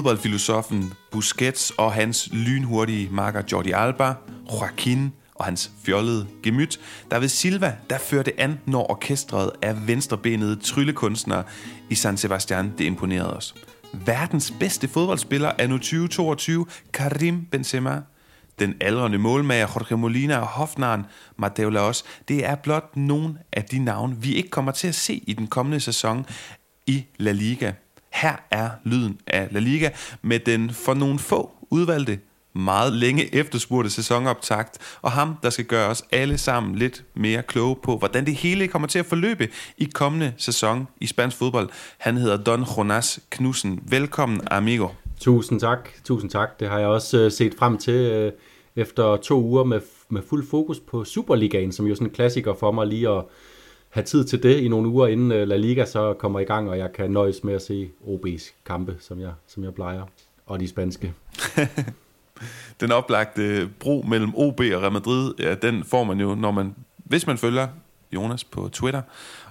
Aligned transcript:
fodboldfilosofen 0.00 0.92
Busquets 1.10 1.70
og 1.70 1.92
hans 1.92 2.28
lynhurtige 2.32 3.08
marker 3.10 3.42
Jordi 3.52 3.70
Alba, 3.70 4.14
Joaquin 4.52 5.12
og 5.34 5.44
hans 5.44 5.70
fjollede 5.84 6.26
gemyt. 6.42 6.80
David 7.10 7.28
Silva, 7.28 7.76
der 7.90 7.98
førte 7.98 8.40
an, 8.40 8.60
når 8.66 8.90
orkestret 8.90 9.50
af 9.62 9.86
venstrebenede 9.86 10.56
tryllekunstnere 10.56 11.44
i 11.90 11.94
San 11.94 12.16
Sebastian, 12.16 12.72
det 12.78 12.84
imponerede 12.84 13.36
os. 13.36 13.54
Verdens 13.92 14.54
bedste 14.60 14.88
fodboldspiller 14.88 15.52
er 15.58 15.66
nu 15.66 15.78
2022, 15.78 16.66
Karim 16.92 17.44
Benzema. 17.44 18.00
Den 18.58 18.74
aldrende 18.80 19.18
målmager 19.18 19.66
Jorge 19.74 19.96
Molina 19.96 20.38
og 20.38 20.46
hofnaren 20.46 21.06
Mateo 21.36 21.70
Laos, 21.70 22.04
det 22.28 22.46
er 22.46 22.54
blot 22.54 22.96
nogle 22.96 23.34
af 23.52 23.64
de 23.64 23.78
navne, 23.78 24.16
vi 24.16 24.34
ikke 24.34 24.50
kommer 24.50 24.72
til 24.72 24.88
at 24.88 24.94
se 24.94 25.24
i 25.26 25.32
den 25.32 25.46
kommende 25.46 25.80
sæson 25.80 26.26
i 26.86 27.04
La 27.18 27.32
Liga. 27.32 27.72
Her 28.12 28.36
er 28.50 28.70
lyden 28.84 29.20
af 29.26 29.48
La 29.50 29.58
Liga 29.58 29.90
med 30.22 30.38
den 30.38 30.70
for 30.70 30.94
nogle 30.94 31.18
få 31.18 31.50
udvalgte 31.70 32.18
meget 32.52 32.92
længe 32.92 33.34
efterspurgte 33.34 33.90
sæsonoptakt, 33.90 34.78
og 35.02 35.12
ham, 35.12 35.36
der 35.42 35.50
skal 35.50 35.64
gøre 35.64 35.88
os 35.88 36.04
alle 36.12 36.38
sammen 36.38 36.74
lidt 36.74 37.04
mere 37.14 37.42
kloge 37.42 37.76
på, 37.82 37.96
hvordan 37.96 38.26
det 38.26 38.34
hele 38.34 38.68
kommer 38.68 38.88
til 38.88 38.98
at 38.98 39.06
forløbe 39.06 39.48
i 39.78 39.84
kommende 39.84 40.32
sæson 40.36 40.88
i 41.00 41.06
spansk 41.06 41.36
fodbold. 41.36 41.68
Han 41.98 42.16
hedder 42.16 42.36
Don 42.36 42.64
Jonas 42.76 43.20
Knudsen. 43.30 43.80
Velkommen, 43.88 44.40
amigo. 44.50 44.88
Tusind 45.20 45.60
tak, 45.60 45.88
tusind 46.04 46.30
tak. 46.30 46.60
Det 46.60 46.68
har 46.68 46.78
jeg 46.78 46.88
også 46.88 47.18
øh, 47.18 47.32
set 47.32 47.54
frem 47.58 47.78
til 47.78 47.94
øh, 47.94 48.32
efter 48.76 49.16
to 49.16 49.42
uger 49.42 49.64
med, 49.64 49.80
med 50.08 50.22
fuld 50.28 50.48
fokus 50.50 50.80
på 50.80 51.04
Superligaen, 51.04 51.72
som 51.72 51.86
jo 51.86 51.92
er 51.92 51.94
sådan 51.94 52.06
en 52.06 52.14
klassiker 52.14 52.54
for 52.54 52.72
mig 52.72 52.86
lige 52.86 53.08
at 53.08 53.24
have 53.90 54.04
tid 54.04 54.24
til 54.24 54.42
det 54.42 54.60
i 54.60 54.68
nogle 54.68 54.88
uger, 54.88 55.06
inden 55.06 55.32
øh, 55.32 55.48
La 55.48 55.56
Liga 55.56 55.84
så 55.84 56.12
kommer 56.12 56.40
i 56.40 56.44
gang, 56.44 56.70
og 56.70 56.78
jeg 56.78 56.92
kan 56.92 57.10
nøjes 57.10 57.44
med 57.44 57.54
at 57.54 57.62
se 57.62 57.90
OB's 58.06 58.52
kampe, 58.66 58.96
som 59.00 59.20
jeg, 59.20 59.32
som 59.46 59.64
jeg 59.64 59.74
plejer, 59.74 60.02
og 60.46 60.60
de 60.60 60.68
spanske. 60.68 61.14
den 62.80 62.92
oplagte 62.92 63.70
bro 63.80 64.04
mellem 64.08 64.34
OB 64.34 64.60
og 64.60 64.82
Real 64.82 64.92
Madrid, 64.92 65.34
ja, 65.38 65.54
den 65.54 65.84
får 65.84 66.04
man 66.04 66.20
jo, 66.20 66.34
når 66.34 66.50
man, 66.50 66.74
hvis 66.96 67.26
man 67.26 67.38
følger 67.38 67.68
Jonas 68.12 68.44
på 68.44 68.68
Twitter, 68.72 69.02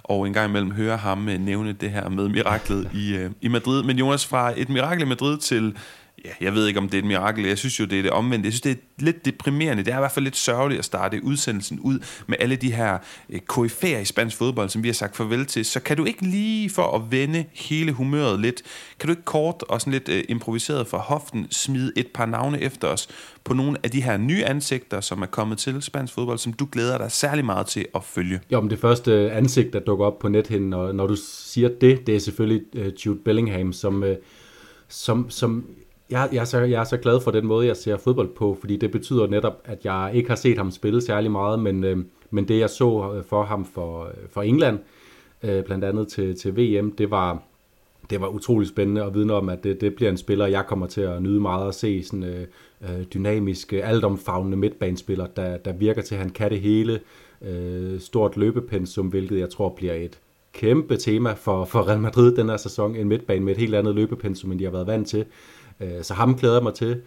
og 0.02 0.26
en 0.26 0.32
gang 0.32 0.48
imellem 0.48 0.70
hører 0.70 0.96
ham 0.96 1.28
øh, 1.28 1.38
nævne 1.38 1.72
det 1.72 1.90
her 1.90 2.08
med 2.08 2.28
miraklet 2.28 2.90
i, 2.94 3.16
øh, 3.16 3.30
i 3.40 3.48
Madrid. 3.48 3.82
Men 3.82 3.98
Jonas, 3.98 4.26
fra 4.26 4.52
et 4.56 4.68
mirakel 4.68 5.02
i 5.02 5.08
Madrid 5.08 5.38
til 5.38 5.76
ja, 6.24 6.30
jeg 6.40 6.54
ved 6.54 6.66
ikke, 6.66 6.80
om 6.80 6.88
det 6.88 6.94
er 6.94 6.98
et 6.98 7.08
mirakel. 7.08 7.44
Jeg 7.46 7.58
synes 7.58 7.80
jo, 7.80 7.84
det 7.84 7.98
er 7.98 8.02
det 8.02 8.10
omvendte. 8.10 8.46
Jeg 8.46 8.52
synes, 8.52 8.60
det 8.60 8.72
er 8.72 8.76
lidt 8.98 9.24
deprimerende. 9.24 9.84
Det 9.84 9.92
er 9.92 9.96
i 9.96 10.00
hvert 10.00 10.12
fald 10.12 10.24
lidt 10.24 10.36
sørgeligt 10.36 10.78
at 10.78 10.84
starte 10.84 11.24
udsendelsen 11.24 11.80
ud 11.80 11.98
med 12.26 12.36
alle 12.40 12.56
de 12.56 12.72
her 12.72 12.98
eh, 13.28 13.40
koryfærer 13.40 14.00
i 14.00 14.04
spansk 14.04 14.36
fodbold, 14.36 14.68
som 14.68 14.82
vi 14.82 14.88
har 14.88 14.92
sagt 14.92 15.16
farvel 15.16 15.46
til. 15.46 15.64
Så 15.64 15.80
kan 15.80 15.96
du 15.96 16.04
ikke 16.04 16.22
lige 16.22 16.70
for 16.70 16.96
at 16.96 17.10
vende 17.10 17.44
hele 17.52 17.92
humøret 17.92 18.40
lidt, 18.40 18.62
kan 18.98 19.06
du 19.06 19.12
ikke 19.12 19.24
kort 19.24 19.64
og 19.68 19.80
sådan 19.80 19.92
lidt 19.92 20.08
øh, 20.08 20.24
improviseret 20.28 20.86
fra 20.86 20.98
hoften 20.98 21.46
smide 21.50 21.92
et 21.96 22.06
par 22.14 22.26
navne 22.26 22.60
efter 22.60 22.88
os 22.88 23.08
på 23.44 23.54
nogle 23.54 23.76
af 23.82 23.90
de 23.90 24.02
her 24.02 24.16
nye 24.16 24.44
ansigter, 24.44 25.00
som 25.00 25.22
er 25.22 25.26
kommet 25.26 25.58
til 25.58 25.82
spansk 25.82 26.14
fodbold, 26.14 26.38
som 26.38 26.52
du 26.52 26.68
glæder 26.72 26.98
dig 26.98 27.12
særlig 27.12 27.44
meget 27.44 27.66
til 27.66 27.86
at 27.94 28.04
følge? 28.04 28.40
Jo, 28.52 28.60
men 28.60 28.70
det 28.70 28.78
første 28.78 29.26
eh, 29.26 29.36
ansigt, 29.36 29.72
der 29.72 29.80
dukker 29.80 30.06
op 30.06 30.18
på 30.18 30.28
nethinden, 30.28 30.70
når, 30.70 30.92
når 30.92 31.06
du 31.06 31.16
siger 31.16 31.68
det, 31.80 32.06
det 32.06 32.16
er 32.16 32.20
selvfølgelig 32.20 32.62
Jude 33.06 33.18
Bellingham, 33.24 33.72
som, 33.72 34.04
som, 34.88 35.30
som 35.30 35.64
jeg, 36.10 36.28
jeg, 36.32 36.40
er 36.40 36.44
så, 36.44 36.58
jeg 36.58 36.80
er 36.80 36.84
så 36.84 36.96
glad 36.96 37.20
for 37.20 37.30
den 37.30 37.46
måde, 37.46 37.66
jeg 37.66 37.76
ser 37.76 37.96
fodbold 37.96 38.28
på, 38.28 38.56
fordi 38.60 38.76
det 38.76 38.90
betyder 38.90 39.26
netop, 39.26 39.62
at 39.64 39.84
jeg 39.84 40.10
ikke 40.14 40.28
har 40.28 40.36
set 40.36 40.58
ham 40.58 40.70
spille 40.70 41.00
særlig 41.00 41.30
meget, 41.30 41.58
men, 41.58 41.84
øh, 41.84 41.98
men 42.30 42.48
det 42.48 42.58
jeg 42.58 42.70
så 42.70 43.12
øh, 43.16 43.24
for 43.24 43.42
ham 43.42 43.64
for, 43.64 44.04
øh, 44.04 44.28
for 44.30 44.42
England, 44.42 44.78
øh, 45.42 45.64
blandt 45.64 45.84
andet 45.84 46.08
til, 46.08 46.36
til 46.36 46.56
VM, 46.56 46.92
det 46.92 47.10
var, 47.10 47.42
det 48.10 48.20
var 48.20 48.28
utrolig 48.28 48.68
spændende 48.68 49.04
at 49.04 49.14
vidne 49.14 49.32
om, 49.32 49.48
at 49.48 49.64
det, 49.64 49.80
det 49.80 49.94
bliver 49.94 50.10
en 50.10 50.16
spiller, 50.16 50.46
jeg 50.46 50.66
kommer 50.66 50.86
til 50.86 51.00
at 51.00 51.22
nyde 51.22 51.40
meget 51.40 51.68
at 51.68 51.74
se, 51.74 52.04
sådan 52.04 52.24
øh, 52.24 52.46
øh 52.82 53.04
dynamisk, 53.14 53.72
altomfavnende 53.72 54.56
midtbanespiller, 54.56 55.26
der, 55.26 55.56
der 55.56 55.72
virker 55.72 56.02
til, 56.02 56.14
at 56.14 56.20
han 56.20 56.30
kan 56.30 56.50
det 56.50 56.60
hele, 56.60 57.00
øh, 57.42 58.00
stort 58.00 58.36
løbepensum, 58.36 59.06
hvilket 59.06 59.38
jeg 59.38 59.50
tror 59.50 59.68
bliver 59.68 59.94
et 59.94 60.18
kæmpe 60.52 60.96
tema 60.96 61.32
for, 61.32 61.64
for 61.64 61.88
Real 61.88 62.00
Madrid 62.00 62.36
den 62.36 62.48
her 62.48 62.56
sæson, 62.56 62.96
en 62.96 63.08
midtbane 63.08 63.44
med 63.44 63.52
et 63.52 63.58
helt 63.58 63.74
andet 63.74 63.94
løbepensum, 63.94 64.52
end 64.52 64.58
de 64.58 64.64
har 64.64 64.72
været 64.72 64.86
vant 64.86 65.08
til. 65.08 65.24
Øh, 65.80 66.02
så 66.02 66.14
ham 66.14 66.36
glæder 66.36 66.54
jeg 66.54 66.62
mig 66.62 66.74
til. 66.74 67.02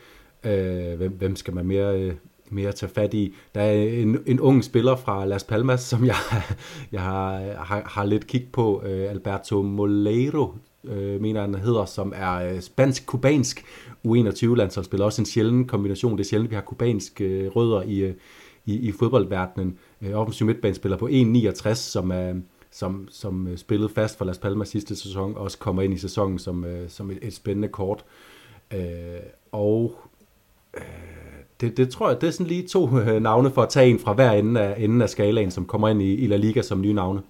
Øh, 0.45 0.97
hvem, 0.97 1.11
hvem 1.11 1.35
skal 1.35 1.55
man 1.55 1.65
mere, 1.65 2.01
øh, 2.01 2.13
mere 2.49 2.71
tage 2.71 2.89
fat 2.89 3.13
i? 3.13 3.35
Der 3.55 3.61
er 3.61 3.73
en, 3.73 4.17
en 4.25 4.39
ung 4.39 4.63
spiller 4.63 4.95
fra 4.95 5.25
Las 5.25 5.43
Palmas, 5.43 5.81
som 5.81 6.05
jeg, 6.05 6.15
jeg 6.91 7.01
har, 7.01 7.39
har, 7.57 7.83
har 7.85 8.05
lidt 8.05 8.27
kig 8.27 8.47
på. 8.53 8.83
Øh, 8.85 9.09
Alberto 9.09 9.61
Moleiro, 9.61 10.53
øh, 10.83 11.21
mener 11.21 11.41
han 11.41 11.55
hedder, 11.55 11.85
som 11.85 12.13
er 12.15 12.33
øh, 12.33 12.61
spansk-kubansk 12.61 13.65
U21-landsholdsspiller. 14.07 15.05
Også 15.05 15.21
en 15.21 15.25
sjælden 15.25 15.67
kombination. 15.67 16.17
Det 16.17 16.23
er 16.23 16.27
sjældent, 16.27 16.49
vi 16.49 16.55
har 16.55 16.61
kubanske 16.61 17.49
rødder 17.49 17.81
i, 17.81 18.13
i, 18.65 18.75
i 18.75 18.91
fodboldverdenen. 18.91 19.77
Offensiv 20.13 20.47
midtbanespiller 20.47 20.97
på 20.97 21.07
1,69, 21.07 21.73
som 21.73 22.11
er 22.11 22.33
som, 22.71 23.07
som 23.11 23.57
spillede 23.57 23.89
fast 23.89 24.17
for 24.17 24.25
Las 24.25 24.37
Palmas 24.37 24.69
sidste 24.69 24.95
sæson, 24.95 25.37
også 25.37 25.57
kommer 25.57 25.81
ind 25.81 25.93
i 25.93 25.97
sæsonen 25.97 26.39
som, 26.39 26.65
som 26.87 27.11
et, 27.11 27.19
et 27.21 27.33
spændende 27.33 27.67
kort. 27.67 28.05
Øh, 28.05 28.32
Øh, 28.71 29.19
og 29.51 29.95
øh, 30.77 30.83
det, 31.61 31.77
det 31.77 31.89
tror 31.89 32.09
jeg, 32.09 32.21
det 32.21 32.27
er 32.27 32.31
sådan 32.31 32.47
lige 32.47 32.67
to 32.67 32.99
øh, 32.99 33.21
navne 33.21 33.51
for 33.51 33.63
at 33.63 33.69
tage 33.69 33.89
en 33.89 33.99
fra 33.99 34.13
hver 34.13 34.31
ende 34.31 34.61
af, 34.61 34.75
enden 34.77 35.01
af 35.01 35.09
skalaen, 35.09 35.51
som 35.51 35.65
kommer 35.65 35.89
ind 35.89 36.01
i, 36.01 36.13
i 36.13 36.27
La 36.27 36.35
Liga 36.35 36.61
som 36.61 36.81
nye 36.81 36.93
navne. 36.93 37.21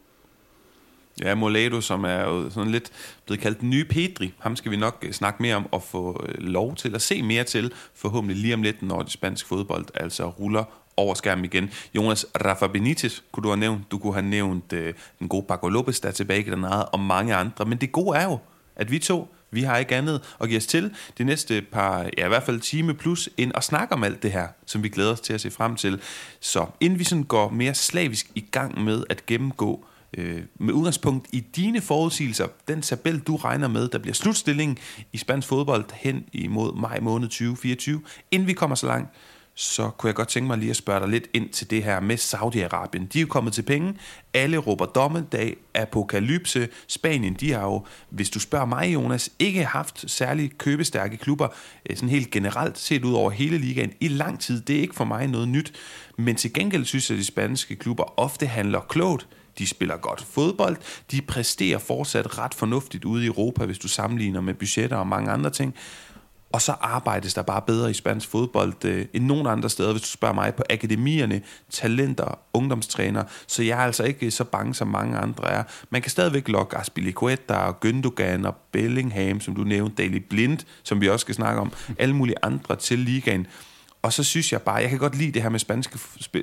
Ja, 1.21 1.35
Moledo, 1.35 1.81
som 1.81 2.03
er 2.03 2.21
jo 2.21 2.49
sådan 2.49 2.71
lidt 2.71 2.91
blevet 3.25 3.41
kaldt 3.41 3.59
den 3.61 3.69
nye 3.69 3.85
Pedri. 3.85 4.33
Ham 4.39 4.55
skal 4.55 4.71
vi 4.71 4.77
nok 4.77 5.05
øh, 5.07 5.11
snakke 5.11 5.41
mere 5.41 5.55
om 5.55 5.67
og 5.71 5.83
få 5.83 6.25
øh, 6.27 6.35
lov 6.43 6.75
til 6.75 6.95
at 6.95 7.01
se 7.01 7.21
mere 7.21 7.43
til, 7.43 7.73
forhåbentlig 7.93 8.37
lige 8.37 8.53
om 8.53 8.61
lidt, 8.61 8.83
når 8.83 9.01
det 9.01 9.11
spanske 9.11 9.49
fodbold 9.49 9.85
altså 9.93 10.29
ruller 10.29 10.63
over 10.97 11.13
skærmen 11.13 11.45
igen. 11.45 11.69
Jonas 11.95 12.25
Rafa 12.45 12.67
Benitez 12.67 13.21
kunne 13.31 13.43
du 13.43 13.47
have 13.47 13.59
nævnt. 13.59 13.91
Du 13.91 13.97
kunne 13.97 14.13
have 14.13 14.25
nævnt 14.25 14.73
øh, 14.73 14.93
den 15.19 15.27
gode 15.27 15.45
Paco 15.47 15.67
Lopez, 15.67 15.99
der 15.99 16.07
er 16.07 16.11
tilbage 16.13 16.39
i 16.39 16.43
Granada, 16.43 16.81
og 16.81 16.99
mange 16.99 17.35
andre. 17.35 17.65
Men 17.65 17.77
det 17.77 17.91
gode 17.91 18.17
er 18.17 18.23
jo, 18.23 18.37
at 18.75 18.91
vi 18.91 18.99
to 18.99 19.27
vi 19.53 19.61
har 19.61 19.77
ikke 19.77 19.95
andet 19.95 20.21
at 20.41 20.49
give 20.49 20.57
os 20.57 20.65
til 20.65 20.91
de 21.17 21.23
næste 21.23 21.61
par, 21.71 22.09
ja 22.17 22.25
i 22.25 22.27
hvert 22.27 22.43
fald 22.43 22.59
time 22.59 22.93
plus, 22.93 23.29
end 23.37 23.51
at 23.55 23.63
snakke 23.63 23.93
om 23.93 24.03
alt 24.03 24.23
det 24.23 24.31
her, 24.31 24.47
som 24.65 24.83
vi 24.83 24.89
glæder 24.89 25.11
os 25.11 25.21
til 25.21 25.33
at 25.33 25.41
se 25.41 25.51
frem 25.51 25.75
til. 25.75 26.01
Så 26.39 26.65
inden 26.79 26.99
vi 26.99 27.03
sådan 27.03 27.23
går 27.23 27.49
mere 27.49 27.73
slavisk 27.73 28.31
i 28.35 28.45
gang 28.51 28.83
med 28.83 29.03
at 29.09 29.25
gennemgå 29.25 29.85
øh, 30.17 30.41
med 30.59 30.73
udgangspunkt 30.73 31.27
i 31.31 31.39
dine 31.39 31.81
forudsigelser, 31.81 32.47
den 32.67 32.81
tabel, 32.81 33.19
du 33.19 33.35
regner 33.35 33.67
med, 33.67 33.87
der 33.87 33.97
bliver 33.97 34.13
slutstillingen 34.13 34.77
i 35.13 35.17
spansk 35.17 35.47
fodbold 35.47 35.85
hen 35.93 36.25
imod 36.33 36.75
maj 36.75 36.99
måned 36.99 37.27
2024. 37.27 38.01
Inden 38.31 38.47
vi 38.47 38.53
kommer 38.53 38.75
så 38.75 38.87
langt, 38.87 39.09
så 39.55 39.89
kunne 39.89 40.07
jeg 40.07 40.15
godt 40.15 40.27
tænke 40.27 40.47
mig 40.47 40.57
lige 40.57 40.69
at 40.69 40.75
spørge 40.75 40.99
dig 40.99 41.09
lidt 41.09 41.27
ind 41.33 41.49
til 41.49 41.69
det 41.69 41.83
her 41.83 41.99
med 41.99 42.17
Saudi-Arabien. 42.17 43.07
De 43.13 43.19
er 43.19 43.21
jo 43.21 43.27
kommet 43.27 43.53
til 43.53 43.61
penge. 43.61 43.93
Alle 44.33 44.57
råber 44.57 44.85
dommedag, 44.85 45.57
apokalypse. 45.75 46.69
Spanien, 46.87 47.33
de 47.33 47.51
har 47.51 47.63
jo, 47.63 47.85
hvis 48.09 48.29
du 48.29 48.39
spørger 48.39 48.65
mig, 48.65 48.93
Jonas, 48.93 49.29
ikke 49.39 49.65
haft 49.65 50.11
særlig 50.11 50.57
købestærke 50.57 51.17
klubber, 51.17 51.47
øh, 51.89 51.95
sådan 51.95 52.09
helt 52.09 52.31
generelt 52.31 52.77
set 52.77 53.05
ud 53.05 53.13
over 53.13 53.31
hele 53.31 53.57
ligaen 53.57 53.93
i 53.99 54.07
lang 54.07 54.39
tid. 54.39 54.61
Det 54.61 54.75
er 54.75 54.81
ikke 54.81 54.95
for 54.95 55.05
mig 55.05 55.27
noget 55.27 55.47
nyt. 55.47 55.73
Men 56.17 56.35
til 56.35 56.53
gengæld 56.53 56.85
synes 56.85 57.09
jeg, 57.09 57.15
at 57.15 57.19
de 57.19 57.25
spanske 57.25 57.75
klubber 57.75 58.19
ofte 58.19 58.45
handler 58.45 58.79
klogt. 58.79 59.27
De 59.57 59.67
spiller 59.67 59.97
godt 59.97 60.21
fodbold. 60.21 60.77
De 61.11 61.21
præsterer 61.21 61.77
fortsat 61.77 62.37
ret 62.37 62.53
fornuftigt 62.53 63.05
ude 63.05 63.23
i 63.23 63.27
Europa, 63.27 63.65
hvis 63.65 63.79
du 63.79 63.87
sammenligner 63.87 64.41
med 64.41 64.53
budgetter 64.53 64.97
og 64.97 65.07
mange 65.07 65.31
andre 65.31 65.49
ting. 65.49 65.75
Og 66.53 66.61
så 66.61 66.71
arbejdes 66.81 67.33
der 67.33 67.41
bare 67.41 67.61
bedre 67.61 67.91
i 67.91 67.93
spansk 67.93 68.29
fodbold 68.29 68.85
øh, 68.85 69.05
end 69.13 69.25
nogen 69.25 69.47
andre 69.47 69.69
steder, 69.69 69.91
hvis 69.91 70.01
du 70.01 70.07
spørger 70.07 70.35
mig, 70.35 70.53
på 70.55 70.63
akademierne, 70.69 71.41
talenter, 71.69 72.39
ungdomstræner. 72.53 73.23
Så 73.47 73.63
jeg 73.63 73.79
er 73.79 73.83
altså 73.85 74.03
ikke 74.03 74.31
så 74.31 74.43
bange, 74.43 74.75
som 74.75 74.87
mange 74.87 75.17
andre 75.17 75.51
er. 75.51 75.63
Man 75.89 76.01
kan 76.01 76.11
stadigvæk 76.11 76.47
lokke 76.47 76.77
Aspilicueta 76.77 77.53
og 77.53 77.75
Gündogan 77.85 78.47
og 78.47 78.55
Bellingham, 78.71 79.39
som 79.39 79.55
du 79.55 79.63
nævnte, 79.63 79.95
Daily 80.03 80.17
Blind, 80.17 80.59
som 80.83 81.01
vi 81.01 81.09
også 81.09 81.23
skal 81.23 81.35
snakke 81.35 81.61
om, 81.61 81.71
alle 81.99 82.15
mulige 82.15 82.35
andre 82.41 82.75
til 82.75 82.99
ligaen. 82.99 83.47
Og 84.01 84.13
så 84.13 84.23
synes 84.23 84.51
jeg 84.51 84.61
bare, 84.61 84.75
jeg 84.75 84.89
kan 84.89 84.99
godt 84.99 85.17
lide 85.17 85.31
det 85.31 85.41
her 85.41 85.49
med 85.49 85.59
spanske 85.59 85.99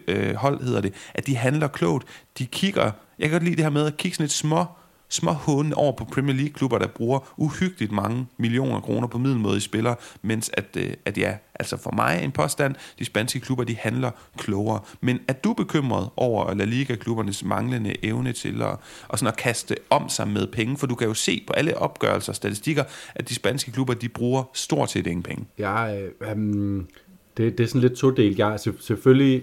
øh, 0.09 0.35
hold, 0.35 0.65
hedder 0.65 0.81
det, 0.81 0.95
at 1.15 1.27
de 1.27 1.37
handler 1.37 1.69
klogt. 1.69 2.09
De 2.39 2.47
kigger, 2.47 2.91
jeg 3.19 3.29
kan 3.29 3.31
godt 3.31 3.43
lide 3.43 3.57
det 3.57 3.65
her 3.65 3.71
med 3.71 3.87
at 3.87 3.97
kigge 3.97 4.15
sådan 4.15 4.25
lidt 4.25 4.33
små 4.33 4.65
små 5.11 5.33
hunde 5.33 5.77
over 5.77 5.93
på 5.93 6.05
Premier 6.05 6.37
League-klubber, 6.37 6.79
der 6.79 6.87
bruger 6.87 7.35
uhyggeligt 7.37 7.93
mange 7.93 8.27
millioner 8.37 8.81
kroner 8.81 9.09
på 9.09 9.19
middelmådige 9.19 9.61
spillere, 9.61 9.97
mens 10.23 10.51
at, 10.55 10.77
øh, 10.79 10.93
at 11.05 11.19
ja, 11.19 11.35
altså 11.55 11.77
for 11.77 11.95
mig 11.97 12.21
en 12.25 12.33
påstand, 12.33 12.75
de 12.99 13.05
spanske 13.05 13.41
klubber, 13.41 13.65
de 13.65 13.77
handler 13.77 14.11
klogere. 14.39 14.81
Men 15.01 15.19
er 15.29 15.33
du 15.33 15.53
bekymret 15.53 16.09
over 16.17 16.55
La 16.55 16.65
Liga-klubbernes 16.65 17.45
manglende 17.45 18.05
evne 18.05 18.33
til 18.33 18.63
at, 18.63 18.77
og 19.09 19.19
sådan 19.19 19.33
at 19.33 19.37
kaste 19.37 19.77
om 19.91 20.09
sig 20.09 20.29
med 20.29 20.47
penge? 20.47 20.77
For 20.77 20.87
du 20.87 20.95
kan 20.95 21.09
jo 21.09 21.15
se 21.15 21.45
på 21.47 21.53
alle 21.53 21.79
opgørelser 21.79 22.33
og 22.33 22.37
statistikker, 22.37 22.85
at 23.15 23.29
de 23.29 23.35
spanske 23.35 23.73
klubber, 23.73 23.95
de 23.95 24.09
bruger 24.09 24.43
stort 24.55 24.91
set 24.91 25.07
ingen 25.07 25.23
penge. 25.23 25.45
Ja, 25.59 26.01
øh, 26.01 26.33
um, 26.33 26.89
det, 27.37 27.59
det 27.59 27.65
er 27.65 27.69
sådan 27.69 27.81
lidt 27.81 27.93
todelt. 27.93 28.39
Jeg, 28.39 28.59
selvfølgelig 28.81 29.43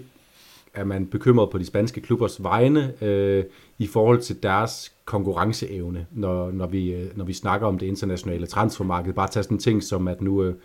er 0.77 0.83
man 0.83 1.07
bekymret 1.07 1.49
på 1.49 1.57
de 1.57 1.65
spanske 1.65 2.01
klubbers 2.01 2.43
vegne 2.43 3.03
øh, 3.03 3.43
i 3.77 3.87
forhold 3.87 4.21
til 4.21 4.43
deres 4.43 4.91
konkurrenceevne, 5.05 6.05
når, 6.11 6.51
når, 6.51 6.67
vi, 6.67 6.93
øh, 6.93 7.17
når 7.17 7.25
vi 7.25 7.33
snakker 7.33 7.67
om 7.67 7.77
det 7.77 7.87
internationale 7.87 8.45
transfermarked. 8.45 9.13
Bare 9.13 9.27
tage 9.27 9.43
sådan 9.43 9.55
en 9.55 9.61
ting 9.61 9.83
som, 9.83 10.07
at 10.07 10.21
nu, 10.21 10.43
øh, 10.43 10.55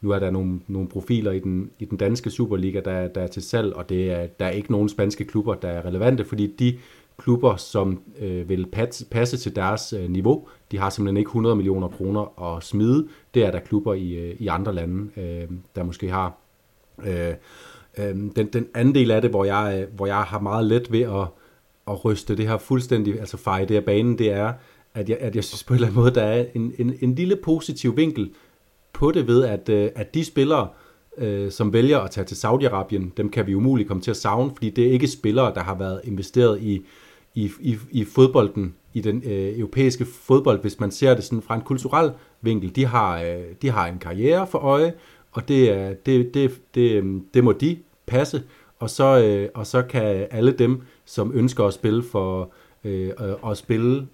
nu 0.00 0.10
er 0.10 0.18
der 0.18 0.30
nogle, 0.30 0.60
nogle 0.66 0.88
profiler 0.88 1.32
i 1.32 1.38
den, 1.38 1.70
i 1.78 1.84
den 1.84 1.98
danske 1.98 2.30
Superliga, 2.30 2.80
der, 2.80 3.08
der 3.08 3.20
er 3.20 3.26
til 3.26 3.42
salg, 3.42 3.74
og 3.74 3.88
det 3.88 4.10
er, 4.10 4.26
der 4.26 4.46
er 4.46 4.50
ikke 4.50 4.72
nogen 4.72 4.88
spanske 4.88 5.24
klubber, 5.24 5.54
der 5.54 5.68
er 5.68 5.86
relevante, 5.86 6.24
fordi 6.24 6.54
de 6.58 6.78
klubber, 7.18 7.56
som 7.56 8.02
øh, 8.18 8.48
vil 8.48 8.66
passe, 8.66 9.06
passe 9.06 9.36
til 9.36 9.56
deres 9.56 9.92
øh, 9.92 10.10
niveau, 10.10 10.48
de 10.70 10.78
har 10.78 10.90
simpelthen 10.90 11.16
ikke 11.16 11.28
100 11.28 11.56
millioner 11.56 11.88
kroner 11.88 12.56
at 12.56 12.64
smide. 12.64 13.08
Det 13.34 13.44
er 13.44 13.50
der 13.50 13.60
klubber 13.60 13.94
i, 13.94 14.12
øh, 14.12 14.36
i 14.38 14.46
andre 14.46 14.74
lande, 14.74 15.20
øh, 15.20 15.48
der 15.76 15.82
måske 15.82 16.08
har. 16.08 16.38
Øh, 17.06 17.34
øh, 17.98 18.14
den, 18.36 18.46
den 18.52 18.66
anden 18.74 18.94
del 18.94 19.10
af 19.10 19.22
det, 19.22 19.30
hvor 19.30 19.44
jeg, 19.44 19.78
øh, 19.80 19.96
hvor 19.96 20.06
jeg 20.06 20.22
har 20.22 20.40
meget 20.40 20.66
let 20.66 20.92
ved 20.92 21.02
at, 21.02 21.26
at 21.88 22.04
ryste 22.04 22.36
det 22.36 22.48
her 22.48 22.58
fuldstændig, 22.58 23.20
altså 23.20 23.36
feje 23.36 23.62
det 23.62 23.70
her 23.70 23.80
banen, 23.80 24.18
det 24.18 24.32
er, 24.32 24.52
at 24.94 25.08
jeg, 25.08 25.18
at 25.20 25.36
jeg 25.36 25.44
synes 25.44 25.64
på 25.64 25.74
en 25.74 25.76
eller 25.76 25.88
anden 25.88 26.00
måde, 26.00 26.14
der 26.14 26.22
er 26.22 26.44
en, 26.54 26.74
en, 26.78 26.94
en 27.00 27.14
lille 27.14 27.36
positiv 27.36 27.96
vinkel 27.96 28.30
på 28.92 29.10
det 29.10 29.26
ved, 29.26 29.44
at, 29.44 29.68
øh, 29.68 29.90
at 29.94 30.14
de 30.14 30.24
spillere, 30.24 30.68
øh, 31.18 31.50
som 31.50 31.72
vælger 31.72 31.98
at 31.98 32.10
tage 32.10 32.24
til 32.24 32.34
Saudi-Arabien, 32.34 33.10
dem 33.16 33.28
kan 33.28 33.46
vi 33.46 33.54
umuligt 33.54 33.88
komme 33.88 34.02
til 34.02 34.10
at 34.10 34.16
savne, 34.16 34.50
fordi 34.54 34.70
det 34.70 34.86
er 34.86 34.92
ikke 34.92 35.08
spillere, 35.08 35.54
der 35.54 35.60
har 35.60 35.74
været 35.74 36.00
investeret 36.04 36.62
i, 36.62 36.82
i, 37.34 37.50
i, 37.60 37.76
i 37.90 38.04
fodbolden, 38.04 38.74
i 38.94 39.00
den 39.00 39.22
øh, 39.26 39.58
europæiske 39.58 40.04
fodbold, 40.04 40.60
hvis 40.60 40.80
man 40.80 40.90
ser 40.90 41.14
det 41.14 41.24
sådan 41.24 41.42
fra 41.42 41.54
en 41.54 41.60
kulturel 41.60 42.10
vinkel. 42.40 42.76
De 42.76 42.86
har, 42.86 43.22
øh, 43.22 43.44
de 43.62 43.70
har 43.70 43.86
en 43.86 43.98
karriere 43.98 44.46
for 44.46 44.58
øje, 44.58 44.92
og 45.34 45.48
det, 45.48 45.70
er, 45.70 45.94
det, 45.94 46.34
det, 46.34 46.60
det, 46.74 46.92
øhm, 46.92 47.26
det 47.34 47.44
må 47.44 47.52
de 47.52 47.78
passe, 48.06 48.42
og 48.78 48.90
så, 48.90 49.22
øh, 49.24 49.48
og 49.54 49.66
så 49.66 49.82
kan 49.82 50.26
alle 50.30 50.52
dem, 50.52 50.82
som 51.04 51.32
ønsker 51.34 51.64
at 51.64 51.74
spille 51.74 52.02
for 52.02 52.50
øh, 52.84 53.10
øh 53.20 53.50
at 53.50 53.56
spille 53.56 54.06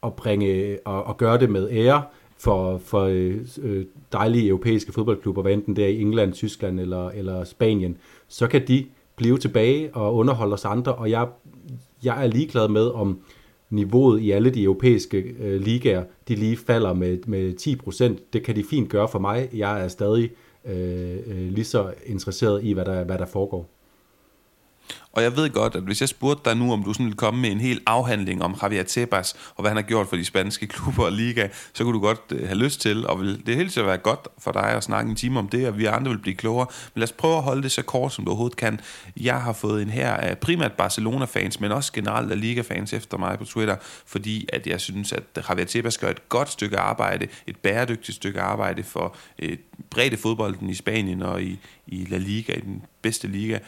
og 0.00 0.14
bringe 0.14 0.78
og, 0.84 1.04
og 1.04 1.16
gøre 1.16 1.38
det 1.38 1.50
med 1.50 1.70
ære 1.70 2.02
for, 2.38 2.78
for 2.78 3.00
øh, 3.00 3.36
øh, 3.62 3.84
dejlige 4.12 4.48
europæiske 4.48 4.92
fodboldklubber, 4.92 5.42
hvad 5.42 5.52
enten 5.52 5.76
det 5.76 5.84
er 5.84 5.88
i 5.88 6.00
England, 6.00 6.32
Tyskland 6.32 6.80
eller, 6.80 7.08
eller 7.10 7.44
Spanien, 7.44 7.96
så 8.28 8.46
kan 8.46 8.68
de 8.68 8.86
blive 9.16 9.38
tilbage 9.38 9.94
og 9.94 10.14
underholde 10.14 10.54
os 10.54 10.64
andre, 10.64 10.94
og 10.94 11.10
jeg, 11.10 11.28
jeg 12.04 12.24
er 12.24 12.26
ligeglad 12.26 12.68
med, 12.68 12.86
om 12.86 13.18
niveauet 13.70 14.20
i 14.20 14.30
alle 14.30 14.50
de 14.50 14.62
europæiske 14.62 15.34
øh, 15.40 15.60
ligaer, 15.60 16.04
de 16.28 16.34
lige 16.34 16.56
falder 16.56 16.92
med, 16.92 17.18
med 17.26 17.54
10%. 18.18 18.22
Det 18.32 18.42
kan 18.42 18.56
de 18.56 18.64
fint 18.64 18.88
gøre 18.88 19.08
for 19.08 19.18
mig. 19.18 19.48
Jeg 19.54 19.84
er 19.84 19.88
stadig 19.88 20.30
øh, 20.64 21.16
øh, 21.26 21.52
lige 21.52 21.64
så 21.64 21.92
interesseret 22.06 22.64
i, 22.64 22.72
hvad 22.72 22.84
der, 22.84 23.04
hvad 23.04 23.18
der 23.18 23.26
foregår. 23.26 23.75
Og 25.16 25.22
jeg 25.22 25.36
ved 25.36 25.50
godt, 25.50 25.74
at 25.74 25.82
hvis 25.82 26.00
jeg 26.00 26.08
spurgte 26.08 26.50
dig 26.50 26.56
nu, 26.56 26.72
om 26.72 26.84
du 26.84 26.92
sådan 26.92 27.06
ville 27.06 27.16
komme 27.16 27.40
med 27.40 27.50
en 27.50 27.60
hel 27.60 27.80
afhandling 27.86 28.42
om 28.42 28.56
Javier 28.62 28.82
Tebas, 28.82 29.36
og 29.54 29.60
hvad 29.60 29.70
han 29.70 29.76
har 29.76 29.82
gjort 29.82 30.08
for 30.08 30.16
de 30.16 30.24
spanske 30.24 30.66
klubber 30.76 31.04
og 31.04 31.12
liga, 31.12 31.48
så 31.74 31.84
kunne 31.84 31.94
du 31.94 32.00
godt 32.00 32.20
øh, 32.32 32.48
have 32.48 32.58
lyst 32.58 32.80
til, 32.80 33.06
og 33.06 33.20
vil, 33.20 33.46
det 33.46 33.56
helt 33.56 33.72
sikkert 33.72 33.88
være 33.88 33.98
godt 33.98 34.28
for 34.38 34.52
dig 34.52 34.62
at 34.62 34.84
snakke 34.84 35.10
en 35.10 35.16
time 35.16 35.38
om 35.38 35.48
det, 35.48 35.68
og 35.68 35.78
vi 35.78 35.84
andre 35.84 36.10
vil 36.10 36.18
blive 36.18 36.36
klogere. 36.36 36.66
Men 36.94 37.00
lad 37.00 37.08
os 37.08 37.12
prøve 37.12 37.36
at 37.36 37.42
holde 37.42 37.62
det 37.62 37.72
så 37.72 37.82
kort, 37.82 38.12
som 38.12 38.24
du 38.24 38.30
overhovedet 38.30 38.56
kan. 38.56 38.80
Jeg 39.16 39.42
har 39.42 39.52
fået 39.52 39.82
en 39.82 39.90
her 39.90 40.10
af 40.10 40.38
primært 40.38 40.72
Barcelona-fans, 40.72 41.60
men 41.60 41.72
også 41.72 41.92
generelt 41.92 42.32
af 42.32 42.40
Liga-fans 42.40 42.92
efter 42.92 43.18
mig 43.18 43.38
på 43.38 43.44
Twitter, 43.44 43.76
fordi 44.06 44.48
at 44.52 44.66
jeg 44.66 44.80
synes, 44.80 45.12
at 45.12 45.22
Javier 45.48 45.66
Tebas 45.66 45.98
gør 45.98 46.10
et 46.10 46.28
godt 46.28 46.50
stykke 46.50 46.78
arbejde, 46.78 47.28
et 47.46 47.56
bæredygtigt 47.56 48.16
stykke 48.16 48.40
arbejde 48.40 48.82
for 48.82 49.16
øh, 49.38 49.48
et 49.48 49.60
bredde 49.90 50.16
fodbolden 50.16 50.70
i 50.70 50.74
Spanien 50.74 51.22
og 51.22 51.42
i, 51.42 51.58
i 51.86 52.06
La 52.10 52.18
Liga, 52.18 52.52
i 52.52 52.60
den 52.60 52.82
bedste 53.02 53.28
liga. 53.28 53.58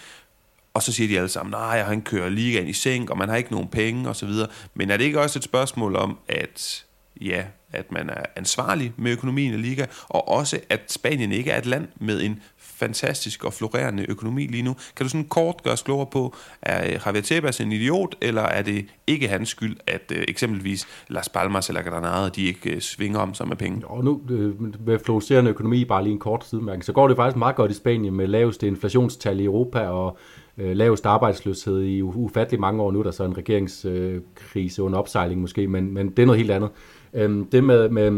Og 0.74 0.82
så 0.82 0.92
siger 0.92 1.08
de 1.08 1.16
alle 1.16 1.28
sammen, 1.28 1.50
nej, 1.50 1.82
han 1.82 2.02
kører 2.02 2.28
ligaen 2.28 2.68
i 2.68 2.72
sænk, 2.72 3.10
og 3.10 3.18
man 3.18 3.28
har 3.28 3.36
ikke 3.36 3.52
nogen 3.52 3.68
penge 3.68 4.08
osv. 4.08 4.30
Men 4.74 4.90
er 4.90 4.96
det 4.96 5.04
ikke 5.04 5.20
også 5.20 5.38
et 5.38 5.44
spørgsmål 5.44 5.96
om, 5.96 6.18
at 6.28 6.84
ja, 7.20 7.44
at 7.72 7.92
man 7.92 8.10
er 8.10 8.22
ansvarlig 8.36 8.92
med 8.96 9.12
økonomien 9.12 9.54
i 9.54 9.56
liga, 9.56 9.86
og 10.08 10.28
også 10.28 10.60
at 10.68 10.80
Spanien 10.92 11.32
ikke 11.32 11.50
er 11.50 11.58
et 11.58 11.66
land 11.66 11.88
med 12.00 12.22
en 12.22 12.40
fantastisk 12.56 13.44
og 13.44 13.52
florerende 13.52 14.06
økonomi 14.08 14.46
lige 14.46 14.62
nu. 14.62 14.76
Kan 14.96 15.06
du 15.06 15.10
sådan 15.10 15.28
kort 15.28 15.62
gøre 15.62 15.72
os 15.72 15.82
klogere 15.82 16.06
på, 16.06 16.34
er 16.62 16.86
øh, 16.86 17.00
Javier 17.06 17.22
Tebas 17.22 17.60
en 17.60 17.72
idiot, 17.72 18.14
eller 18.20 18.42
er 18.42 18.62
det 18.62 18.86
ikke 19.06 19.28
hans 19.28 19.48
skyld, 19.48 19.76
at 19.86 20.12
øh, 20.14 20.24
eksempelvis 20.28 20.86
Las 21.08 21.28
Palmas 21.28 21.68
eller 21.68 21.82
Granada, 21.82 22.28
de 22.28 22.44
ikke 22.44 22.70
øh, 22.70 22.80
svinger 22.80 23.18
om 23.18 23.34
sig 23.34 23.48
med 23.48 23.56
penge? 23.56 23.86
Og 23.86 24.04
nu 24.04 24.20
øh, 24.30 24.54
med 24.86 24.98
florerende 25.04 25.50
økonomi, 25.50 25.84
bare 25.84 26.02
lige 26.02 26.12
en 26.12 26.18
kort 26.18 26.46
sidemærkning, 26.46 26.84
så 26.84 26.92
går 26.92 27.08
det 27.08 27.16
faktisk 27.16 27.36
meget 27.36 27.56
godt 27.56 27.70
i 27.70 27.74
Spanien 27.74 28.14
med 28.14 28.26
laveste 28.26 28.66
inflationstal 28.66 29.40
i 29.40 29.44
Europa, 29.44 29.80
og 29.80 30.18
øh, 30.58 30.76
lavest 30.76 31.06
arbejdsløshed 31.06 31.82
i 31.82 32.02
ufattelig 32.02 32.60
mange 32.60 32.82
år 32.82 32.92
nu, 32.92 33.02
der 33.02 33.08
er 33.08 33.12
så 33.12 33.24
en 33.24 33.36
regeringskrise 33.36 34.82
øh, 34.82 34.86
under 34.86 34.98
opsejling 34.98 35.40
måske, 35.40 35.68
men, 35.68 35.94
men 35.94 36.10
det 36.10 36.22
er 36.22 36.26
noget 36.26 36.38
helt 36.38 36.50
andet. 36.50 36.70
Øh, 37.14 37.44
det 37.52 37.64
med, 37.64 37.88
med, 37.88 38.10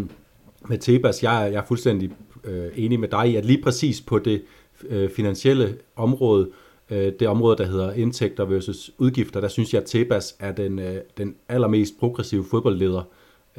med 0.69 0.79
Tebas, 0.79 1.23
jeg, 1.23 1.49
jeg 1.53 1.59
er 1.59 1.67
fuldstændig 1.67 2.11
øh, 2.45 2.67
enig 2.75 3.01
med 3.01 3.09
dig 3.09 3.29
i, 3.31 3.37
at 3.37 3.45
lige 3.45 3.63
præcis 3.63 4.01
på 4.01 4.19
det 4.19 4.43
øh, 4.89 5.11
finansielle 5.11 5.77
område, 5.97 6.51
øh, 6.91 7.13
det 7.21 7.29
område, 7.29 7.57
der 7.57 7.67
hedder 7.67 7.93
indtægter 7.93 8.45
versus 8.45 8.91
udgifter, 8.99 9.41
der 9.41 9.49
synes 9.49 9.75
jeg, 9.75 9.83
at 9.83 9.87
Tebas 9.87 10.37
er 10.39 10.53
den, 10.53 10.79
øh, 10.79 10.97
den 11.19 11.35
allermest 11.49 11.95
progressive 12.01 12.45
fodboldleder, 12.51 12.99
øh, 13.01 13.05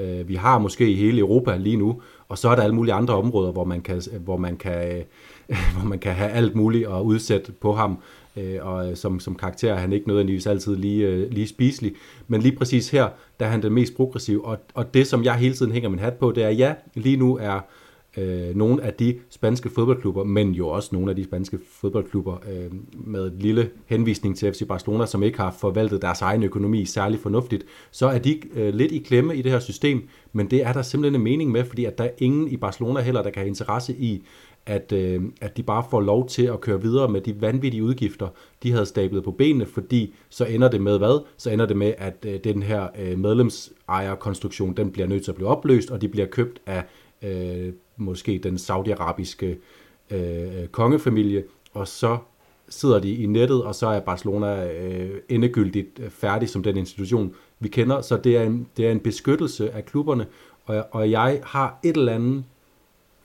Øh, 0.01 0.29
vi 0.29 0.35
har 0.35 0.59
måske 0.59 0.91
i 0.91 0.95
hele 0.95 1.19
Europa 1.19 1.57
lige 1.57 1.77
nu, 1.77 2.01
og 2.29 2.37
så 2.37 2.49
er 2.49 2.55
der 2.55 2.63
alle 2.63 2.75
mulige 2.75 2.93
andre 2.93 3.15
områder, 3.15 3.51
hvor 3.51 3.63
man 3.63 3.81
kan, 3.81 4.01
hvor 4.23 4.37
man 4.37 4.57
kan, 4.57 4.97
øh, 4.97 5.03
hvor 5.77 5.89
man 5.89 5.99
kan 5.99 6.11
have 6.11 6.29
alt 6.29 6.55
muligt 6.55 6.87
at 6.87 7.01
udsætte 7.01 7.51
på 7.51 7.73
ham 7.73 7.97
øh, 8.37 8.57
og 8.61 8.89
øh, 8.89 8.95
som, 8.95 9.19
som 9.19 9.35
karakter 9.35 9.73
er 9.73 9.77
han 9.77 9.93
ikke 9.93 10.07
nødvendigvis 10.07 10.47
altid 10.47 10.75
lige, 10.75 11.07
øh, 11.07 11.31
lige 11.31 11.47
spiselig. 11.47 11.95
Men 12.27 12.41
lige 12.41 12.55
præcis 12.55 12.89
her, 12.89 13.09
der 13.39 13.45
er 13.45 13.49
han 13.49 13.61
den 13.63 13.73
mest 13.73 13.95
progressiv, 13.95 14.43
og, 14.43 14.57
og 14.73 14.93
det 14.93 15.07
som 15.07 15.23
jeg 15.23 15.35
hele 15.35 15.53
tiden 15.53 15.71
hænger 15.71 15.89
min 15.89 15.99
hat 15.99 16.13
på, 16.13 16.31
det 16.31 16.43
er, 16.43 16.49
ja, 16.49 16.73
lige 16.93 17.17
nu 17.17 17.37
er 17.37 17.59
øh, 18.17 18.55
nogle 18.55 18.83
af 18.83 18.93
de 18.93 19.19
spanske 19.29 19.69
fodboldklubber, 19.69 20.23
men 20.23 20.51
jo 20.51 20.67
også 20.67 20.89
nogle 20.91 21.09
af 21.09 21.15
de 21.15 21.23
spanske 21.23 21.59
fodboldklubber 21.71 22.37
øh, 22.51 22.71
med 22.93 23.27
et 23.27 23.33
lille 23.39 23.69
henvisning 23.85 24.37
til 24.37 24.53
FC 24.53 24.67
Barcelona, 24.67 25.05
som 25.05 25.23
ikke 25.23 25.37
har 25.37 25.51
forvaltet 25.59 26.01
deres 26.01 26.21
egen 26.21 26.43
økonomi 26.43 26.85
særlig 26.85 27.19
fornuftigt, 27.19 27.65
så 27.91 28.07
er 28.07 28.19
de 28.19 28.41
øh, 28.53 28.73
lidt 28.73 28.91
i 28.91 28.97
klemme 28.97 29.35
i 29.35 29.41
det 29.41 29.51
her 29.51 29.59
system, 29.59 30.07
men 30.33 30.51
det 30.51 30.65
er 30.65 30.73
der 30.73 30.81
simpelthen 30.81 31.15
en 31.15 31.23
mening 31.23 31.51
med, 31.51 31.65
fordi 31.65 31.85
at 31.85 31.97
der 31.97 32.03
er 32.03 32.11
ingen 32.17 32.47
i 32.47 32.57
Barcelona 32.57 33.01
heller, 33.01 33.23
der 33.23 33.29
kan 33.29 33.39
have 33.39 33.47
interesse 33.47 33.95
i 33.95 34.25
at, 34.65 34.91
øh, 34.91 35.21
at 35.41 35.57
de 35.57 35.63
bare 35.63 35.83
får 35.89 36.01
lov 36.01 36.27
til 36.27 36.45
at 36.45 36.61
køre 36.61 36.81
videre 36.81 37.09
med 37.09 37.21
de 37.21 37.41
vanvittige 37.41 37.83
udgifter, 37.83 38.27
de 38.63 38.71
havde 38.71 38.85
stablet 38.85 39.23
på 39.23 39.31
benene, 39.31 39.65
fordi 39.65 40.15
så 40.29 40.45
ender 40.45 40.69
det 40.69 40.81
med 40.81 40.97
hvad? 40.97 41.25
Så 41.37 41.49
ender 41.49 41.65
det 41.65 41.77
med, 41.77 41.93
at 41.97 42.25
øh, 42.27 42.39
den 42.43 42.63
her 42.63 42.87
øh, 42.99 43.19
medlemsejerkonstruktion, 43.19 44.73
den 44.73 44.91
bliver 44.91 45.07
nødt 45.07 45.23
til 45.23 45.31
at 45.31 45.35
blive 45.35 45.49
opløst, 45.49 45.91
og 45.91 46.01
de 46.01 46.07
bliver 46.07 46.27
købt 46.27 46.61
af 46.65 46.83
øh, 47.21 47.73
måske 48.01 48.39
den 48.43 48.57
saudiarabiske 48.57 49.57
øh, 50.11 50.67
kongefamilie, 50.71 51.43
og 51.73 51.87
så 51.87 52.17
sidder 52.69 52.99
de 52.99 53.15
i 53.15 53.25
nettet, 53.25 53.63
og 53.63 53.75
så 53.75 53.87
er 53.87 53.99
Barcelona 53.99 54.71
øh, 54.73 55.19
endegyldigt 55.29 55.99
øh, 55.99 56.09
færdig 56.09 56.49
som 56.49 56.63
den 56.63 56.77
institution, 56.77 57.35
vi 57.59 57.67
kender. 57.67 58.01
Så 58.01 58.17
det 58.17 58.37
er 58.37 58.43
en, 58.43 58.67
det 58.77 58.87
er 58.87 58.91
en 58.91 58.99
beskyttelse 58.99 59.71
af 59.71 59.85
klubberne, 59.85 60.25
og, 60.65 60.85
og 60.91 61.11
jeg 61.11 61.41
har 61.43 61.79
et 61.83 61.97
eller 61.97 62.13
andet 62.13 62.43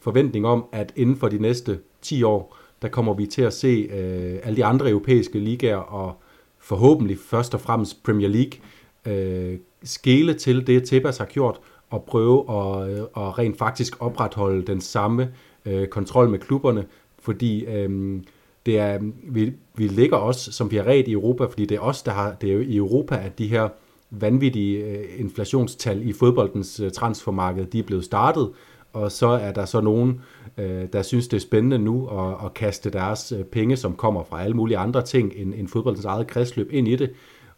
forventning 0.00 0.47
om, 0.47 0.64
at 0.73 0.92
inden 0.97 1.16
for 1.16 1.28
de 1.28 1.38
næste 1.38 1.78
10 2.02 2.23
år, 2.23 2.56
der 2.83 2.88
kommer 2.88 3.14
vi 3.14 3.26
til 3.26 3.42
at 3.42 3.52
se 3.52 3.88
øh, 3.92 4.38
alle 4.42 4.56
de 4.56 4.64
andre 4.64 4.90
europæiske 4.90 5.38
ligaer, 5.38 5.76
og 5.76 6.23
forhåbentlig 6.59 7.18
først 7.18 7.54
og 7.54 7.61
fremmest 7.61 8.02
Premier 8.02 8.28
League, 8.28 8.61
øh, 9.06 9.59
skele 9.83 10.35
til 10.35 10.66
det, 10.66 10.85
Tebas 10.85 11.18
har 11.18 11.25
gjort, 11.25 11.61
og 11.90 12.04
prøve 12.04 12.44
at, 12.50 12.90
øh, 12.90 13.00
at 13.00 13.38
rent 13.38 13.58
faktisk 13.58 14.02
opretholde 14.02 14.62
den 14.62 14.80
samme 14.80 15.32
øh, 15.66 15.88
kontrol 15.88 16.28
med 16.28 16.38
klubberne, 16.38 16.84
fordi 17.18 17.64
øh, 17.64 18.20
det 18.66 18.78
er, 18.78 18.98
vi, 19.22 19.52
vi 19.74 19.88
ligger 19.88 20.16
også 20.16 20.52
som 20.52 20.70
vi 20.70 20.76
har 20.76 20.86
ret 20.86 21.08
i 21.08 21.12
Europa, 21.12 21.44
fordi 21.44 21.64
det 21.66 21.76
er 21.76 21.80
os, 21.80 22.02
der 22.02 22.12
har, 22.12 22.36
det 22.40 22.50
er 22.50 22.54
jo 22.54 22.60
i 22.60 22.76
Europa, 22.76 23.14
at 23.24 23.38
de 23.38 23.46
her 23.46 23.68
vanvittige 24.10 24.84
øh, 24.84 25.04
inflationstal 25.20 26.08
i 26.08 26.12
fodboldens 26.12 26.80
øh, 26.80 26.90
transfermarked, 26.90 27.66
de 27.66 27.78
er 27.78 27.82
blevet 27.82 28.04
startet, 28.04 28.50
og 28.92 29.12
så 29.12 29.26
er 29.26 29.52
der 29.52 29.64
så 29.64 29.80
nogen, 29.80 30.20
øh, 30.58 30.84
der 30.92 31.02
synes, 31.02 31.28
det 31.28 31.36
er 31.36 31.40
spændende 31.40 31.78
nu 31.78 32.08
at, 32.08 32.34
at 32.44 32.54
kaste 32.54 32.90
deres 32.90 33.32
øh, 33.32 33.44
penge, 33.44 33.76
som 33.76 33.94
kommer 33.94 34.24
fra 34.24 34.42
alle 34.42 34.56
mulige 34.56 34.78
andre 34.78 35.02
ting 35.02 35.32
end, 35.36 35.54
end 35.54 35.68
fodboldens 35.68 36.04
eget 36.04 36.26
kredsløb, 36.26 36.68
ind 36.72 36.88
i 36.88 36.96
det. 36.96 37.10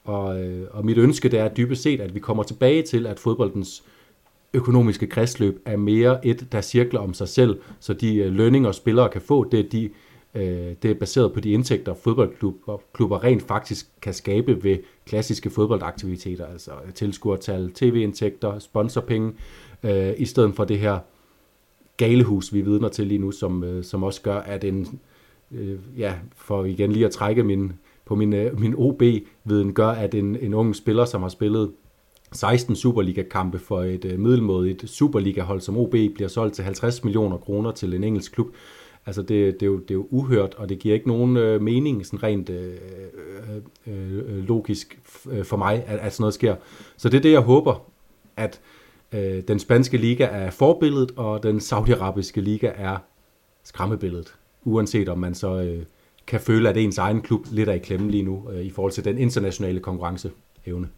Og, 0.04 0.42
øh, 0.42 0.66
og 0.70 0.86
mit 0.86 0.98
ønske 0.98 1.28
det 1.28 1.38
er 1.38 1.48
dybest 1.48 1.82
set, 1.82 2.00
at 2.00 2.14
vi 2.14 2.20
kommer 2.20 2.42
tilbage 2.42 2.82
til, 2.82 3.06
at 3.06 3.18
fodboldens 3.20 3.84
økonomiske 4.54 5.06
kredsløb 5.06 5.62
er 5.64 5.76
mere 5.76 6.26
et, 6.26 6.52
der 6.52 6.60
cirkler 6.60 7.00
om 7.00 7.14
sig 7.14 7.28
selv, 7.28 7.60
så 7.80 7.94
de 7.94 8.16
øh, 8.16 8.32
lønninger, 8.32 8.72
spillere 8.72 9.08
kan 9.08 9.20
få, 9.20 9.48
det 9.48 9.60
er, 9.60 9.68
de, 9.68 9.90
øh, 10.34 10.74
det 10.82 10.90
er 10.90 10.94
baseret 10.94 11.32
på 11.32 11.40
de 11.40 11.50
indtægter, 11.50 11.94
fodboldklubber 11.94 12.78
klubber 12.92 13.24
rent 13.24 13.42
faktisk 13.42 13.86
kan 14.02 14.14
skabe 14.14 14.64
ved 14.64 14.78
klassiske 15.06 15.50
fodboldaktiviteter, 15.50 16.46
altså 16.46 16.70
tilskuertal, 16.94 17.70
tv-indtægter, 17.74 18.58
sponsorpenge, 18.58 19.32
øh, 19.82 20.12
i 20.16 20.24
stedet 20.24 20.54
for 20.54 20.64
det 20.64 20.78
her 20.78 20.98
galehus, 21.96 22.54
vi 22.54 22.60
vidner 22.60 22.88
til 22.88 23.06
lige 23.06 23.18
nu, 23.18 23.30
som, 23.30 23.82
som 23.82 24.02
også 24.02 24.22
gør, 24.22 24.36
at 24.36 24.64
en, 24.64 25.00
ja, 25.96 26.14
for 26.36 26.64
igen 26.64 26.92
lige 26.92 27.04
at 27.04 27.10
trække 27.10 27.42
min 27.42 27.72
på 28.04 28.14
min, 28.14 28.30
min 28.58 28.74
OB-viden 28.76 29.74
gør, 29.74 29.88
at 29.88 30.14
en, 30.14 30.36
en 30.36 30.54
ung 30.54 30.76
spiller, 30.76 31.04
som 31.04 31.22
har 31.22 31.28
spillet 31.28 31.72
16 32.32 32.76
Superliga-kampe 32.76 33.58
for 33.58 33.82
et 33.82 34.04
øh, 34.04 34.18
middelmådigt 34.18 34.90
Superliga-hold 34.90 35.60
som 35.60 35.76
OB, 35.76 35.90
bliver 35.90 36.28
solgt 36.28 36.54
til 36.54 36.64
50 36.64 37.04
millioner 37.04 37.36
kroner 37.36 37.72
til 37.72 37.94
en 37.94 38.04
engelsk 38.04 38.32
klub. 38.32 38.48
Altså 39.06 39.22
det, 39.22 39.60
det, 39.60 39.62
er, 39.62 39.66
jo, 39.66 39.78
det 39.78 39.90
er 39.90 39.94
jo 39.94 40.06
uhørt, 40.10 40.54
og 40.54 40.68
det 40.68 40.78
giver 40.78 40.94
ikke 40.94 41.08
nogen 41.08 41.36
øh, 41.36 41.62
mening 41.62 42.06
sådan 42.06 42.22
rent 42.22 42.50
øh, 42.50 42.74
øh, 43.86 44.18
øh 44.18 44.44
logisk 44.48 44.98
øh, 45.30 45.44
for 45.44 45.56
mig, 45.56 45.84
at, 45.86 45.98
at 45.98 46.12
sådan 46.12 46.22
noget 46.22 46.34
sker. 46.34 46.56
Så 46.96 47.08
det 47.08 47.16
er 47.16 47.22
det, 47.22 47.32
jeg 47.32 47.40
håber, 47.40 47.90
at 48.36 48.60
øh, 49.12 49.42
den 49.48 49.58
spanske 49.58 49.96
liga 49.96 50.24
er 50.24 50.50
forbilledet, 50.50 51.12
og 51.16 51.42
den 51.42 51.60
saudiarabiske 51.60 52.40
liga 52.40 52.70
er 52.76 52.96
skræmmebilledet. 53.64 54.34
Uanset 54.64 55.08
om 55.08 55.18
man 55.18 55.34
så 55.34 55.60
øh, 55.60 55.82
kan 56.26 56.40
føle, 56.40 56.68
at 56.68 56.76
ens 56.76 56.98
egen 56.98 57.20
klub 57.20 57.46
lidt 57.50 57.68
er 57.68 57.72
i 57.72 57.78
klemme 57.78 58.10
lige 58.10 58.22
nu, 58.22 58.50
øh, 58.52 58.60
i 58.60 58.70
forhold 58.70 58.92
til 58.92 59.04
den 59.04 59.18
internationale 59.18 59.80
konkurrenceevne. 59.80 60.88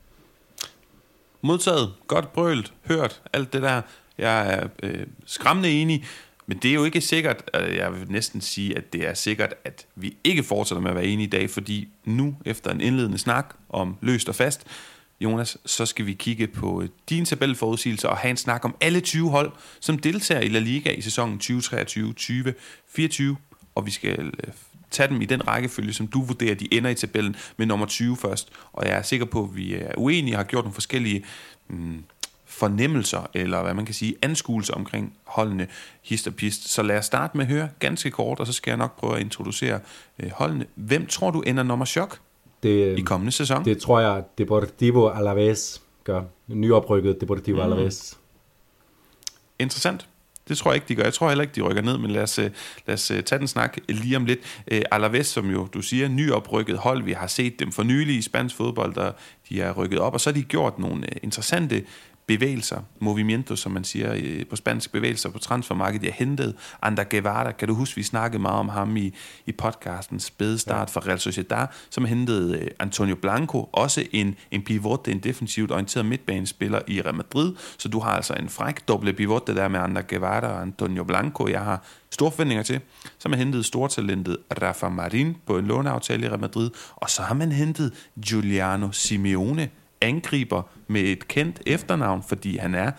Modtaget, 1.43 1.93
godt 2.07 2.33
brølt, 2.33 2.73
hørt, 2.87 3.23
alt 3.33 3.53
det 3.53 3.63
der. 3.63 3.83
Jeg 4.19 4.55
er 4.55 4.69
øh, 4.83 5.07
skræmmende 5.27 5.71
enig. 5.71 6.05
Men 6.47 6.59
det 6.59 6.71
er 6.71 6.75
jo 6.75 6.85
ikke 6.85 7.01
sikkert, 7.01 7.51
øh, 7.55 7.77
jeg 7.77 7.93
vil 7.93 8.11
næsten 8.11 8.41
sige, 8.41 8.77
at 8.77 8.93
det 8.93 9.09
er 9.09 9.15
sikkert, 9.15 9.55
at 9.65 9.87
vi 9.95 10.17
ikke 10.25 10.43
fortsætter 10.43 10.83
med 10.83 10.91
at 10.91 10.97
være 10.97 11.07
enige 11.07 11.27
i 11.27 11.31
dag, 11.31 11.51
fordi 11.51 11.89
nu, 12.05 12.37
efter 12.45 12.71
en 12.71 12.81
indledende 12.81 13.19
snak 13.19 13.55
om 13.69 13.97
løst 14.01 14.29
og 14.29 14.35
fast, 14.35 14.67
Jonas, 15.21 15.59
så 15.67 15.87
skal 15.87 16.07
vi 16.07 16.13
kigge 16.13 16.47
på 16.47 16.83
øh, 16.83 16.89
din 17.09 17.25
tabelforudsigelse 17.25 18.09
og 18.09 18.17
have 18.17 18.31
en 18.31 18.37
snak 18.37 18.65
om 18.65 18.77
alle 18.81 19.01
20 19.01 19.31
hold, 19.31 19.53
som 19.81 19.99
deltager 19.99 20.41
i 20.41 20.49
La 20.49 20.59
Liga 20.59 20.91
i 20.91 21.01
sæsonen 21.01 21.41
2023-2024, 21.45 23.23
og 23.75 23.87
vi 23.87 23.91
skal 23.91 24.27
øh, 24.27 24.53
tage 24.91 25.09
dem 25.09 25.23
i 25.23 25.25
den 25.25 25.49
rækkefølge, 25.49 25.93
som 25.93 26.07
du 26.07 26.23
vurderer, 26.23 26.55
de 26.55 26.75
ender 26.75 26.91
i 26.91 26.95
tabellen 26.95 27.37
med 27.57 27.67
nummer 27.67 27.87
20 27.87 28.17
først. 28.17 28.49
Og 28.73 28.87
jeg 28.87 28.99
er 28.99 29.03
sikker 29.03 29.27
på, 29.27 29.43
at 29.43 29.57
vi 29.57 29.75
er 29.75 29.93
uenige 29.97 30.35
og 30.35 30.39
har 30.39 30.45
gjort 30.45 30.65
nogle 30.65 30.75
forskellige 30.75 31.25
mm, 31.69 32.05
fornemmelser, 32.47 33.31
eller 33.35 33.63
hvad 33.63 33.75
man 33.75 33.85
kan 33.85 33.95
sige, 33.95 34.15
anskuelser 34.23 34.75
omkring 34.75 35.17
holdene 35.25 35.67
hist 36.03 36.27
og 36.27 36.35
pist. 36.35 36.69
Så 36.69 36.83
lad 36.83 36.99
os 36.99 37.05
starte 37.05 37.37
med 37.37 37.47
at 37.47 37.53
høre 37.53 37.69
ganske 37.79 38.11
kort, 38.11 38.41
og 38.41 38.47
så 38.47 38.53
skal 38.53 38.71
jeg 38.71 38.79
nok 38.79 38.97
prøve 38.97 39.17
at 39.17 39.21
introducere 39.21 39.81
øh, 40.19 40.31
holdene. 40.31 40.67
Hvem 40.75 41.07
tror 41.07 41.31
du 41.31 41.41
ender 41.41 41.63
nummer 41.63 41.85
chok 41.85 42.21
det, 42.63 42.99
i 42.99 43.01
kommende 43.01 43.33
sæson? 43.33 43.65
Det 43.65 43.79
tror 43.79 44.01
jeg, 44.01 44.25
Deportivo 44.39 45.09
Alaves 45.09 45.83
gør. 46.05 46.23
Nyoprykket 46.49 47.21
Deportivo 47.21 47.57
mm. 47.57 47.73
Alaves. 47.73 48.19
Interessant. 49.59 50.10
Det 50.51 50.59
tror 50.59 50.71
jeg 50.71 50.75
ikke, 50.75 50.89
de 50.89 50.95
gør. 50.95 51.03
Jeg 51.03 51.15
tror 51.15 51.29
heller 51.29 51.43
ikke, 51.43 51.55
de 51.55 51.61
rykker 51.61 51.83
ned, 51.83 51.99
men 51.99 52.11
lad 52.11 52.23
os, 52.23 52.39
øh, 52.39 52.51
lad 52.87 52.95
os 52.95 53.11
øh, 53.11 53.23
tage 53.23 53.39
den 53.39 53.49
snak 53.49 53.77
lige 53.89 54.17
om 54.17 54.25
lidt. 54.25 54.39
Øh, 54.71 54.83
Alaves, 54.91 55.27
som 55.27 55.51
jo, 55.51 55.67
du 55.75 55.83
siger, 55.83 56.09
nyoprykket 56.09 56.79
hold. 56.79 57.03
Vi 57.03 57.13
har 57.13 57.27
set 57.27 57.61
dem 57.61 57.73
for 57.73 57.83
nylig 57.83 58.17
i 58.17 58.23
spansk 58.23 58.57
fodbold, 58.57 58.95
der 58.95 59.13
de 59.49 59.61
er 59.61 59.73
rykket 59.73 59.99
op, 59.99 60.15
og 60.15 60.21
så 60.21 60.31
har 60.31 60.35
de 60.35 60.43
gjort 60.43 60.79
nogle 60.79 61.05
interessante 61.23 61.85
bevægelser, 62.27 62.81
movimiento, 63.01 63.57
som 63.57 63.73
man 63.73 63.85
siger 63.85 64.15
øh, 64.17 64.47
på 64.47 64.57
spansk, 64.57 64.93
bevægelser 64.93 65.31
på 65.31 65.39
transfermarkedet. 65.39 66.05
Jeg 66.07 66.13
hentede 66.13 66.55
Ander 66.83 67.05
Guevara, 67.05 67.53
kan 67.53 67.69
du 67.69 67.75
huske, 67.75 67.97
vi 67.97 68.03
snakkede 68.03 68.43
meget 68.43 68.59
om 68.59 68.69
ham 68.69 68.97
i, 68.97 69.15
i 69.47 69.53
podcasten 69.53 70.21
Spæde 70.21 70.59
Start 70.59 70.89
ja. 70.89 70.93
for 70.93 71.07
Real 71.07 71.19
Sociedad, 71.19 71.67
som 71.91 72.05
hentede 72.05 72.59
øh, 72.59 72.71
Antonio 72.79 73.15
Blanco, 73.15 73.69
også 73.73 74.05
en, 74.13 74.37
en 74.51 74.63
pivot, 74.63 75.09
en 75.09 75.19
defensivt 75.19 75.71
orienteret 75.71 76.07
midtbanespiller 76.07 76.81
i 76.87 77.03
Real 77.03 77.15
Madrid, 77.15 77.55
så 77.79 77.89
du 77.89 77.99
har 77.99 78.11
altså 78.11 78.35
en 78.35 78.49
fræk 78.49 78.89
doble 78.89 79.13
pivot, 79.13 79.47
det 79.47 79.57
der 79.57 79.69
med 79.69 79.81
Ander 79.81 80.03
Guevara 80.03 80.47
og 80.47 80.63
Antonio 80.63 81.05
Blanco, 81.05 81.49
jeg 81.49 81.61
har 81.61 81.85
store 82.11 82.31
forventninger 82.31 82.63
til. 82.63 82.81
Så 83.03 83.29
har 83.29 83.31
man 83.31 83.39
hentet 83.39 83.65
stortalentet 83.65 84.37
Rafa 84.63 84.89
Marin 84.89 85.37
på 85.47 85.59
en 85.59 85.67
låneaftale 85.67 86.27
i 86.27 86.29
Real 86.29 86.41
Madrid, 86.41 86.71
og 86.97 87.11
så 87.11 87.23
har 87.23 87.35
man 87.35 87.53
hentet 87.53 87.93
Giuliano 88.27 88.93
Simeone, 88.93 89.71
angriber 90.01 90.63
med 90.89 91.01
et 91.01 91.29
kendt 91.29 91.63
efternavn, 91.67 92.23
fordi 92.29 92.57
han 92.57 92.75
er 92.75 92.91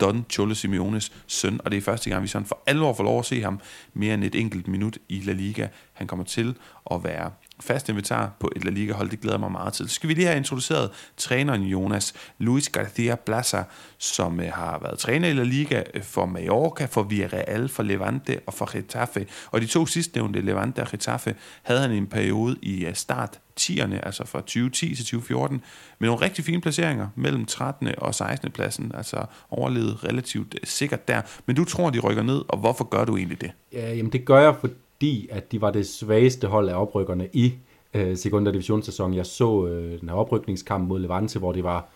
Don 0.00 0.26
Cholo 0.30 0.54
Simeones 0.54 1.12
søn, 1.26 1.60
og 1.64 1.70
det 1.70 1.76
er 1.76 1.80
første 1.80 2.10
gang, 2.10 2.22
vi 2.22 2.28
sådan 2.28 2.46
for 2.46 2.62
alvor 2.66 2.92
får 2.92 3.04
lov 3.04 3.18
at 3.18 3.26
se 3.26 3.42
ham 3.42 3.60
mere 3.94 4.14
end 4.14 4.24
et 4.24 4.34
enkelt 4.34 4.68
minut 4.68 4.98
i 5.08 5.20
La 5.20 5.32
Liga. 5.32 5.68
Han 5.92 6.06
kommer 6.06 6.24
til 6.24 6.56
at 6.90 7.04
være 7.04 7.30
fast 7.60 7.88
invitar 7.88 8.36
på 8.40 8.50
et 8.56 8.64
La 8.64 8.70
Liga-hold, 8.70 9.10
det 9.10 9.20
glæder 9.20 9.38
mig 9.38 9.52
meget 9.52 9.72
til. 9.72 9.88
Så 9.88 9.94
skal 9.94 10.08
vi 10.08 10.14
lige 10.14 10.26
have 10.26 10.36
introduceret 10.36 10.90
træneren 11.16 11.62
Jonas 11.62 12.14
Luis 12.38 12.70
García 12.76 13.14
Plaza, 13.14 13.62
som 13.98 14.40
øh, 14.40 14.52
har 14.52 14.78
været 14.78 14.98
træner 14.98 15.28
i 15.28 15.32
La 15.32 15.42
Liga 15.42 15.82
øh, 15.94 16.02
for 16.02 16.26
Mallorca, 16.26 16.84
for 16.84 17.02
Villarreal, 17.02 17.68
for 17.68 17.82
Levante 17.82 18.40
og 18.46 18.54
for 18.54 18.72
Getafe. 18.72 19.26
Og 19.50 19.60
de 19.60 19.66
to 19.66 19.86
sidstnævnte, 19.86 20.40
Levante 20.40 20.80
og 20.80 20.88
Getafe, 20.88 21.34
havde 21.62 21.80
han 21.80 21.90
en 21.90 22.06
periode 22.06 22.56
i 22.62 22.86
øh, 22.86 22.94
start 22.94 23.40
10'erne, 23.60 24.06
altså 24.06 24.26
fra 24.26 24.40
2010 24.40 24.94
til 24.94 25.04
2014, 25.04 25.62
med 25.98 26.08
nogle 26.08 26.24
rigtig 26.24 26.44
fine 26.44 26.60
placeringer 26.60 27.08
mellem 27.14 27.46
13. 27.46 27.88
og 27.98 28.14
16. 28.14 28.50
pladsen, 28.50 28.92
altså 28.94 29.24
overlevet 29.50 30.04
relativt 30.04 30.54
øh, 30.54 30.60
sikkert 30.64 31.08
der. 31.08 31.22
Men 31.46 31.56
du 31.56 31.64
tror, 31.64 31.90
de 31.90 31.98
rykker 31.98 32.22
ned, 32.22 32.42
og 32.48 32.58
hvorfor 32.58 32.84
gør 32.84 33.04
du 33.04 33.16
egentlig 33.16 33.40
det? 33.40 33.50
Ja, 33.72 33.94
jamen 33.94 34.12
det 34.12 34.24
gør 34.24 34.40
jeg, 34.40 34.54
fordi 34.60 35.28
at 35.30 35.52
de 35.52 35.60
var 35.60 35.70
det 35.70 35.88
svageste 35.88 36.46
hold 36.46 36.68
af 36.68 36.74
oprykkerne 36.74 37.28
i 37.32 37.54
øh, 37.94 38.16
sekunder 38.16 38.52
divisionssæsonen. 38.52 39.16
Jeg 39.16 39.26
så 39.26 39.66
øh, 39.66 40.00
den 40.00 40.08
her 40.08 40.16
oprykningskamp 40.16 40.88
mod 40.88 41.00
Levante, 41.00 41.38
hvor 41.38 41.52
det 41.52 41.64
var, 41.64 41.88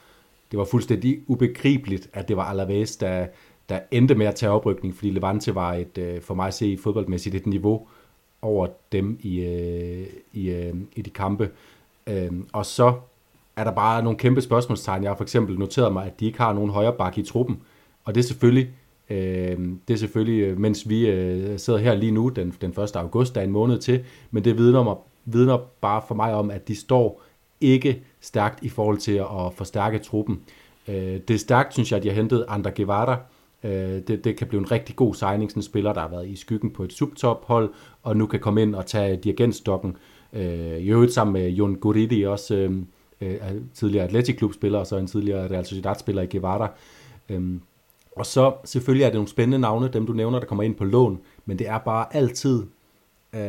det 0.50 0.59
var 0.59 0.64
fuldstændig 0.64 1.21
ubegribeligt, 1.26 2.09
at 2.12 2.28
det 2.28 2.37
var 2.37 2.44
Alaves, 2.44 2.97
der, 2.97 3.26
der 3.68 3.80
endte 3.90 4.14
med 4.14 4.26
at 4.26 4.35
tage 4.35 4.52
oprykning, 4.52 4.94
fordi 4.94 5.11
Levante 5.11 5.54
var 5.54 5.75
et, 5.75 5.99
øh, 5.99 6.23
for 6.23 6.35
mig 6.35 6.47
at 6.47 6.54
se 6.54 6.78
fodboldmæssigt 6.83 7.35
et 7.35 7.47
niveau 7.47 7.87
over 8.44 8.66
dem 8.92 9.18
i, 9.20 9.40
øh, 9.40 10.06
i, 10.32 10.50
øh, 10.50 10.74
i 10.96 11.02
de 11.02 11.10
kampe. 11.10 11.50
Øh, 12.06 12.30
og 12.52 12.66
så 12.66 12.94
er 13.56 13.64
der 13.64 13.70
bare 13.70 14.02
nogle 14.02 14.18
kæmpe 14.18 14.40
spørgsmålstegn. 14.40 15.02
Jeg 15.02 15.10
har 15.10 15.16
for 15.16 15.24
eksempel 15.24 15.58
noteret 15.58 15.92
mig, 15.92 16.06
at 16.06 16.20
de 16.20 16.26
ikke 16.26 16.38
har 16.38 16.52
nogen 16.52 16.70
højre 16.70 16.92
bakke 16.92 17.20
i 17.20 17.24
truppen. 17.24 17.60
Og 18.04 18.14
det 18.14 18.20
er 18.20 18.24
selvfølgelig 18.24 18.68
Øh, 19.10 19.58
det 19.88 19.94
er 19.94 19.98
selvfølgelig, 19.98 20.40
øh, 20.40 20.58
mens 20.58 20.88
vi 20.88 21.06
øh, 21.06 21.58
sidder 21.58 21.78
her 21.78 21.94
lige 21.94 22.12
nu, 22.12 22.28
den, 22.28 22.54
den 22.60 22.70
1. 22.70 22.96
august, 22.96 23.34
der 23.34 23.40
er 23.40 23.44
en 23.44 23.50
måned 23.50 23.78
til, 23.78 24.04
men 24.30 24.44
det 24.44 24.58
vidner, 24.58 24.82
mig, 24.82 24.96
vidner 25.24 25.58
bare 25.80 26.02
for 26.08 26.14
mig 26.14 26.34
om, 26.34 26.50
at 26.50 26.68
de 26.68 26.76
står 26.76 27.22
ikke 27.60 28.02
stærkt 28.20 28.62
i 28.62 28.68
forhold 28.68 28.98
til 28.98 29.12
at 29.12 29.52
forstærke 29.54 29.98
truppen. 29.98 30.40
Øh, 30.88 31.20
det 31.28 31.30
er 31.30 31.38
stærkt, 31.38 31.72
synes 31.72 31.90
jeg, 31.90 31.96
at 31.96 32.02
de 32.02 32.08
har 32.08 32.16
hentet 32.16 32.44
Ander 32.48 32.70
Guevara. 32.70 33.18
Øh, 33.64 34.00
det, 34.09 34.25
det 34.25 34.37
kan 34.37 34.47
blive 34.47 34.61
en 34.61 34.71
rigtig 34.71 34.97
god 34.97 35.14
signing, 35.14 35.50
sådan 35.50 35.59
en 35.59 35.62
spiller, 35.62 35.92
der 35.92 36.00
har 36.00 36.09
været 36.09 36.28
i 36.28 36.37
skyggen 36.37 36.71
på 36.71 36.85
et 36.85 36.92
subtophold, 36.92 37.73
og 38.02 38.16
nu 38.16 38.26
kan 38.26 38.40
komme 38.40 38.62
ind 38.62 38.75
og 38.75 38.87
tage 38.87 39.16
dirigentstokken. 39.16 39.97
Øh, 40.33 40.78
I 40.78 40.90
øvrigt 40.90 41.12
sammen 41.12 41.33
med 41.33 41.50
Jon 41.50 41.75
Guridi, 41.75 42.23
også 42.23 42.54
øh, 42.54 42.73
øh 43.21 43.40
tidligere 43.75 44.04
Atletic-klubspiller, 44.04 44.78
og 44.78 44.87
så 44.87 44.97
en 44.97 45.06
tidligere 45.06 45.50
Real 45.50 45.64
Sociedad-spiller 45.64 46.23
i 46.23 46.26
Guevara. 46.26 46.71
Øh, 47.28 47.59
og 48.16 48.26
så 48.26 48.52
selvfølgelig 48.64 49.04
er 49.04 49.09
det 49.09 49.14
nogle 49.14 49.28
spændende 49.28 49.59
navne, 49.59 49.88
dem 49.88 50.06
du 50.06 50.12
nævner, 50.12 50.38
der 50.38 50.47
kommer 50.47 50.62
ind 50.62 50.75
på 50.75 50.85
lån, 50.85 51.21
men 51.47 51.59
det 51.59 51.68
er 51.68 51.78
bare 51.78 52.16
altid, 52.16 52.62
øh, 53.35 53.40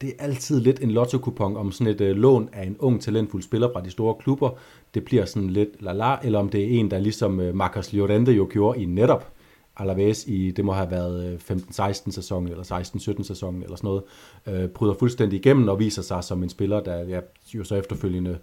det 0.00 0.08
er 0.08 0.24
altid 0.24 0.60
lidt 0.60 0.80
en 0.80 0.90
lotto-kupon 0.90 1.56
om 1.56 1.72
sådan 1.72 1.94
et 1.94 2.00
øh, 2.00 2.16
lån 2.16 2.48
af 2.52 2.66
en 2.66 2.76
ung, 2.78 3.00
talentfuld 3.00 3.42
spiller 3.42 3.68
fra 3.72 3.80
de 3.80 3.90
store 3.90 4.14
klubber. 4.14 4.50
Det 4.94 5.04
bliver 5.04 5.24
sådan 5.24 5.50
lidt 5.50 5.68
la-la, 5.80 6.26
eller 6.26 6.38
om 6.38 6.48
det 6.48 6.60
er 6.60 6.80
en, 6.80 6.90
der 6.90 6.98
ligesom 6.98 7.40
øh, 7.40 7.54
Marcos 7.54 7.92
Llorente 7.92 8.32
jo 8.32 8.48
gjorde 8.50 8.82
i 8.82 8.84
netop 8.84 9.32
Alaves 9.76 10.26
i, 10.26 10.50
det 10.50 10.64
må 10.64 10.72
have 10.72 10.90
været 10.90 11.38
15-16 11.50 11.52
sæsonen, 11.82 12.12
sæson 12.12 12.48
eller 12.48 12.64
16-17 13.18 13.22
sæson 13.22 13.62
eller 13.62 13.76
sådan 13.76 13.88
noget, 13.88 14.02
øh, 14.46 14.68
bryder 14.68 14.94
fuldstændig 14.94 15.38
igennem 15.38 15.68
og 15.68 15.78
viser 15.78 16.02
sig 16.02 16.24
som 16.24 16.42
en 16.42 16.48
spiller, 16.48 16.80
der 16.80 16.96
ja, 16.96 17.20
jo 17.54 17.64
så 17.64 17.74
efterfølgende 17.74 18.38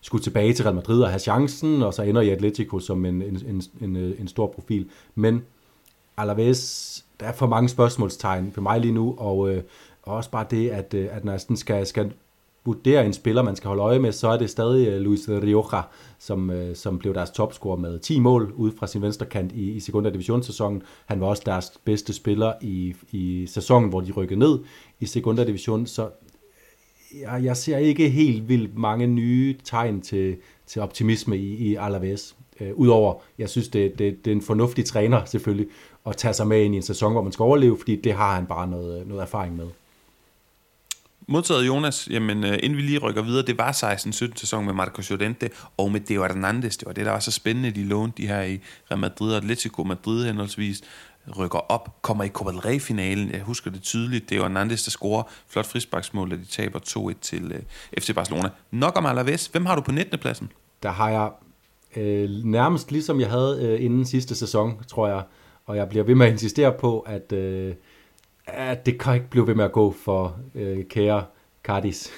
skulle 0.00 0.24
tilbage 0.24 0.52
til 0.52 0.64
Real 0.64 0.74
Madrid 0.74 1.02
og 1.02 1.08
have 1.08 1.18
chancen, 1.18 1.82
og 1.82 1.94
så 1.94 2.02
ender 2.02 2.20
i 2.20 2.30
Atletico 2.30 2.78
som 2.78 3.04
en, 3.04 3.22
en, 3.22 3.46
en, 3.46 3.62
en, 3.80 3.96
øh, 3.96 4.20
en 4.20 4.28
stor 4.28 4.46
profil. 4.46 4.88
Men 5.14 5.42
Alaves, 6.16 7.04
der 7.20 7.26
er 7.26 7.32
for 7.32 7.46
mange 7.46 7.68
spørgsmålstegn 7.68 8.52
for 8.52 8.60
mig 8.60 8.80
lige 8.80 8.94
nu, 8.94 9.14
og, 9.18 9.50
øh, 9.50 9.62
også 10.02 10.30
bare 10.30 10.46
det, 10.50 10.70
at, 10.70 10.94
øh, 10.94 11.08
at 11.10 11.24
når 11.24 11.36
den 11.48 11.56
skal, 11.56 11.86
skal 11.86 12.12
vurdere 12.64 13.06
en 13.06 13.12
spiller, 13.12 13.42
man 13.42 13.56
skal 13.56 13.68
holde 13.68 13.82
øje 13.82 13.98
med, 13.98 14.12
så 14.12 14.28
er 14.28 14.36
det 14.36 14.50
stadig 14.50 14.88
øh, 14.88 15.00
Luis 15.00 15.28
Rioja, 15.28 15.80
som, 16.18 16.50
øh, 16.50 16.76
som 16.76 16.98
blev 16.98 17.14
deres 17.14 17.30
topscorer 17.30 17.76
med 17.76 17.98
10 17.98 18.18
mål 18.18 18.52
ud 18.56 18.72
fra 18.78 18.86
sin 18.86 19.02
venstre 19.02 19.26
kant 19.26 19.52
i, 19.52 19.72
i 19.72 19.80
sekundær 19.80 20.10
divisionssæsonen. 20.10 20.82
Han 21.06 21.20
var 21.20 21.26
også 21.26 21.42
deres 21.46 21.72
bedste 21.84 22.12
spiller 22.12 22.52
i, 22.60 22.94
i 23.12 23.46
sæsonen, 23.46 23.88
hvor 23.88 24.00
de 24.00 24.12
rykkede 24.12 24.38
ned 24.38 24.58
i 25.00 25.06
sekundær 25.06 25.44
division, 25.44 25.86
så 25.86 26.08
jeg, 27.20 27.44
jeg 27.44 27.56
ser 27.56 27.78
ikke 27.78 28.08
helt 28.08 28.48
vildt 28.48 28.78
mange 28.78 29.06
nye 29.06 29.56
tegn 29.64 30.00
til, 30.00 30.36
til 30.66 30.82
optimisme 30.82 31.38
i, 31.38 31.54
i 31.54 31.74
Alaves. 31.74 32.36
Øh, 32.60 32.70
Udover, 32.74 33.14
jeg 33.38 33.48
synes, 33.48 33.68
det, 33.68 33.98
det, 33.98 34.24
det 34.24 34.30
er 34.30 34.34
en 34.34 34.42
fornuftig 34.42 34.84
træner 34.84 35.24
selvfølgelig, 35.24 35.66
at 36.06 36.16
tage 36.16 36.34
sig 36.34 36.46
med 36.46 36.62
ind 36.62 36.74
i 36.74 36.76
en 36.76 36.82
sæson, 36.82 37.12
hvor 37.12 37.22
man 37.22 37.32
skal 37.32 37.42
overleve, 37.42 37.78
fordi 37.78 37.96
det 37.96 38.12
har 38.12 38.34
han 38.34 38.46
bare 38.46 38.68
noget, 38.68 39.06
noget 39.06 39.22
erfaring 39.22 39.56
med. 39.56 39.66
Modtaget 41.28 41.66
Jonas, 41.66 42.08
jamen 42.10 42.44
øh, 42.44 42.58
inden 42.62 42.76
vi 42.76 42.82
lige 42.82 42.98
rykker 42.98 43.22
videre, 43.22 43.46
det 43.46 43.58
var 43.58 43.72
16-17 43.72 44.36
sæson 44.36 44.64
med 44.66 44.74
Marco 44.74 45.02
Llorente 45.08 45.50
og 45.76 45.92
med 45.92 46.00
Deo 46.00 46.22
Hernandez. 46.22 46.76
Det 46.76 46.86
var 46.86 46.92
det, 46.92 47.06
der 47.06 47.12
var 47.12 47.18
så 47.18 47.30
spændende, 47.30 47.70
de 47.70 47.84
lånte 47.84 48.22
de 48.22 48.26
her 48.28 48.42
i 48.42 48.60
Real 48.90 48.98
Madrid 48.98 49.30
og 49.30 49.36
Atletico 49.36 49.84
Madrid 49.84 50.26
henholdsvis. 50.26 50.82
rykker 51.38 51.58
op, 51.58 52.02
kommer 52.02 52.24
i 52.24 52.28
Copa 52.28 52.50
del 52.50 52.60
Rey-finalen. 52.60 53.30
Jeg 53.30 53.40
husker 53.40 53.70
det 53.70 53.82
tydeligt. 53.82 54.30
Det 54.30 54.38
er 54.38 54.42
Hernandez, 54.42 54.84
der 54.84 54.90
scorer 54.90 55.22
flot 55.48 55.66
frisbaksmål, 55.66 56.30
da 56.30 56.36
de 56.36 56.44
taber 56.44 56.78
2-1 56.78 57.14
til 57.20 57.52
øh, 57.52 57.62
FC 58.00 58.14
Barcelona. 58.14 58.48
Nok 58.70 58.98
om 58.98 59.06
Alaves. 59.06 59.46
Hvem 59.46 59.66
har 59.66 59.74
du 59.74 59.80
på 59.80 59.92
19. 59.92 60.18
pladsen? 60.18 60.52
Der 60.82 60.90
har 60.90 61.10
jeg 61.10 61.30
øh, 61.96 62.30
nærmest 62.44 62.92
ligesom 62.92 63.20
jeg 63.20 63.30
havde 63.30 63.58
øh, 63.62 63.84
inden 63.84 64.06
sidste 64.06 64.34
sæson, 64.34 64.84
tror 64.88 65.08
jeg. 65.08 65.22
Og 65.66 65.76
jeg 65.76 65.88
bliver 65.88 66.04
ved 66.04 66.14
med 66.14 66.26
at 66.26 66.32
insistere 66.32 66.72
på, 66.72 67.00
at, 67.00 67.32
øh, 67.32 67.74
at 68.46 68.86
det 68.86 68.98
kan 68.98 69.14
ikke 69.14 69.30
blive 69.30 69.46
ved 69.46 69.54
med 69.54 69.64
at 69.64 69.72
gå 69.72 69.94
for 70.04 70.36
øh, 70.54 70.84
kære 70.84 71.24
Cardis. 71.64 72.10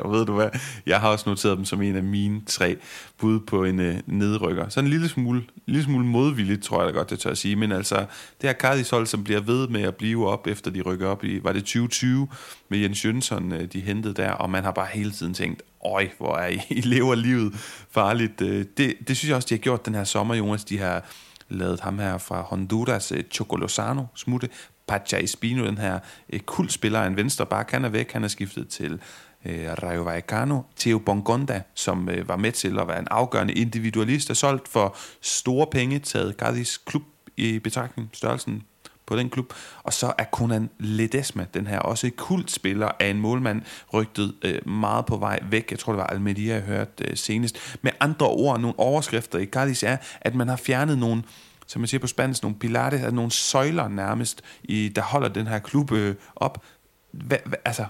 og 0.00 0.12
ved 0.14 0.26
du 0.26 0.34
hvad, 0.34 0.48
jeg 0.86 1.00
har 1.00 1.08
også 1.08 1.28
noteret 1.28 1.56
dem 1.56 1.64
som 1.64 1.82
en 1.82 1.96
af 1.96 2.02
mine 2.02 2.42
tre 2.46 2.76
bud 3.18 3.40
på 3.40 3.64
en 3.64 3.80
øh, 3.80 3.96
nedrykker. 4.06 4.68
Så 4.68 4.80
en 4.80 4.88
lille 4.88 5.08
smule, 5.08 5.42
lille 5.66 5.84
smule 5.84 6.06
modvilligt, 6.06 6.62
tror 6.62 6.82
jeg 6.82 6.92
da 6.92 6.98
godt, 6.98 7.10
det 7.10 7.18
tør 7.18 7.30
at 7.30 7.38
sige. 7.38 7.56
Men 7.56 7.72
altså, 7.72 7.96
det 8.40 8.50
her 8.50 8.52
Cardis 8.52 8.90
hold, 8.90 9.06
som 9.06 9.24
bliver 9.24 9.40
ved 9.40 9.68
med 9.68 9.82
at 9.82 9.94
blive 9.94 10.28
op, 10.28 10.46
efter 10.46 10.70
de 10.70 10.80
rykker 10.80 11.08
op 11.08 11.24
i, 11.24 11.44
var 11.44 11.52
det 11.52 11.62
2020 11.62 12.28
med 12.68 12.78
Jens 12.78 13.04
Jønsson, 13.04 13.52
øh, 13.52 13.64
de 13.72 13.80
hentede 13.80 14.14
der, 14.14 14.30
og 14.30 14.50
man 14.50 14.64
har 14.64 14.70
bare 14.70 14.88
hele 14.92 15.10
tiden 15.10 15.34
tænkt, 15.34 15.62
øj, 15.84 16.08
hvor 16.18 16.36
er 16.36 16.48
I, 16.48 16.60
I 16.78 16.80
lever 16.80 17.14
livet 17.14 17.54
farligt. 17.90 18.40
Øh, 18.40 18.64
det, 18.76 18.94
det 19.08 19.16
synes 19.16 19.28
jeg 19.28 19.36
også, 19.36 19.48
de 19.48 19.54
har 19.54 19.60
gjort 19.60 19.86
den 19.86 19.94
her 19.94 20.04
sommer, 20.04 20.34
Jonas. 20.34 20.64
De 20.64 20.78
har 20.78 21.04
lavet 21.48 21.80
ham 21.80 21.98
her 21.98 22.18
fra 22.18 22.42
Honduras, 22.42 23.12
øh, 23.12 23.24
Chocolosano, 23.32 24.04
smutte. 24.14 24.48
Pacha 24.86 25.18
Espino, 25.22 25.66
den 25.66 25.78
her 25.78 25.98
øh, 26.32 26.40
kultspiller, 26.40 27.02
en 27.02 27.16
venstre 27.16 27.46
bare 27.46 27.64
han 27.70 27.84
er 27.84 27.88
væk. 27.88 28.12
Han 28.12 28.24
er 28.24 28.28
skiftet 28.28 28.68
til 28.68 29.00
øh, 29.44 29.72
Rayo 29.82 30.02
Vallecano. 30.02 30.60
Theo 30.76 30.98
Bongonda, 30.98 31.62
som 31.74 32.08
øh, 32.08 32.28
var 32.28 32.36
med 32.36 32.52
til 32.52 32.78
at 32.78 32.88
være 32.88 32.98
en 32.98 33.08
afgørende 33.10 33.54
individualist, 33.54 34.30
er 34.30 34.34
solgt 34.34 34.68
for 34.68 34.96
store 35.20 35.66
penge, 35.66 35.98
taget 35.98 36.34
Cardis 36.34 36.76
klub 36.76 37.02
i 37.36 37.58
betragtning, 37.58 38.10
størrelsen 38.12 38.62
på 39.06 39.16
den 39.16 39.30
klub. 39.30 39.52
Og 39.82 39.92
så 39.92 40.12
er 40.18 40.24
Conan 40.24 40.70
Ledesma, 40.78 41.46
den 41.54 41.66
her 41.66 41.78
også 41.78 42.10
kultspiller 42.16 42.90
af 43.00 43.06
en 43.06 43.20
målmand, 43.20 43.62
rygtet 43.92 44.34
øh, 44.42 44.68
meget 44.68 45.06
på 45.06 45.16
vej 45.16 45.38
væk. 45.50 45.70
Jeg 45.70 45.78
tror, 45.78 45.92
det 45.92 45.98
var 45.98 46.06
Almedia, 46.06 46.54
jeg 46.54 46.62
hørte 46.62 47.04
øh, 47.04 47.16
senest. 47.16 47.78
Med 47.82 47.92
andre 48.00 48.26
ord, 48.26 48.60
nogle 48.60 48.78
overskrifter 48.78 49.38
i 49.38 49.46
Cardis 49.46 49.82
er, 49.82 49.96
at 50.20 50.34
man 50.34 50.48
har 50.48 50.56
fjernet 50.56 50.98
nogle 50.98 51.22
som 51.66 51.80
man 51.80 51.88
siger 51.88 52.00
på 52.00 52.06
spansk, 52.06 52.42
nogle 52.42 52.58
pilates, 52.58 53.00
altså 53.00 53.14
nogle 53.14 53.30
søjler 53.30 53.88
nærmest, 53.88 54.42
i, 54.62 54.88
der 54.88 55.02
holder 55.02 55.28
den 55.28 55.46
her 55.46 55.58
klub 55.58 55.92
øh, 55.92 56.14
op. 56.36 56.64
Hva, 57.10 57.38
hva, 57.44 57.56
altså, 57.64 57.84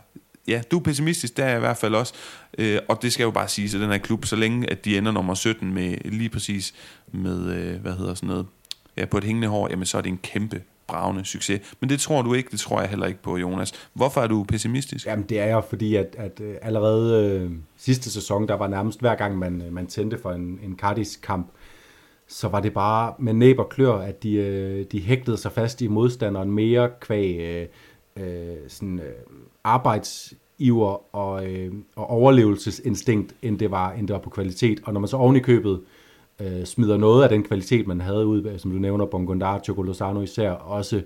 ja, 0.49 0.63
du 0.71 0.79
er 0.79 0.83
pessimistisk, 0.83 1.37
der 1.37 1.45
er 1.45 1.49
jeg 1.49 1.57
i 1.57 1.61
hvert 1.61 1.77
fald 1.77 1.95
også. 1.95 2.15
Øh, 2.59 2.79
og 2.89 3.03
det 3.03 3.13
skal 3.13 3.25
jo 3.25 3.31
bare 3.31 3.49
sige, 3.49 3.65
at 3.65 3.73
den 3.83 3.91
her 3.91 3.99
klub, 3.99 4.25
så 4.25 4.37
længe 4.37 4.71
at 4.71 4.85
de 4.85 4.99
ender 4.99 5.13
nummer 5.13 5.35
17 5.35 5.75
med 5.75 5.97
lige 6.05 6.31
præcis 6.31 6.75
med, 7.13 7.55
øh, 7.55 7.81
hvad 7.81 7.93
hedder 7.93 8.15
sådan 8.15 8.29
noget, 8.29 8.47
ja, 8.97 9.05
på 9.05 9.19
et 9.19 9.25
hængende 9.25 9.49
hår, 9.49 9.69
jamen 9.71 9.87
så 9.87 9.99
er 9.99 10.03
det 10.03 10.11
en 10.11 10.19
kæmpe 10.19 10.63
bravende 10.87 11.25
succes. 11.25 11.75
Men 11.81 11.91
det 11.91 12.01
tror 12.01 12.23
du 12.23 12.35
ikke, 12.35 12.51
det 12.51 12.61
tror 12.61 12.81
jeg 12.81 12.91
heller 12.91 13.07
ikke 13.07 13.23
på, 13.23 13.37
Jonas. 13.37 13.73
Hvorfor 13.93 14.21
er 14.21 14.27
du 14.27 14.45
pessimistisk? 14.45 15.07
Jamen 15.07 15.25
det 15.29 15.41
er 15.41 15.47
jeg, 15.47 15.65
fordi 15.69 15.97
at, 15.97 16.17
at 16.19 16.41
øh, 16.41 16.55
allerede 16.63 17.41
øh, 17.41 17.51
sidste 17.77 18.11
sæson, 18.11 18.49
der 18.49 18.55
var 18.55 18.69
nærmest 18.69 19.01
hver 19.01 19.15
gang 19.15 19.39
man, 19.39 19.63
øh, 19.63 19.73
man 19.73 19.87
tændte 19.87 20.19
for 20.19 20.31
en, 20.31 20.61
en 20.63 20.79
Cardis-kamp, 20.79 21.47
så 22.29 22.49
var 22.49 22.61
det 22.61 22.75
bare 22.75 23.15
med 23.19 23.33
næb 23.33 23.59
og 23.59 23.69
klør, 23.69 23.95
at 23.95 24.23
de, 24.23 24.35
øh, 24.35 24.85
de 24.93 25.01
hægtede 25.01 25.37
sig 25.37 25.53
fast 25.53 25.81
i 25.81 25.89
modstanderen 25.89 26.51
mere 26.51 26.91
kvæg 27.01 27.37
øh, 27.41 27.67
øh, 28.25 28.57
sådan, 28.69 28.99
øh, 28.99 29.13
arbejdsiver 29.65 31.17
og, 31.17 31.47
øh, 31.47 31.73
og 31.97 32.11
overlevelsesinstinkt, 32.11 33.35
end 33.43 33.59
det, 33.59 33.71
var, 33.71 33.93
end 33.93 34.09
det 34.09 34.15
var 34.15 34.21
på 34.21 34.31
kvalitet. 34.31 34.81
Og 34.85 34.93
når 34.93 35.01
man 35.01 35.09
så 35.09 35.17
oven 35.17 35.37
i 35.37 35.41
købet 35.41 35.81
øh, 35.81 35.87
Øh, 36.41 36.65
smider 36.65 36.97
noget 36.97 37.23
af 37.23 37.29
den 37.29 37.43
kvalitet, 37.43 37.87
man 37.87 38.01
havde 38.01 38.27
ud, 38.27 38.59
som 38.59 38.71
du 38.71 38.79
nævner, 38.79 39.07
Bongondar, 39.07 39.59
Choco 39.59 39.83
Lozano 39.83 40.21
især, 40.21 40.51
også 40.51 41.03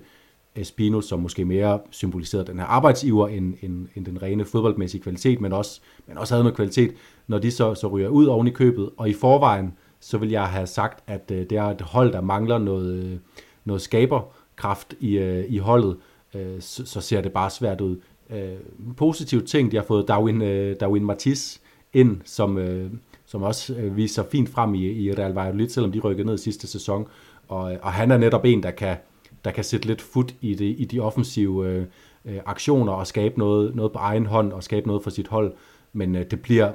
Espino, 0.55 1.01
som 1.01 1.19
måske 1.19 1.45
mere 1.45 1.79
symboliserede 1.91 2.47
den 2.47 2.59
her 2.59 2.65
arbejdsiver 2.65 3.27
end, 3.27 3.53
end, 3.61 3.87
end 3.95 4.05
den 4.05 4.21
rene 4.21 4.45
fodboldmæssige 4.45 5.01
kvalitet, 5.01 5.41
men 5.41 5.53
også, 5.53 5.81
men 6.07 6.17
også 6.17 6.33
havde 6.33 6.43
noget 6.43 6.55
kvalitet, 6.55 6.93
når 7.27 7.39
de 7.39 7.51
så, 7.51 7.75
så 7.75 7.87
ryger 7.87 8.07
ud 8.07 8.25
oven 8.25 8.47
i 8.47 8.51
købet, 8.51 8.89
og 8.97 9.09
i 9.09 9.13
forvejen, 9.13 9.73
så 9.99 10.17
vil 10.17 10.29
jeg 10.29 10.47
have 10.47 10.67
sagt, 10.67 11.03
at 11.07 11.31
øh, 11.31 11.37
det 11.37 11.51
er 11.51 11.63
et 11.63 11.81
hold, 11.81 12.13
der 12.13 12.21
mangler 12.21 12.57
noget, 12.57 13.03
øh, 13.03 13.17
noget 13.65 13.81
skaberkraft 13.81 14.93
i, 14.99 15.17
øh, 15.17 15.45
i 15.47 15.57
holdet, 15.57 15.97
øh, 16.35 16.61
så, 16.61 16.85
så 16.85 17.01
ser 17.01 17.21
det 17.21 17.31
bare 17.31 17.49
svært 17.49 17.81
ud. 17.81 17.97
Øh, 18.29 18.93
positiv 18.97 19.45
ting, 19.45 19.71
de 19.71 19.77
har 19.77 19.83
fået 19.83 20.07
Darwin, 20.07 20.41
øh, 20.41 20.75
Darwin 20.79 21.05
Matisse 21.05 21.59
ind, 21.93 22.21
som, 22.25 22.57
øh, 22.57 22.91
som 23.29 23.43
også 23.43 23.73
øh, 23.73 23.97
viser 23.97 24.23
fint 24.31 24.49
frem 24.49 24.73
i, 24.73 24.85
i 24.87 25.13
Real 25.13 25.31
Valladolid, 25.31 25.69
selvom 25.69 25.91
de 25.91 25.99
rykkede 25.99 26.27
ned 26.27 26.35
i 26.35 26.41
sidste 26.41 26.67
sæson. 26.67 27.07
Og, 27.47 27.73
øh, 27.73 27.79
og 27.81 27.93
han 27.93 28.11
er 28.11 28.17
netop 28.17 28.45
en, 28.45 28.63
der 28.63 28.71
kan, 28.71 28.97
der 29.45 29.51
kan 29.51 29.63
sætte 29.63 29.87
lidt 29.87 30.01
fod 30.01 30.33
i, 30.41 30.55
det, 30.55 30.75
i 30.77 30.85
de 30.85 30.99
offensive 30.99 31.67
øh, 31.67 31.85
øh, 32.25 32.39
aktioner 32.45 32.93
og 32.93 33.07
skabe 33.07 33.39
noget, 33.39 33.75
noget 33.75 33.91
på 33.91 33.99
egen 33.99 34.25
hånd 34.25 34.53
og 34.53 34.63
skabe 34.63 34.87
noget 34.87 35.03
for 35.03 35.09
sit 35.09 35.27
hold. 35.27 35.53
Men 35.93 36.15
øh, 36.15 36.25
det, 36.31 36.41
bliver, 36.41 36.71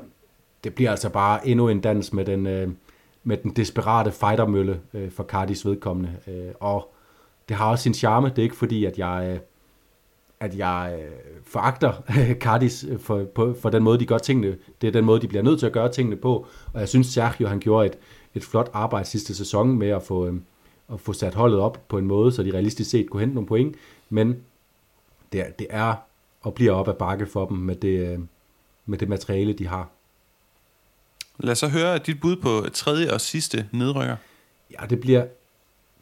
det 0.64 0.74
bliver 0.74 0.90
altså 0.90 1.08
bare 1.08 1.48
endnu 1.48 1.68
en 1.68 1.80
dans 1.80 2.12
med 2.12 2.24
den, 2.24 2.46
øh, 2.46 2.68
med 3.24 3.36
den 3.36 3.50
desperate 3.50 4.12
fightermølle 4.12 4.80
øh, 4.94 5.10
for 5.10 5.24
Cardis 5.24 5.66
vedkommende. 5.66 6.16
Øh, 6.28 6.52
og 6.60 6.94
det 7.48 7.56
har 7.56 7.70
også 7.70 7.82
sin 7.82 7.94
charme. 7.94 8.28
Det 8.28 8.38
er 8.38 8.42
ikke 8.42 8.56
fordi, 8.56 8.84
at 8.84 8.98
jeg... 8.98 9.30
Øh, 9.32 9.38
at 10.40 10.58
jeg 10.58 10.98
øh, 10.98 11.10
foragter 11.44 11.92
Cardis 12.44 12.84
øh, 12.88 12.98
for, 12.98 13.24
på, 13.24 13.54
for 13.60 13.70
den 13.70 13.82
måde, 13.82 13.98
de 13.98 14.06
gør 14.06 14.18
tingene. 14.18 14.56
Det 14.80 14.86
er 14.86 14.92
den 14.92 15.04
måde, 15.04 15.20
de 15.20 15.28
bliver 15.28 15.42
nødt 15.42 15.58
til 15.58 15.66
at 15.66 15.72
gøre 15.72 15.92
tingene 15.92 16.16
på. 16.16 16.46
Og 16.72 16.80
jeg 16.80 16.88
synes, 16.88 17.06
Sergio 17.06 17.46
han 17.48 17.60
gjorde 17.60 17.86
et, 17.86 17.98
et 18.34 18.44
flot 18.44 18.70
arbejde 18.72 19.08
sidste 19.08 19.34
sæson 19.34 19.78
med 19.78 19.88
at 19.88 20.02
få, 20.02 20.26
øh, 20.26 20.34
at 20.92 21.00
få 21.00 21.12
sat 21.12 21.34
holdet 21.34 21.58
op 21.58 21.88
på 21.88 21.98
en 21.98 22.06
måde, 22.06 22.32
så 22.32 22.42
de 22.42 22.52
realistisk 22.52 22.90
set 22.90 23.10
kunne 23.10 23.20
hente 23.20 23.34
nogle 23.34 23.48
point. 23.48 23.76
Men 24.10 24.36
det 25.32 25.40
er, 25.40 25.50
det 25.50 25.66
er 25.70 25.94
og 26.44 26.54
bliver 26.54 26.72
op 26.72 26.88
ad 26.88 26.94
bakke 26.94 27.26
for 27.26 27.46
dem 27.46 27.56
med 27.56 27.76
det, 27.76 28.08
øh, 28.08 28.18
med 28.86 28.98
det 28.98 29.08
materiale, 29.08 29.52
de 29.52 29.66
har. 29.66 29.90
Lad 31.38 31.52
os 31.52 31.58
så 31.58 31.68
høre 31.68 31.98
dit 31.98 32.20
bud 32.20 32.36
på 32.36 32.66
tredje 32.72 33.12
og 33.12 33.20
sidste 33.20 33.68
nedrykker. 33.72 34.16
Ja, 34.70 34.86
det 34.86 35.00
bliver, 35.00 35.26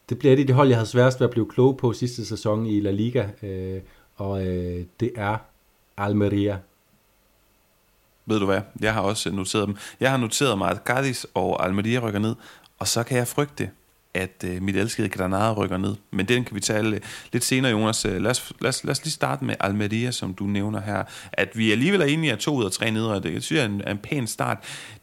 det 0.08 0.18
bliver 0.18 0.32
et 0.34 0.40
af 0.40 0.46
de 0.46 0.52
hold, 0.52 0.68
jeg 0.68 0.76
havde 0.76 0.88
sværest 0.88 1.20
ved 1.20 1.26
at 1.26 1.30
blive 1.30 1.48
klog 1.48 1.76
på 1.76 1.92
sidste 1.92 2.26
sæson 2.26 2.66
i 2.66 2.80
La 2.80 2.90
Liga. 2.90 3.28
Øh, 3.42 3.80
og 4.22 4.46
øh, 4.46 4.84
det 5.00 5.12
er 5.16 5.36
Almeria. 5.96 6.58
Ved 8.26 8.40
du 8.40 8.46
hvad? 8.46 8.60
Jeg 8.80 8.94
har 8.94 9.00
også 9.00 9.30
noteret 9.30 9.66
dem. 9.68 9.76
Jeg 10.00 10.10
har 10.10 10.16
noteret 10.16 10.58
mig, 10.58 10.70
at 10.70 10.80
Cadiz 10.84 11.24
og 11.34 11.64
Almeria 11.64 11.98
rykker 11.98 12.20
ned, 12.20 12.34
og 12.78 12.88
så 12.88 13.02
kan 13.02 13.18
jeg 13.18 13.28
frygte, 13.28 13.70
at 14.14 14.44
øh, 14.44 14.62
mit 14.62 14.76
elskede 14.76 15.08
Granada 15.08 15.52
rykker 15.52 15.76
ned. 15.76 15.96
Men 16.10 16.28
den 16.28 16.44
kan 16.44 16.54
vi 16.54 16.60
tale 16.60 16.96
øh, 16.96 17.02
lidt 17.32 17.44
senere, 17.44 17.70
Jonas. 17.72 18.04
Øh, 18.04 18.20
lad 18.22 18.30
os, 18.30 18.52
lad, 18.60 18.68
os, 18.68 18.84
lad 18.84 18.90
os 18.90 19.04
lige 19.04 19.12
starte 19.12 19.44
med 19.44 19.54
Almeria, 19.60 20.10
som 20.10 20.34
du 20.34 20.44
nævner 20.44 20.80
her. 20.80 21.04
At 21.32 21.58
vi 21.58 21.72
alligevel 21.72 22.00
er 22.00 22.06
enige, 22.06 22.32
af 22.32 22.38
to 22.38 22.54
ud 22.54 22.64
af 22.64 22.70
tre 22.70 22.90
nedre, 22.90 23.20
det 23.20 23.44
synes 23.44 23.58
jeg 23.58 23.64
er 23.64 23.68
en, 23.68 23.88
en 23.88 23.98
pæn 23.98 24.26
start. 24.26 24.58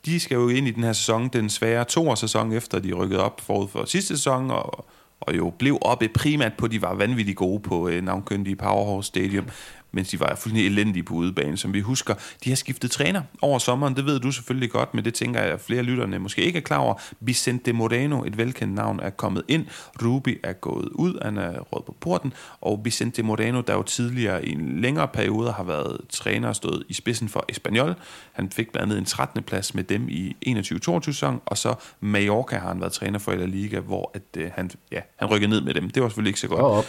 De 0.05 0.19
skal 0.19 0.35
jo 0.35 0.49
ind 0.49 0.67
i 0.67 0.71
den 0.71 0.83
her 0.83 0.93
sæson, 0.93 1.27
den 1.27 1.49
svære 1.49 1.85
toårssæson, 1.85 2.51
efter 2.51 2.79
de 2.79 2.93
rykkede 2.93 3.23
op 3.23 3.41
forud 3.41 3.67
for 3.67 3.85
sidste 3.85 4.17
sæson, 4.17 4.51
og 4.51 4.85
og 5.21 5.37
jo 5.37 5.53
blev 5.59 5.77
oppe 5.81 6.07
primært 6.07 6.53
på, 6.57 6.65
at 6.65 6.71
de 6.71 6.81
var 6.81 6.93
vanvittigt 6.93 7.37
gode 7.37 7.59
på 7.59 7.89
øh, 7.89 8.03
navnkyndige 8.03 8.55
Powerhouse 8.55 9.07
Stadium 9.07 9.45
mens 9.91 10.09
de 10.09 10.19
var 10.19 10.27
fuldstændig 10.27 10.65
elendige 10.65 11.03
på 11.03 11.13
udebane, 11.13 11.57
som 11.57 11.73
vi 11.73 11.79
husker. 11.79 12.13
De 12.43 12.49
har 12.49 12.55
skiftet 12.55 12.91
træner 12.91 13.21
over 13.41 13.59
sommeren, 13.59 13.95
det 13.95 14.05
ved 14.05 14.19
du 14.19 14.31
selvfølgelig 14.31 14.71
godt, 14.71 14.93
men 14.93 15.05
det 15.05 15.13
tænker 15.13 15.41
jeg, 15.41 15.53
at 15.53 15.61
flere 15.61 15.83
lytterne 15.83 16.19
måske 16.19 16.41
ikke 16.41 16.57
er 16.57 16.63
klar 16.63 16.77
over. 16.77 16.95
Vicente 17.19 17.73
Moreno, 17.73 18.23
et 18.23 18.37
velkendt 18.37 18.73
navn, 18.73 18.99
er 18.99 19.09
kommet 19.09 19.43
ind. 19.47 19.65
Ruby 20.03 20.39
er 20.43 20.53
gået 20.53 20.89
ud, 20.91 21.19
han 21.21 21.37
er 21.37 21.59
råd 21.59 21.83
på 21.85 21.95
porten, 22.01 22.33
og 22.61 22.81
Vicente 22.83 23.23
Moreno, 23.23 23.61
der 23.61 23.73
jo 23.73 23.83
tidligere 23.83 24.45
i 24.45 24.51
en 24.51 24.81
længere 24.81 25.07
periode 25.07 25.51
har 25.51 25.63
været 25.63 25.97
træner 26.09 26.47
og 26.47 26.55
stået 26.55 26.83
i 26.89 26.93
spidsen 26.93 27.29
for 27.29 27.45
Espanyol. 27.49 27.95
Han 28.31 28.49
fik 28.49 28.71
blandt 28.71 28.83
andet 28.83 28.97
en 28.97 29.05
13. 29.05 29.43
plads 29.43 29.75
med 29.75 29.83
dem 29.83 30.09
i 30.09 30.35
21-22 30.47 31.01
sæson, 31.01 31.41
og 31.45 31.57
så 31.57 31.75
Mallorca 31.99 32.57
har 32.57 32.67
han 32.67 32.81
været 32.81 32.93
træner 32.93 33.19
for 33.19 33.31
i 33.31 33.35
La 33.35 33.45
Liga, 33.45 33.79
hvor 33.79 34.11
at, 34.13 34.21
øh, 34.37 34.51
han, 34.53 34.71
ja, 34.91 35.01
han 35.15 35.29
rykkede 35.29 35.49
ned 35.49 35.61
med 35.61 35.73
dem. 35.73 35.89
Det 35.89 36.03
var 36.03 36.09
selvfølgelig 36.09 36.29
ikke 36.29 36.39
så 36.39 36.47
godt. 36.47 36.61
op. 36.61 36.85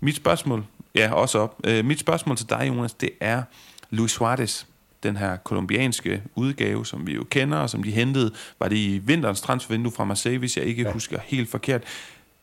Mit 0.00 0.16
spørgsmål, 0.16 0.64
ja, 0.94 1.12
også 1.12 1.38
op. 1.38 1.60
Øh, 1.66 1.84
mit 1.84 2.00
spørgsmål 2.00 2.36
til 2.36 2.48
dig, 2.48 2.68
Jonas, 2.68 2.94
det 2.94 3.10
er 3.20 3.42
Luis 3.90 4.10
Suarez, 4.10 4.64
den 5.02 5.16
her 5.16 5.36
kolumbianske 5.36 6.22
udgave, 6.34 6.86
som 6.86 7.06
vi 7.06 7.14
jo 7.14 7.24
kender, 7.30 7.58
og 7.58 7.70
som 7.70 7.82
de 7.82 7.90
hentede, 7.90 8.32
var 8.60 8.68
det 8.68 8.76
i 8.76 9.00
vinterens 9.04 9.40
transfervindue 9.40 9.92
fra 9.92 10.04
Marseille, 10.04 10.38
hvis 10.38 10.56
jeg 10.56 10.64
ikke 10.64 10.82
ja. 10.82 10.92
husker 10.92 11.18
helt 11.24 11.50
forkert. 11.50 11.84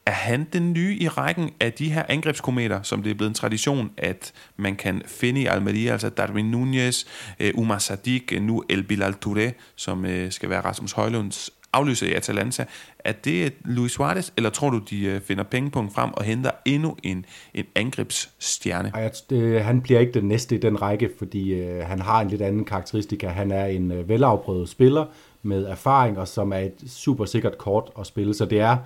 Er 0.05 0.11
han 0.11 0.47
den 0.53 0.73
nye 0.73 0.97
i 0.99 1.07
rækken 1.07 1.51
af 1.59 1.73
de 1.73 1.91
her 1.91 2.03
angrebskometer, 2.09 2.81
som 2.81 3.03
det 3.03 3.09
er 3.09 3.13
blevet 3.13 3.29
en 3.29 3.35
tradition, 3.35 3.91
at 3.97 4.33
man 4.57 4.75
kan 4.75 5.01
finde 5.05 5.41
i 5.41 5.45
Almeria, 5.45 5.91
altså 5.91 6.09
Darwin 6.09 6.45
Nunez, 6.45 7.05
uh, 7.39 7.47
Umar 7.53 7.77
Sadiq, 7.77 8.31
nu 8.41 8.63
El 8.69 8.83
Bilal 8.83 9.15
Touré, 9.25 9.51
som 9.75 10.03
uh, 10.03 10.29
skal 10.29 10.49
være 10.49 10.61
Rasmus 10.61 10.91
Højlunds 10.91 11.49
aflyser 11.73 12.07
i 12.07 12.13
Atalanta. 12.13 12.65
Er 12.99 13.11
det 13.11 13.53
Luis 13.65 13.91
Suarez, 13.91 14.31
eller 14.37 14.49
tror 14.49 14.69
du, 14.69 14.77
de 14.89 15.05
øh, 15.05 15.21
finder 15.21 15.43
pengepunkt 15.43 15.93
frem 15.93 16.13
og 16.13 16.23
henter 16.23 16.51
endnu 16.65 16.95
en, 17.03 17.25
en 17.53 17.65
angrebsstjerne? 17.75 18.91
Ej, 18.93 19.11
det, 19.29 19.61
han 19.63 19.81
bliver 19.81 19.99
ikke 19.99 20.13
den 20.13 20.27
næste 20.27 20.55
i 20.55 20.59
den 20.59 20.81
række, 20.81 21.09
fordi 21.17 21.53
øh, 21.53 21.85
han 21.85 22.01
har 22.01 22.21
en 22.21 22.27
lidt 22.27 22.41
anden 22.41 22.65
karakteristika. 22.65 23.27
Han 23.27 23.51
er 23.51 23.65
en 23.65 23.91
øh, 23.91 24.09
velafprøvet 24.09 24.69
spiller 24.69 25.05
med 25.43 25.65
erfaring, 25.65 26.19
og 26.19 26.27
som 26.27 26.53
er 26.53 26.57
et 26.57 26.83
super 26.87 27.25
sikkert 27.25 27.57
kort 27.57 27.89
at 27.99 28.07
spille. 28.07 28.33
Så 28.33 28.45
det 28.45 28.59
er, 28.59 28.77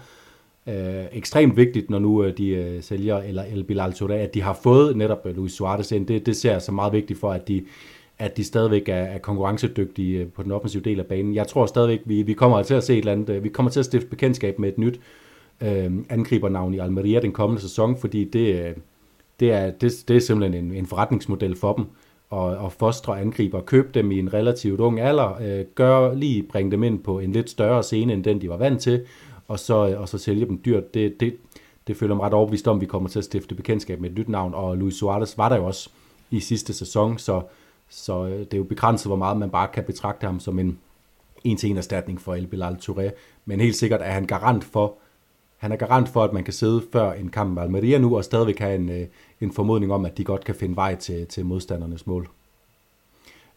øh, 0.67 1.05
ekstremt 1.11 1.57
vigtigt, 1.57 1.89
når 1.89 1.99
nu 1.99 2.23
øh, 2.23 2.37
de 2.37 2.47
øh, 2.47 2.83
sælger 2.83 3.17
eller 3.17 3.43
El 3.43 3.63
Bilal 3.63 3.91
Touré, 3.91 4.13
at 4.13 4.33
de 4.33 4.41
har 4.41 4.59
fået 4.63 4.97
netop 4.97 5.25
øh, 5.25 5.35
Luis 5.35 5.51
Suarez 5.51 5.91
ind. 5.91 6.07
Det, 6.07 6.25
det 6.25 6.35
ser 6.35 6.51
jeg 6.51 6.61
så 6.61 6.71
meget 6.71 6.93
vigtigt 6.93 7.19
for, 7.19 7.31
at 7.31 7.47
de, 7.47 7.63
at 8.19 8.37
de 8.37 8.43
stadigvæk 8.43 8.89
er, 8.89 8.93
er 8.93 9.17
konkurrencedygtige 9.17 10.19
øh, 10.19 10.27
på 10.27 10.43
den 10.43 10.51
offensive 10.51 10.83
del 10.83 10.99
af 10.99 11.05
banen. 11.05 11.35
Jeg 11.35 11.47
tror 11.47 11.65
stadigvæk, 11.65 12.01
vi, 12.05 12.21
vi 12.21 12.33
kommer 12.33 12.63
til 12.63 12.73
at 12.73 12.83
se 12.83 12.93
et 12.93 12.99
eller 12.99 13.11
andet, 13.11 13.29
øh, 13.29 13.43
vi 13.43 13.49
kommer 13.49 13.69
til 13.69 13.79
at 13.79 13.85
stifte 13.85 14.07
bekendtskab 14.07 14.59
med 14.59 14.69
et 14.69 14.77
nyt 14.77 14.99
øh, 15.61 15.91
angribernavn 16.09 16.73
i 16.73 16.79
Almeria 16.79 17.19
den 17.19 17.31
kommende 17.31 17.61
sæson, 17.61 17.97
fordi 17.97 18.23
det, 18.23 18.65
øh, 18.65 18.75
det, 19.39 19.51
er, 19.51 19.71
det, 19.71 20.03
det 20.07 20.15
er 20.15 20.19
simpelthen 20.19 20.65
en, 20.65 20.73
en 20.73 20.85
forretningsmodel 20.85 21.55
for 21.55 21.73
dem 21.73 21.85
og, 22.33 22.65
at 22.65 22.71
fostre 22.71 23.21
angriber, 23.21 23.61
købe 23.61 23.89
dem 23.93 24.11
i 24.11 24.19
en 24.19 24.33
relativt 24.33 24.79
ung 24.79 24.99
alder, 24.99 25.41
øh, 25.41 25.65
gør 25.75 26.13
lige 26.13 26.43
bringe 26.43 26.71
dem 26.71 26.83
ind 26.83 26.99
på 26.99 27.19
en 27.19 27.31
lidt 27.31 27.49
større 27.49 27.83
scene, 27.83 28.13
end 28.13 28.23
den 28.23 28.41
de 28.41 28.49
var 28.49 28.57
vant 28.57 28.81
til, 28.81 29.05
og 29.47 29.59
så, 29.59 29.73
og 29.73 30.09
så 30.09 30.17
sælge 30.17 30.45
dem 30.45 30.61
dyrt. 30.65 30.93
Det, 30.93 31.19
det, 31.19 31.35
det 31.87 31.97
føler 31.97 32.15
mig 32.15 32.25
ret 32.25 32.33
overbevist 32.33 32.67
om, 32.67 32.77
at 32.77 32.81
vi 32.81 32.85
kommer 32.85 33.09
til 33.09 33.19
at 33.19 33.25
stifte 33.25 33.55
bekendtskab 33.55 34.01
med 34.01 34.09
et 34.09 34.17
nyt 34.17 34.29
navn, 34.29 34.53
og 34.53 34.77
Luis 34.77 34.95
Suarez 34.95 35.37
var 35.37 35.49
der 35.49 35.55
jo 35.55 35.65
også 35.65 35.89
i 36.31 36.39
sidste 36.39 36.73
sæson, 36.73 37.17
så, 37.17 37.41
så 37.95 38.25
øh, 38.25 38.39
det 38.39 38.53
er 38.53 38.57
jo 38.57 38.63
begrænset, 38.63 39.09
hvor 39.09 39.15
meget 39.15 39.37
man 39.37 39.49
bare 39.49 39.67
kan 39.67 39.83
betragte 39.83 40.25
ham 40.25 40.39
som 40.39 40.59
en 40.59 40.79
en-til-en 41.43 41.77
erstatning 41.77 42.21
for 42.21 42.35
El 42.35 42.47
Bilal 42.47 42.77
Touré, 42.81 43.09
men 43.45 43.59
helt 43.59 43.75
sikkert 43.75 44.01
er 44.01 44.11
han 44.11 44.25
garant 44.25 44.63
for, 44.63 44.97
han 45.57 45.71
er 45.71 45.75
garant 45.75 46.09
for, 46.09 46.23
at 46.23 46.33
man 46.33 46.43
kan 46.43 46.53
sidde 46.53 46.83
før 46.91 47.13
en 47.13 47.29
kamp 47.29 47.53
med 47.53 47.63
Almeria 47.63 47.97
nu, 47.97 48.17
og 48.17 48.23
stadigvæk 48.23 48.59
have 48.59 48.75
en, 48.75 48.89
øh, 48.89 49.07
en 49.41 49.51
formodning 49.51 49.93
om, 49.93 50.05
at 50.05 50.17
de 50.17 50.23
godt 50.23 50.45
kan 50.45 50.55
finde 50.55 50.75
vej 50.75 50.95
til, 50.95 51.27
til 51.27 51.45
modstandernes 51.45 52.07
mål. 52.07 52.29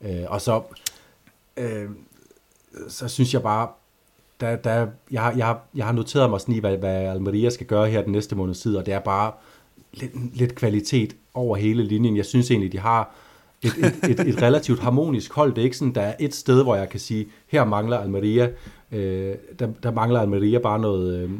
Øh, 0.01 0.25
og 0.29 0.41
så, 0.41 0.63
øh, 1.57 1.89
så 2.89 3.09
synes 3.09 3.35
jeg 3.35 3.43
bare, 3.43 3.69
der, 4.41 4.57
der, 4.57 4.87
jeg, 5.11 5.23
har, 5.23 5.33
jeg, 5.33 5.47
har, 5.47 5.63
jeg 5.75 5.87
har 5.87 5.93
noteret 5.93 6.31
mig 6.31 6.41
sådan 6.41 6.55
i, 6.55 6.59
hvad, 6.59 6.77
hvad 6.77 7.07
Almeria 7.07 7.51
skal 7.51 7.67
gøre 7.67 7.89
her 7.89 8.03
den 8.03 8.13
næste 8.13 8.37
måned 8.37 8.55
tid, 8.55 8.77
og 8.77 8.87
det 8.87 8.95
er 8.95 8.99
bare 8.99 9.33
lidt, 9.93 10.37
lidt 10.37 10.55
kvalitet 10.55 11.17
over 11.35 11.57
hele 11.57 11.83
linjen. 11.83 12.17
Jeg 12.17 12.27
synes 12.27 12.51
egentlig, 12.51 12.73
de 12.73 12.79
har 12.79 13.15
et, 13.63 13.73
et, 13.79 14.11
et, 14.11 14.29
et 14.29 14.43
relativt 14.43 14.81
harmonisk 14.81 15.33
hold. 15.33 15.51
Det 15.51 15.59
er 15.59 15.65
ikke 15.65 15.77
sådan, 15.77 15.95
der 15.95 16.01
er 16.01 16.15
et 16.21 16.35
sted, 16.35 16.63
hvor 16.63 16.77
jeg 16.77 16.89
kan 16.89 17.01
sige, 17.01 17.27
her 17.47 17.65
mangler 17.65 17.99
Almeria, 17.99 18.51
øh, 18.93 19.35
der, 19.59 19.69
der 19.83 19.93
mangler 19.93 20.21
Almeria 20.21 20.59
bare 20.59 20.79
noget, 20.79 21.23
øh, 21.23 21.31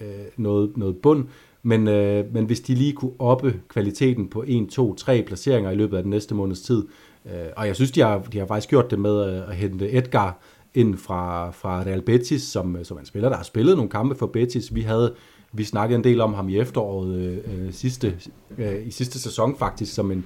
øh 0.00 0.06
noget, 0.36 0.76
noget 0.76 0.96
bund, 0.96 1.24
men, 1.62 1.88
øh, 1.88 2.34
men 2.34 2.44
hvis 2.44 2.60
de 2.60 2.74
lige 2.74 2.92
kunne 2.92 3.12
oppe 3.18 3.60
kvaliteten 3.68 4.28
på 4.28 4.44
1, 4.46 4.68
2, 4.68 4.94
3 4.94 5.22
placeringer 5.26 5.70
i 5.70 5.74
løbet 5.74 5.96
af 5.96 6.02
den 6.02 6.10
næste 6.10 6.34
måneds 6.34 6.60
tid, 6.60 6.86
øh, 7.26 7.46
og 7.56 7.66
jeg 7.66 7.76
synes, 7.76 7.90
de 7.90 8.00
har, 8.00 8.18
de 8.32 8.38
har 8.38 8.46
faktisk 8.46 8.68
gjort 8.68 8.90
det 8.90 8.98
med 8.98 9.36
øh, 9.36 9.48
at 9.48 9.56
hente 9.56 9.92
Edgar 9.92 10.38
ind 10.74 10.96
fra, 10.96 11.50
fra 11.50 11.82
Real 11.82 12.02
Betis, 12.02 12.42
som, 12.42 12.76
øh, 12.76 12.84
som 12.84 12.98
en 12.98 13.06
spiller, 13.06 13.28
der 13.28 13.36
har 13.36 13.44
spillet 13.44 13.76
nogle 13.76 13.90
kampe 13.90 14.14
for 14.14 14.26
Betis. 14.26 14.74
Vi 14.74 14.80
havde 14.80 15.14
vi 15.56 15.64
snakkede 15.64 15.98
en 15.98 16.04
del 16.04 16.20
om 16.20 16.34
ham 16.34 16.48
i 16.48 16.58
efteråret 16.58 17.42
øh, 17.46 17.72
sidste, 17.72 18.14
øh, 18.58 18.86
i 18.86 18.90
sidste 18.90 19.18
sæson 19.18 19.56
faktisk, 19.58 19.94
som 19.94 20.10
en, 20.10 20.24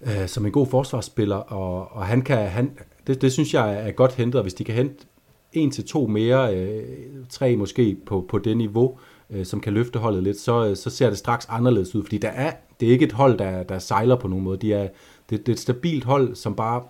øh, 0.00 0.28
som 0.28 0.46
en 0.46 0.52
god 0.52 0.66
forsvarsspiller, 0.66 1.36
og, 1.36 1.92
og 1.92 2.06
han 2.06 2.22
kan, 2.22 2.48
han, 2.48 2.78
det, 3.06 3.22
det 3.22 3.32
synes 3.32 3.54
jeg 3.54 3.88
er 3.88 3.90
godt 3.90 4.14
hentet, 4.14 4.34
og 4.34 4.42
hvis 4.42 4.54
de 4.54 4.64
kan 4.64 4.74
hente 4.74 5.04
en 5.52 5.70
til 5.70 5.86
to 5.86 6.06
mere, 6.06 6.56
øh, 6.56 6.84
tre 7.28 7.56
måske 7.56 7.96
på, 8.06 8.26
på 8.28 8.38
det 8.38 8.56
niveau, 8.56 8.98
øh, 9.30 9.46
som 9.46 9.60
kan 9.60 9.72
løfte 9.72 9.98
holdet 9.98 10.22
lidt, 10.22 10.40
så, 10.40 10.66
øh, 10.66 10.76
så 10.76 10.90
ser 10.90 11.08
det 11.08 11.18
straks 11.18 11.46
anderledes 11.48 11.94
ud, 11.94 12.02
fordi 12.02 12.18
der 12.18 12.28
er, 12.28 12.52
det 12.80 12.88
er 12.88 12.92
ikke 12.92 13.04
et 13.04 13.12
hold, 13.12 13.38
der, 13.38 13.62
der 13.62 13.78
sejler 13.78 14.16
på 14.16 14.28
nogen 14.28 14.44
måde. 14.44 14.58
De 14.58 14.72
er, 14.72 14.88
det, 15.30 15.46
det 15.46 15.48
er 15.48 15.52
et 15.52 15.60
stabilt 15.60 16.04
hold, 16.04 16.34
som 16.34 16.54
bare, 16.54 16.82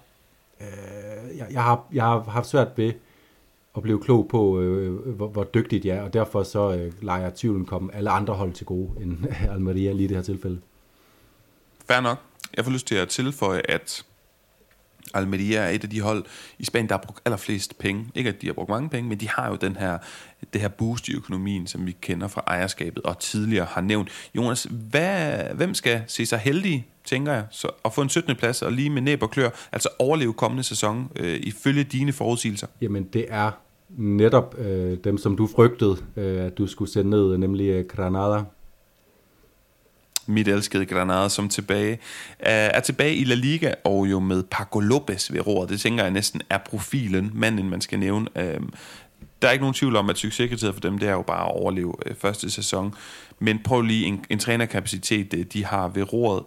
øh, 0.61 1.39
jeg, 1.39 1.47
jeg, 1.51 1.63
har, 1.63 1.87
jeg 1.93 2.05
har 2.05 2.21
haft 2.21 2.49
svært 2.49 2.69
ved 2.77 2.93
at 3.77 3.83
blive 3.83 4.01
klog 4.01 4.29
på, 4.29 4.61
øh, 4.61 4.93
hvor, 5.17 5.29
hvor 5.29 5.45
dygtigt 5.45 5.83
de 5.83 5.91
er, 5.91 6.03
og 6.03 6.13
derfor 6.13 6.43
så 6.43 6.75
øh, 6.75 6.93
leger 7.03 7.31
tvivlen 7.35 7.65
komme 7.65 7.95
alle 7.95 8.11
andre 8.11 8.35
hold 8.35 8.53
til 8.53 8.67
gode 8.67 8.91
end 9.01 9.17
Almeria 9.53 9.93
lige 9.93 10.05
i 10.05 10.07
det 10.07 10.17
her 10.17 10.25
tilfælde. 10.25 10.61
Fair 11.87 12.01
nok. 12.01 12.28
Jeg 12.57 12.65
får 12.65 12.73
lyst 12.73 12.87
til 12.87 12.95
at 12.95 13.09
tilføje, 13.09 13.63
at 13.65 14.05
Almeria 15.15 15.61
er 15.61 15.69
et 15.69 15.85
af 15.85 15.91
de 15.91 16.01
hold 16.01 16.25
i 16.59 16.65
Spanien, 16.65 16.89
der 16.89 16.95
har 16.95 17.03
brugt 17.07 17.21
allerflest 17.25 17.79
penge. 17.79 18.07
Ikke 18.15 18.29
at 18.29 18.43
de 18.43 18.47
har 18.47 18.55
brugt 18.55 18.69
mange 18.69 18.89
penge, 18.89 19.09
men 19.09 19.21
de 19.21 19.29
har 19.29 19.49
jo 19.49 19.57
den 19.57 19.77
her, 19.77 19.99
det 20.53 20.61
her 20.61 20.69
boost 20.69 21.09
i 21.09 21.17
økonomien, 21.17 21.67
som 21.67 21.87
vi 21.87 21.97
kender 22.01 22.29
fra 22.29 22.43
ejerskabet 22.47 23.03
og 23.03 23.19
tidligere 23.19 23.65
har 23.65 23.81
nævnt. 23.81 24.09
Jonas, 24.37 24.67
hvad, 24.71 25.39
hvem 25.55 25.75
skal 25.75 26.03
se 26.07 26.27
sig 26.27 26.39
heldige, 26.39 26.87
tænker 27.05 27.33
jeg, 27.33 27.45
så, 27.51 27.71
at 27.85 27.93
få 27.95 28.03
en 28.03 28.09
17. 28.09 28.37
plads 28.37 28.63
og 28.63 28.73
lige 28.73 28.91
med 28.91 29.03
næb 29.03 29.23
og 29.23 29.31
klør, 29.31 29.51
altså 29.73 29.89
overleve 29.99 30.33
kommende 30.33 30.63
sæson, 30.63 31.11
øh, 31.17 31.41
ifølge 31.43 31.85
dine 31.85 32.13
forudsigelser? 32.13 32.67
Jamen, 32.81 33.05
det 33.05 33.27
er 33.29 33.51
netop 33.89 34.55
øh, 34.59 34.99
dem, 35.05 35.19
som 35.19 35.37
du 35.37 35.47
frygtede, 35.47 35.97
øh, 36.17 36.45
at 36.45 36.59
du 36.59 36.67
skulle 36.67 36.91
sende 36.91 37.11
ned, 37.11 37.39
nemlig 37.39 37.69
øh, 37.69 37.85
Granada 37.85 38.43
mit 40.29 40.49
elskede 40.49 40.87
Granada, 40.87 41.29
som 41.29 41.49
tilbage, 41.49 41.99
er 42.39 42.81
tilbage 42.81 43.15
i 43.15 43.25
La 43.25 43.35
Liga, 43.35 43.75
og 43.85 44.11
jo 44.11 44.21
med 44.21 44.43
Paco 44.43 44.81
Lopez 44.81 45.33
ved 45.33 45.47
roret. 45.47 45.69
Det 45.69 45.81
tænker 45.81 46.03
jeg 46.03 46.13
næsten 46.13 46.43
er 46.51 46.59
profilen, 46.59 47.31
manden 47.35 47.71
man 47.71 47.81
skal 47.81 47.99
nævne. 47.99 48.29
Øhm, 48.37 48.73
der 49.43 49.49
er 49.49 49.53
ikke 49.53 49.63
nogen 49.63 49.75
tvivl 49.75 49.97
om, 49.97 50.11
at 50.11 50.19
succeskriteriet 50.19 50.75
for 50.75 50.81
dem, 50.81 50.99
det 50.99 51.09
er 51.09 51.13
jo 51.13 51.23
bare 51.23 51.45
at 51.45 51.53
overleve 51.53 51.95
øh, 52.07 52.15
første 52.15 52.51
sæson. 52.51 52.95
Men 53.39 53.59
prøv 53.59 53.83
lige 53.83 54.07
en, 54.07 54.25
en 54.31 54.39
trænerkapacitet, 54.39 55.35
øh, 55.35 55.45
de 55.53 55.65
har 55.65 55.89
ved 55.89 56.13
roret 56.13 56.43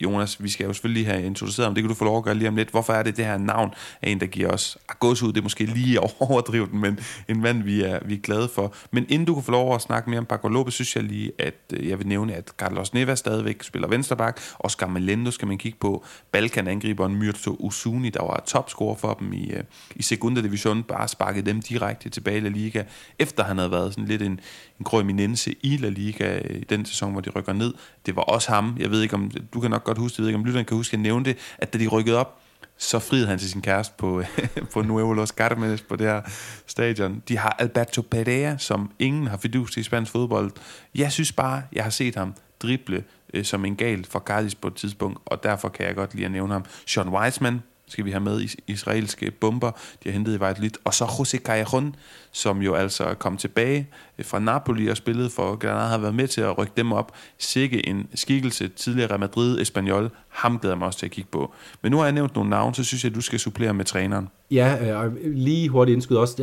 Jonas, 0.00 0.42
vi 0.42 0.48
skal 0.48 0.66
jo 0.66 0.72
selvfølgelig 0.72 1.06
have 1.06 1.22
introduceret 1.22 1.66
ham, 1.66 1.74
det 1.74 1.82
kan 1.82 1.88
du 1.88 1.94
få 1.94 2.04
lov 2.04 2.18
at 2.18 2.24
gøre 2.24 2.34
lige 2.34 2.48
om 2.48 2.56
lidt. 2.56 2.70
Hvorfor 2.70 2.92
er 2.92 3.02
det 3.02 3.16
det 3.16 3.24
her 3.24 3.38
navn 3.38 3.74
af 4.02 4.10
en, 4.10 4.20
der 4.20 4.26
giver 4.26 4.52
os 4.52 4.78
ah, 4.88 4.96
gås 5.00 5.22
ud, 5.22 5.32
det 5.32 5.38
er 5.38 5.42
måske 5.42 5.64
lige 5.64 6.00
overdrivet 6.20 6.70
den, 6.70 6.80
men 6.80 6.98
en 7.28 7.40
mand, 7.40 7.62
vi 7.62 7.82
er, 7.82 7.98
vi 8.04 8.14
er 8.14 8.18
glade 8.18 8.48
for. 8.48 8.74
Men 8.90 9.06
inden 9.08 9.26
du 9.26 9.34
kan 9.34 9.42
få 9.42 9.50
lov 9.50 9.74
at 9.74 9.82
snakke 9.82 10.10
mere 10.10 10.18
om 10.18 10.26
Paco 10.26 10.48
Lopez, 10.48 10.74
synes 10.74 10.96
jeg 10.96 11.04
lige, 11.04 11.32
at 11.38 11.54
øh, 11.72 11.88
jeg 11.88 11.98
vil 11.98 12.06
nævne, 12.06 12.34
at 12.34 12.52
Carlos 12.58 12.94
Neva 12.94 13.14
stadigvæk 13.14 13.62
spiller 13.62 13.88
vensterbak. 13.88 14.40
og 14.58 14.92
Melendo 14.92 15.30
skal 15.30 15.48
man 15.48 15.58
kigge 15.58 15.78
på. 15.80 16.04
Balkan-angriberen 16.32 17.16
Myrto 17.16 17.56
Usuni, 17.58 18.10
der 18.10 18.22
var 18.22 18.42
topscorer 18.46 18.96
for 18.96 19.14
dem 19.14 19.32
i, 19.32 19.50
øh, 19.50 19.62
i 19.96 20.02
Segunda 20.02 20.40
Division, 20.40 20.82
bare 20.82 21.08
sparkede 21.08 21.46
dem 21.46 21.62
direkte 21.62 22.08
tilbage 22.08 22.36
i 22.36 22.40
La 22.40 22.48
Liga, 22.48 22.82
efter 23.18 23.44
han 23.44 23.58
havde 23.58 23.70
været 23.70 23.92
sådan 23.92 24.08
lidt 24.08 24.22
en, 24.22 24.40
en 24.78 24.84
grøminense 24.84 25.54
i 25.62 25.76
La 25.76 25.88
Liga 25.88 26.38
i 26.50 26.64
den 26.64 26.84
sæson, 26.84 27.12
hvor 27.12 27.20
de 27.20 27.30
rykker 27.30 27.52
ned. 27.52 27.74
Det 28.06 28.16
var 28.16 28.22
også 28.22 28.52
ham. 28.52 28.76
Jeg 28.78 28.90
ved 28.90 29.02
ikke, 29.02 29.14
om 29.14 29.30
du 29.54 29.60
kan 29.60 29.70
nok 29.76 29.84
godt 29.84 29.98
huske, 29.98 30.14
jeg 30.18 30.22
ved 30.22 30.28
ikke, 30.28 30.38
om 30.38 30.44
lytteren 30.44 30.66
kan 30.66 30.76
huske, 30.76 30.90
at 30.90 30.92
jeg 30.92 31.02
nævnte 31.02 31.30
det, 31.30 31.38
at 31.58 31.72
da 31.72 31.78
de 31.78 31.86
rykkede 31.86 32.18
op, 32.18 32.40
så 32.78 32.98
friede 32.98 33.26
han 33.26 33.38
til 33.38 33.50
sin 33.50 33.62
kæreste 33.62 33.94
på, 33.98 34.22
på 34.72 34.82
Nuevo 34.82 35.12
Los 35.12 35.28
Carmenes 35.28 35.82
på 35.82 35.96
det 35.96 36.06
her 36.06 36.22
stadion. 36.66 37.22
De 37.28 37.38
har 37.38 37.56
Alberto 37.58 38.02
Pereira, 38.02 38.58
som 38.58 38.90
ingen 38.98 39.26
har 39.26 39.36
fidus 39.36 39.76
i 39.76 39.82
spansk 39.82 40.12
fodbold. 40.12 40.50
Jeg 40.94 41.12
synes 41.12 41.32
bare, 41.32 41.62
jeg 41.72 41.84
har 41.84 41.90
set 41.90 42.16
ham 42.16 42.34
drible 42.62 43.04
øh, 43.34 43.44
som 43.44 43.64
en 43.64 43.76
gal 43.76 44.04
for 44.04 44.18
Cardis 44.18 44.54
på 44.54 44.68
et 44.68 44.74
tidspunkt, 44.74 45.18
og 45.26 45.42
derfor 45.42 45.68
kan 45.68 45.86
jeg 45.86 45.94
godt 45.94 46.14
lide 46.14 46.24
at 46.24 46.32
nævne 46.32 46.52
ham. 46.52 46.64
Sean 46.86 47.08
Wiseman, 47.08 47.62
skal 47.88 48.04
vi 48.04 48.10
have 48.10 48.20
med 48.20 48.48
israelske 48.66 49.30
bomber, 49.30 49.70
de 49.70 50.08
har 50.08 50.12
hentet 50.12 50.36
i 50.36 50.40
Valladolid, 50.40 50.70
og 50.84 50.94
så 50.94 51.04
José 51.04 51.38
Callejon, 51.38 51.94
som 52.32 52.62
jo 52.62 52.74
altså 52.74 53.14
kom 53.18 53.36
tilbage 53.36 53.88
øh, 54.18 54.24
fra 54.24 54.38
Napoli 54.38 54.88
og 54.88 54.96
spillede 54.96 55.30
for 55.30 55.56
Granada, 55.56 55.86
har 55.86 55.98
været 55.98 56.14
med 56.14 56.28
til 56.28 56.40
at 56.40 56.58
rykke 56.58 56.72
dem 56.76 56.92
op. 56.92 57.12
Sikke 57.38 57.88
en 57.88 58.08
skikkelse 58.14 58.68
tidligere 58.68 59.10
Real 59.10 59.20
Madrid, 59.20 59.60
Espanyol, 59.60 60.10
ham 60.28 60.58
glæder 60.58 60.76
mig 60.76 60.86
også 60.86 60.98
til 60.98 61.06
at 61.06 61.12
kigge 61.12 61.30
på. 61.32 61.52
Men 61.82 61.92
nu 61.92 61.98
har 61.98 62.04
jeg 62.04 62.12
nævnt 62.12 62.34
nogle 62.34 62.50
navne, 62.50 62.74
så 62.74 62.84
synes 62.84 63.04
jeg, 63.04 63.10
at 63.10 63.16
du 63.16 63.20
skal 63.20 63.38
supplere 63.38 63.74
med 63.74 63.84
træneren. 63.84 64.28
Ja, 64.50 65.04
øh, 65.04 65.12
lige 65.24 65.68
hurtigt 65.68 65.94
indskud 65.94 66.16
også 66.16 66.36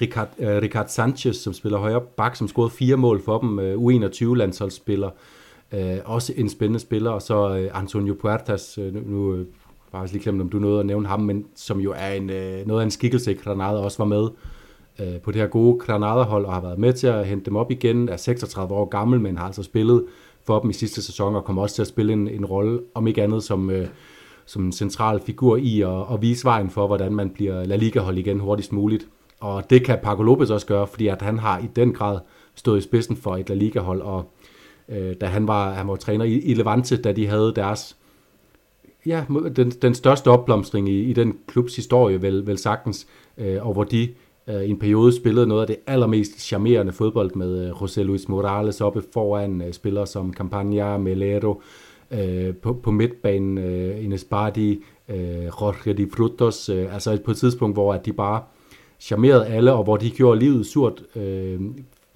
Ricard, 0.00 0.28
øh, 0.38 0.62
Ricard 0.62 0.88
Sanchez, 0.88 1.36
som 1.36 1.52
spiller 1.52 1.78
højre 1.78 2.00
bak, 2.00 2.36
som 2.36 2.48
scorede 2.48 2.70
fire 2.70 2.96
mål 2.96 3.24
for 3.24 3.38
dem, 3.38 3.58
øh, 3.58 3.76
U21-landsholdsspiller. 3.76 5.10
Øh, 5.72 5.98
også 6.04 6.32
en 6.36 6.48
spændende 6.48 6.80
spiller, 6.80 7.10
og 7.10 7.22
så 7.22 7.56
øh, 7.56 7.70
Antonio 7.74 8.16
Puertas, 8.20 8.78
øh, 8.78 8.94
nu, 8.94 9.00
nu 9.00 9.34
øh, 9.34 9.46
bare 9.92 10.06
lige 10.06 10.22
glemt, 10.22 10.40
om 10.40 10.48
du 10.48 10.58
nåede 10.58 10.80
at 10.80 10.86
nævne 10.86 11.08
ham, 11.08 11.20
men 11.20 11.46
som 11.54 11.80
jo 11.80 11.94
er 11.96 12.12
en, 12.12 12.30
øh, 12.30 12.66
noget 12.66 12.80
af 12.80 12.84
en 12.84 12.90
skikkelse 12.90 13.32
i 13.32 13.34
Granada, 13.34 13.78
også 13.78 13.98
var 13.98 14.04
med 14.04 14.28
øh, 15.00 15.20
på 15.20 15.30
det 15.30 15.40
her 15.40 15.48
gode 15.48 15.78
Granada-hold, 15.78 16.44
og 16.44 16.52
har 16.52 16.60
været 16.60 16.78
med 16.78 16.92
til 16.92 17.06
at 17.06 17.26
hente 17.26 17.44
dem 17.44 17.56
op 17.56 17.70
igen, 17.70 18.08
er 18.08 18.16
36 18.16 18.74
år 18.74 18.84
gammel, 18.84 19.20
men 19.20 19.38
har 19.38 19.46
altså 19.46 19.62
spillet 19.62 20.04
for 20.46 20.60
dem 20.60 20.70
i 20.70 20.72
sidste 20.72 21.02
sæson, 21.02 21.36
og 21.36 21.44
kommer 21.44 21.62
også 21.62 21.74
til 21.74 21.82
at 21.82 21.88
spille 21.88 22.12
en, 22.12 22.28
en 22.28 22.44
rolle, 22.44 22.80
om 22.94 23.06
ikke 23.06 23.22
andet 23.22 23.42
som, 23.42 23.70
øh, 23.70 23.88
som 24.46 24.64
en 24.64 24.72
central 24.72 25.20
figur 25.20 25.56
i 25.56 25.80
at, 25.80 26.04
at 26.12 26.22
vise 26.22 26.44
vejen 26.44 26.70
for, 26.70 26.86
hvordan 26.86 27.14
man 27.14 27.30
bliver 27.30 27.64
La 27.64 27.76
Liga-hold 27.76 28.18
igen 28.18 28.40
hurtigst 28.40 28.72
muligt. 28.72 29.08
Og 29.40 29.70
det 29.70 29.84
kan 29.84 29.98
Paco 30.02 30.22
Lopez 30.22 30.50
også 30.50 30.66
gøre, 30.66 30.86
fordi 30.86 31.06
at 31.06 31.22
han 31.22 31.38
har 31.38 31.58
i 31.58 31.68
den 31.76 31.92
grad 31.92 32.18
stået 32.54 32.78
i 32.78 32.82
spidsen 32.82 33.16
for 33.16 33.36
et 33.36 33.48
La 33.48 33.54
Liga-hold, 33.54 34.00
og 34.00 34.32
øh, 34.88 35.14
da 35.20 35.26
han 35.26 35.48
var, 35.48 35.72
han 35.72 35.88
var 35.88 35.96
træner 35.96 36.24
i, 36.24 36.38
i 36.38 36.54
Levante, 36.54 36.96
da 36.96 37.12
de 37.12 37.26
havde 37.26 37.52
deres 37.56 37.96
ja, 39.06 39.24
den, 39.56 39.70
den 39.70 39.94
største 39.94 40.30
opblomstring 40.30 40.88
i, 40.88 41.02
i 41.02 41.12
den 41.12 41.38
klubs 41.46 41.76
historie, 41.76 42.22
vel, 42.22 42.46
vel 42.46 42.58
sagtens, 42.58 43.06
øh, 43.38 43.66
og 43.66 43.72
hvor 43.72 43.84
de 43.84 44.08
øh, 44.48 44.62
i 44.62 44.70
en 44.70 44.78
periode 44.78 45.16
spillede 45.16 45.46
noget 45.46 45.60
af 45.60 45.66
det 45.66 45.76
allermest 45.86 46.40
charmerende 46.40 46.92
fodbold 46.92 47.34
med 47.34 47.66
øh, 47.66 47.70
José 47.70 48.00
Luis 48.00 48.28
Morales 48.28 48.80
oppe 48.80 49.02
foran 49.12 49.62
øh, 49.62 49.72
spillere 49.72 50.06
som 50.06 50.32
Campagna, 50.32 50.98
Melero, 50.98 51.62
øh, 52.10 52.54
på, 52.54 52.72
på 52.72 52.90
midtbanen 52.90 53.58
øh, 53.58 54.04
Ines 54.04 54.24
Bardi, 54.24 54.84
øh, 55.08 55.44
Jorge 55.44 55.92
Di 55.92 56.06
Frutos, 56.16 56.68
øh, 56.68 56.94
altså 56.94 57.18
på 57.24 57.30
et 57.30 57.36
tidspunkt, 57.36 57.76
hvor 57.76 57.94
at 57.94 58.06
de 58.06 58.12
bare 58.12 58.42
charmerede 59.00 59.46
alle, 59.46 59.72
og 59.72 59.84
hvor 59.84 59.96
de 59.96 60.10
gjorde 60.10 60.40
livet 60.40 60.66
surt 60.66 61.02
øh, 61.16 61.60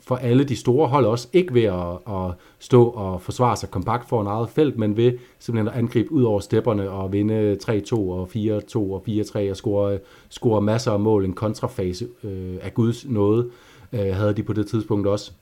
for 0.06 0.16
alle 0.16 0.44
de 0.44 0.56
store 0.56 0.88
hold 0.88 1.06
også, 1.06 1.28
ikke 1.32 1.54
ved 1.54 1.62
at, 1.62 2.14
at 2.14 2.32
stå 2.58 2.84
og 2.84 3.22
forsvare 3.22 3.56
sig 3.56 3.70
kompakt 3.70 4.08
for 4.08 4.20
en 4.20 4.26
eget 4.26 4.48
felt, 4.48 4.78
men 4.78 4.96
ved 4.96 5.12
simpelthen 5.38 5.68
at 5.68 5.78
angribe 5.78 6.12
ud 6.12 6.22
over 6.22 6.40
stepperne 6.40 6.90
og 6.90 7.12
vinde 7.12 7.58
3-2 7.62 7.92
og 7.92 8.30
4-2 8.34 8.76
og 8.76 9.04
4-3 9.08 9.50
og 9.50 9.56
score, 9.56 9.98
score 10.28 10.60
masser 10.60 10.92
af 10.92 11.00
mål. 11.00 11.24
En 11.24 11.32
kontrafase 11.32 12.08
øh, 12.24 12.56
af 12.62 12.74
Guds 12.74 13.06
nåde 13.08 13.50
øh, 13.92 14.14
havde 14.14 14.32
de 14.32 14.42
på 14.42 14.52
det 14.52 14.66
tidspunkt 14.66 15.06
også. 15.06 15.32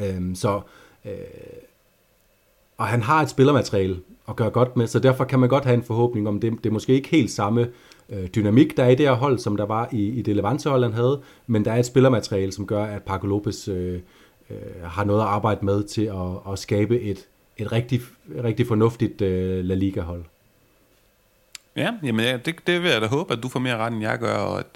Øh, 0.00 0.34
så 0.34 0.60
øh, 1.04 1.12
og 2.76 2.86
han 2.86 3.02
har 3.02 3.22
et 3.22 3.30
spillermateriale 3.30 3.96
at 4.28 4.36
gøre 4.36 4.50
godt 4.50 4.76
med, 4.76 4.86
så 4.86 4.98
derfor 4.98 5.24
kan 5.24 5.38
man 5.38 5.48
godt 5.48 5.64
have 5.64 5.74
en 5.74 5.82
forhåbning 5.82 6.28
om, 6.28 6.40
det, 6.40 6.52
det 6.52 6.66
er 6.66 6.72
måske 6.72 6.92
ikke 6.92 7.08
helt 7.08 7.30
samme 7.30 7.68
øh, 8.08 8.26
dynamik, 8.26 8.76
der 8.76 8.84
er 8.84 8.88
i 8.88 8.94
det 8.94 9.06
her 9.06 9.14
hold, 9.14 9.38
som 9.38 9.56
der 9.56 9.66
var 9.66 9.88
i, 9.92 10.08
i 10.08 10.22
det 10.22 10.36
Levante-hold, 10.36 10.82
han 10.82 10.92
havde, 10.92 11.20
men 11.46 11.64
der 11.64 11.72
er 11.72 11.76
et 11.76 11.86
spillermateriale, 11.86 12.52
som 12.52 12.66
gør, 12.66 12.84
at 12.84 13.02
Paco 13.02 13.26
Lopez 13.26 13.68
øh, 13.68 14.00
øh, 14.50 14.56
har 14.82 15.04
noget 15.04 15.20
at 15.20 15.26
arbejde 15.26 15.64
med 15.64 15.84
til 15.84 16.04
at, 16.04 16.52
at 16.52 16.58
skabe 16.58 17.00
et, 17.00 17.28
et 17.56 17.72
rigtig, 17.72 18.00
rigtig 18.44 18.66
fornuftigt 18.66 19.22
øh, 19.22 19.64
La 19.64 19.74
Liga-hold. 19.74 20.24
Ja, 21.76 21.94
jamen 22.02 22.24
ja, 22.24 22.36
det, 22.36 22.54
det 22.66 22.82
vil 22.82 22.90
jeg 22.90 23.00
da 23.00 23.06
håbe, 23.06 23.32
at 23.32 23.42
du 23.42 23.48
får 23.48 23.60
mere 23.60 23.76
ret, 23.76 23.92
end 23.92 24.02
jeg 24.02 24.18
gør, 24.18 24.34
og 24.34 24.58
at, 24.58 24.66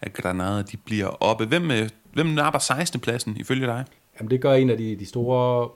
at 0.00 0.12
Granada 0.12 0.62
de 0.62 0.76
bliver 0.76 1.06
oppe. 1.06 1.46
Hvem, 1.46 1.70
øh, 1.70 1.88
hvem 2.12 2.26
napper 2.26 2.58
16. 2.58 3.00
pladsen 3.00 3.36
ifølge 3.36 3.66
dig? 3.66 3.84
Jamen 4.18 4.30
det 4.30 4.40
gør 4.40 4.52
en 4.52 4.70
af 4.70 4.76
de, 4.76 4.96
de 4.96 5.06
store 5.06 5.68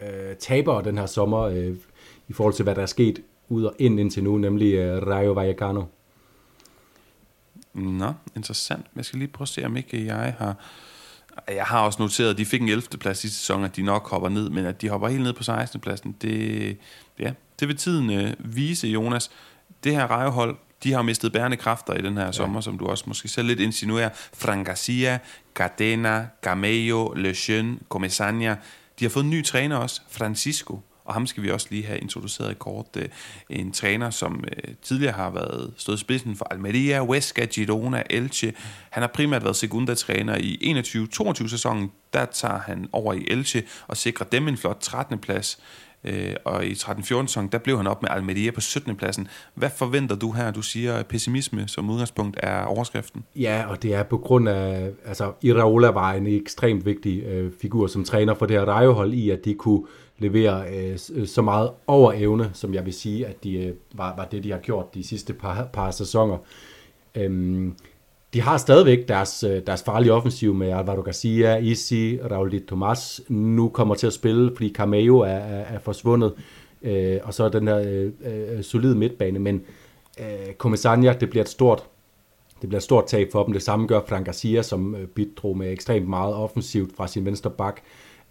øh, 0.00 0.36
tabere 0.36 0.84
den 0.84 0.98
her 0.98 1.06
sommer, 1.06 1.40
øh, 1.40 1.74
i 2.28 2.32
forhold 2.32 2.54
til 2.54 2.62
hvad 2.62 2.74
der 2.74 2.82
er 2.82 2.86
sket 2.86 3.22
ud 3.48 3.64
og 3.64 3.74
ind 3.78 4.00
indtil 4.00 4.24
nu, 4.24 4.38
nemlig 4.38 4.74
øh, 4.74 5.06
Rayo 5.06 5.32
Vallecano. 5.32 5.82
Nå, 7.74 8.12
interessant. 8.36 8.86
Jeg 8.96 9.04
skal 9.04 9.18
lige 9.18 9.28
prøve 9.28 9.44
at 9.44 9.48
se, 9.48 9.64
om 9.64 9.76
ikke 9.76 10.06
jeg 10.06 10.34
har... 10.38 10.56
Jeg 11.48 11.64
har 11.64 11.80
også 11.80 12.02
noteret, 12.02 12.30
at 12.30 12.38
de 12.38 12.44
fik 12.44 12.62
en 12.62 12.68
11. 12.68 12.82
plads 13.00 13.24
i 13.24 13.28
sæsonen, 13.28 13.64
at 13.64 13.76
de 13.76 13.82
nok 13.82 14.10
hopper 14.10 14.28
ned, 14.28 14.50
men 14.50 14.66
at 14.66 14.82
de 14.82 14.88
hopper 14.88 15.08
helt 15.08 15.22
ned 15.22 15.32
på 15.32 15.42
16. 15.42 15.80
pladsen, 15.80 16.12
det, 16.22 16.78
ja, 17.18 17.32
det 17.60 17.68
vil 17.68 17.76
tiden 17.76 18.10
øh, 18.10 18.34
vise, 18.38 18.88
Jonas. 18.88 19.30
Det 19.84 19.92
her 19.92 20.10
rejehold, 20.10 20.56
de 20.84 20.92
har 20.92 21.02
mistet 21.02 21.32
bærende 21.32 21.56
kræfter 21.56 21.94
i 21.94 22.02
den 22.02 22.16
her 22.16 22.24
ja. 22.24 22.32
sommer, 22.32 22.60
som 22.60 22.78
du 22.78 22.86
også 22.86 23.04
måske 23.06 23.28
selv 23.28 23.46
lidt 23.46 23.60
insinuerer. 23.60 24.10
Fran 24.14 24.64
Garcia, 24.64 25.18
Cadena, 25.54 26.26
Gamello, 26.40 27.12
Le 27.12 27.34
Jeune, 27.48 27.78
Comesaña. 27.94 28.54
De 28.98 29.04
har 29.04 29.08
fået 29.08 29.24
en 29.24 29.30
ny 29.30 29.44
træner 29.44 29.76
også, 29.76 30.00
Francisco. 30.10 30.80
Og 31.04 31.14
ham 31.14 31.26
skal 31.26 31.42
vi 31.42 31.50
også 31.50 31.66
lige 31.70 31.86
have 31.86 31.98
introduceret 31.98 32.58
kort. 32.58 32.86
Øh, 32.96 33.08
en 33.50 33.72
træner, 33.72 34.10
som 34.10 34.44
øh, 34.44 34.74
tidligere 34.82 35.12
har 35.12 35.30
været 35.30 35.72
stået 35.76 35.98
spidsen 35.98 36.36
for 36.36 36.44
Almeria, 36.50 37.00
Huesca, 37.00 37.44
Girona, 37.44 38.02
Elche. 38.10 38.52
Han 38.90 39.02
har 39.02 39.10
primært 39.14 39.44
været 39.44 39.56
sekundatræner 39.56 40.36
i 40.40 40.74
21-22 41.42 41.48
sæsonen. 41.48 41.90
Der 42.12 42.24
tager 42.24 42.58
han 42.58 42.88
over 42.92 43.12
i 43.12 43.24
Elche 43.28 43.62
og 43.86 43.96
sikrer 43.96 44.26
dem 44.26 44.48
en 44.48 44.56
flot 44.56 44.78
13. 44.80 45.18
plads. 45.18 45.58
Øh, 46.04 46.34
og 46.44 46.66
i 46.66 46.72
13-14 46.72 47.26
sæson, 47.26 47.48
der 47.48 47.58
blev 47.58 47.76
han 47.76 47.86
op 47.86 48.02
med 48.02 48.10
Almeria 48.12 48.50
på 48.50 48.60
17. 48.60 48.96
pladsen. 48.96 49.28
Hvad 49.54 49.70
forventer 49.76 50.16
du 50.16 50.32
her? 50.32 50.50
Du 50.50 50.62
siger, 50.62 50.94
at 50.94 51.06
pessimisme 51.06 51.68
som 51.68 51.90
udgangspunkt 51.90 52.36
er 52.42 52.62
overskriften. 52.64 53.24
Ja, 53.36 53.64
og 53.68 53.82
det 53.82 53.94
er 53.94 54.02
på 54.02 54.18
grund 54.18 54.48
af, 54.48 54.90
altså 55.04 55.32
Iraola 55.42 55.88
var 55.88 56.12
en 56.12 56.26
ekstremt 56.26 56.86
vigtig 56.86 57.22
øh, 57.22 57.52
figur 57.60 57.86
som 57.86 58.04
træner 58.04 58.34
for 58.34 58.46
det 58.46 58.56
her 58.56 58.64
rejehold 58.64 59.14
i, 59.14 59.30
at 59.30 59.44
de 59.44 59.54
kunne 59.54 59.86
øh, 60.22 60.98
øh, 61.14 61.26
så 61.26 61.42
meget 61.42 61.70
over 61.86 62.12
evne, 62.12 62.50
som 62.52 62.74
jeg 62.74 62.84
vil 62.84 62.92
sige, 62.92 63.26
at 63.26 63.44
de 63.44 63.56
øh, 63.56 63.74
var, 63.94 64.16
var 64.16 64.24
det, 64.24 64.44
de 64.44 64.50
har 64.50 64.58
gjort 64.58 64.94
de 64.94 65.04
sidste 65.04 65.32
par, 65.32 65.68
par 65.72 65.90
sæsoner. 65.90 66.38
Øhm, 67.14 67.74
de 68.34 68.40
har 68.40 68.56
stadigvæk 68.56 69.08
deres, 69.08 69.44
øh, 69.44 69.62
deres 69.66 69.82
farlige 69.82 70.12
offensiv 70.12 70.54
med 70.54 70.68
Alvaro 70.68 71.00
Garcia, 71.00 71.56
Isi, 71.56 72.18
Raul 72.30 72.52
de 72.52 72.58
Tomas, 72.58 73.20
nu 73.28 73.68
kommer 73.68 73.94
til 73.94 74.06
at 74.06 74.12
spille, 74.12 74.52
fordi 74.56 74.72
Cameo 74.72 75.18
er, 75.18 75.26
er, 75.26 75.74
er 75.74 75.78
forsvundet, 75.78 76.34
øh, 76.82 77.18
og 77.22 77.34
så 77.34 77.44
er 77.44 77.48
den 77.48 77.68
her 77.68 77.78
øh, 77.78 78.12
øh, 78.56 78.62
solide 78.64 78.94
midtbane, 78.94 79.38
men 79.38 79.62
øh, 80.20 80.54
Comisania, 80.58 81.12
det 81.12 81.30
bliver 81.30 81.44
et 81.44 81.48
stort 81.48 81.84
det 82.60 82.68
bliver 82.68 82.78
et 82.78 82.84
stort 82.84 83.06
tab 83.06 83.28
for 83.32 83.44
dem. 83.44 83.52
Det 83.52 83.62
samme 83.62 83.86
gør 83.86 84.00
Frank 84.08 84.24
Garcia, 84.26 84.62
som 84.62 84.94
øh, 84.94 85.06
bidrog 85.06 85.56
med 85.56 85.72
ekstremt 85.72 86.08
meget 86.08 86.34
offensivt 86.34 86.96
fra 86.96 87.08
sin 87.08 87.24
venstre 87.24 87.50
bak 87.50 87.80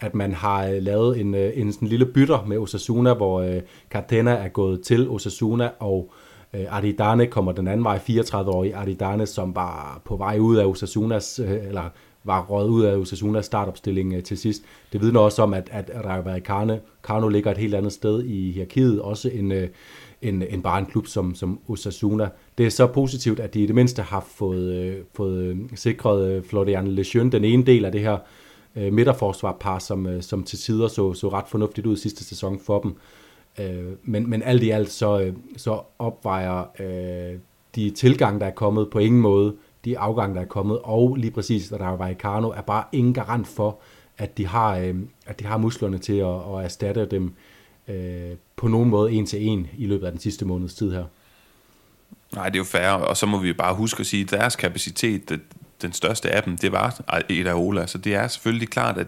at 0.03 0.15
man 0.15 0.33
har 0.33 0.67
øh, 0.67 0.81
lavet 0.81 1.19
en, 1.19 1.35
øh, 1.35 1.51
en 1.55 1.73
sådan 1.73 1.87
lille 1.87 2.05
bytter 2.05 2.45
med 2.47 2.57
Osasuna, 2.57 3.13
hvor 3.13 3.41
øh, 3.41 3.61
Cartena 3.89 4.31
er 4.31 4.47
gået 4.47 4.81
til 4.81 5.09
Osasuna, 5.09 5.69
og 5.79 6.11
øh, 6.53 6.65
Aridane 6.69 7.27
kommer 7.27 7.51
den 7.51 7.67
anden 7.67 7.83
vej, 7.83 7.97
34-årig 8.09 8.73
Aridane, 8.73 9.25
som 9.25 9.55
var 9.55 10.01
på 10.05 10.15
vej 10.15 10.37
ud 10.39 10.55
af 10.55 10.65
Osasunas, 10.65 11.39
øh, 11.39 11.67
eller 11.67 11.89
var 12.23 12.45
røget 12.49 12.69
ud 12.69 12.83
af 12.83 12.95
Osasunas 12.95 13.45
startopstilling 13.45 14.13
øh, 14.13 14.23
til 14.23 14.37
sidst. 14.37 14.63
Det 14.93 15.01
vidner 15.01 15.19
også 15.19 15.41
om, 15.41 15.53
at, 15.53 15.69
at 15.71 15.91
Rayo 16.05 16.21
Vallecano 16.21 16.77
Carno 17.03 17.27
ligger 17.27 17.51
et 17.51 17.57
helt 17.57 17.75
andet 17.75 17.93
sted 17.93 18.23
i 18.23 18.51
hierarkiet, 18.51 19.01
også 19.01 19.29
en, 19.29 19.51
øh, 19.51 19.67
en, 20.21 20.43
en 20.49 20.61
bare 20.61 20.79
en 20.79 20.85
klub 20.85 21.07
som, 21.07 21.35
som 21.35 21.59
Osasuna. 21.67 22.29
Det 22.57 22.65
er 22.65 22.69
så 22.69 22.87
positivt, 22.87 23.39
at 23.39 23.53
de 23.53 23.63
i 23.63 23.65
det 23.65 23.75
mindste 23.75 24.01
har 24.01 24.25
fået, 24.35 24.73
øh, 24.73 24.95
fået 25.15 25.43
øh, 25.43 25.57
sikret 25.75 26.31
øh, 26.31 26.43
Florian 26.43 26.87
Lejeune, 26.87 27.31
den 27.31 27.43
ene 27.43 27.63
del 27.63 27.85
af 27.85 27.91
det 27.91 28.01
her 28.01 28.13
øh, 28.13 28.19
Øh, 28.75 28.93
midterforsvarpar, 28.93 29.79
som, 29.79 30.07
øh, 30.07 30.23
som 30.23 30.43
til 30.43 30.59
tider 30.59 30.87
så, 30.87 31.13
så 31.13 31.29
ret 31.29 31.47
fornuftigt 31.47 31.87
ud 31.87 31.97
sidste 31.97 32.23
sæson 32.23 32.59
for 32.59 32.79
dem. 32.79 32.95
Øh, 33.59 33.93
men, 34.03 34.29
men 34.29 34.43
alt 34.43 34.63
i 34.63 34.69
alt 34.69 34.91
så, 34.91 35.19
øh, 35.19 35.33
så 35.57 35.81
opvejer 35.99 36.65
øh, 36.79 37.39
de 37.75 37.89
tilgang, 37.89 38.41
der 38.41 38.47
er 38.47 38.51
kommet 38.51 38.89
på 38.89 38.99
ingen 38.99 39.21
måde, 39.21 39.55
de 39.85 39.99
afgang, 39.99 40.35
der 40.35 40.41
er 40.41 40.45
kommet, 40.45 40.79
og 40.83 41.15
lige 41.15 41.31
præcis, 41.31 41.71
at 41.71 41.79
der 41.79 41.87
er 41.87 41.97
Vallecano, 41.97 42.49
er 42.49 42.61
bare 42.61 42.83
ingen 42.91 43.13
garant 43.13 43.47
for, 43.47 43.79
at 44.17 44.37
de 44.37 44.47
har, 44.47 44.77
øh, 44.77 44.95
at 45.25 45.39
de 45.39 45.45
har 45.45 45.57
musklerne 45.57 45.97
til 45.97 46.17
at, 46.17 46.35
at 46.35 46.63
erstatte 46.63 47.05
dem 47.05 47.33
øh, 47.87 48.31
på 48.55 48.67
nogen 48.67 48.89
måde 48.89 49.11
en 49.11 49.25
til 49.25 49.47
en 49.47 49.67
i 49.77 49.85
løbet 49.85 50.05
af 50.05 50.11
den 50.11 50.21
sidste 50.21 50.45
måneds 50.45 50.73
tid 50.73 50.91
her. 50.91 51.03
Nej, 52.35 52.49
det 52.49 52.55
er 52.55 52.59
jo 52.59 52.63
fair, 52.63 52.89
og 52.89 53.17
så 53.17 53.25
må 53.25 53.37
vi 53.37 53.53
bare 53.53 53.75
huske 53.75 53.99
at 53.99 54.05
sige, 54.05 54.23
at 54.23 54.31
deres 54.31 54.55
kapacitet, 54.55 55.39
den 55.83 55.93
største 55.93 56.29
af 56.29 56.43
dem, 56.43 56.57
det 56.57 56.71
var 56.71 57.01
Edaola. 57.29 57.87
Så 57.87 57.97
det 57.97 58.15
er 58.15 58.27
selvfølgelig 58.27 58.69
klart, 58.69 58.97
at, 58.97 59.07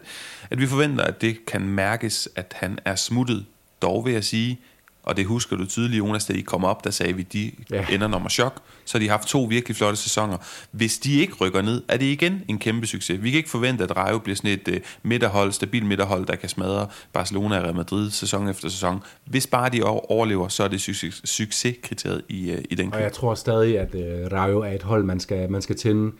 at 0.52 0.60
vi 0.60 0.68
forventer, 0.68 1.04
at 1.04 1.22
det 1.22 1.46
kan 1.46 1.62
mærkes, 1.62 2.30
at 2.36 2.56
han 2.56 2.80
er 2.86 2.96
smuttet. 2.96 3.46
Dog 3.82 4.06
vil 4.06 4.14
jeg 4.14 4.24
sige, 4.24 4.60
og 5.06 5.18
det 5.18 5.26
husker 5.26 5.56
du 5.56 5.66
tydeligt, 5.66 6.00
Jonas, 6.00 6.26
da 6.26 6.34
I 6.34 6.42
kom 6.42 6.64
op, 6.64 6.84
der 6.84 6.92
sagde 6.92 7.14
vi, 7.14 7.22
de 7.22 7.52
ja. 7.72 7.86
ender 7.92 8.08
nummer 8.08 8.30
chok. 8.30 8.62
Så 8.86 9.00
de 9.00 9.08
har 9.08 9.18
haft 9.18 9.28
to 9.28 9.44
virkelig 9.44 9.78
flotte 9.78 9.98
sæsoner. 9.98 10.38
Hvis 10.72 10.98
de 10.98 11.20
ikke 11.20 11.34
rykker 11.34 11.62
ned, 11.62 11.84
er 11.88 11.98
det 11.98 12.06
igen 12.06 12.44
en 12.48 12.60
kæmpe 12.60 12.88
succes. 12.88 13.24
Vi 13.24 13.32
kan 13.32 13.38
ikke 13.38 13.50
forvente, 13.50 13.84
at 13.84 13.98
Rayo 13.98 14.20
bliver 14.20 14.36
sådan 14.36 14.52
et 14.52 14.68
uh, 14.68 14.76
midterhold, 15.04 15.52
stabil 15.52 15.86
midterhold, 15.86 16.26
der 16.26 16.36
kan 16.36 16.50
smadre 16.50 16.88
Barcelona 17.14 17.58
og 17.58 17.64
Real 17.64 17.76
Madrid 17.76 18.12
sæson 18.12 18.50
efter 18.50 18.70
sæson. 18.70 19.04
Hvis 19.26 19.48
bare 19.48 19.70
de 19.70 19.84
overlever, 19.84 20.48
så 20.48 20.64
er 20.64 20.68
det 20.68 20.82
succes, 20.82 21.22
succeskriteriet 21.26 22.22
i, 22.30 22.54
uh, 22.54 22.60
i 22.70 22.76
den 22.76 22.86
klub. 22.86 22.94
Og 22.96 23.02
jeg 23.02 23.14
tror 23.14 23.36
stadig, 23.36 23.80
at 23.80 23.96
uh, 23.96 24.32
Rayo 24.32 24.60
er 24.60 24.72
et 24.72 24.84
hold, 24.84 25.04
man 25.04 25.20
skal, 25.20 25.52
man 25.52 25.62
skal 25.62 25.78
tænde 25.78 26.12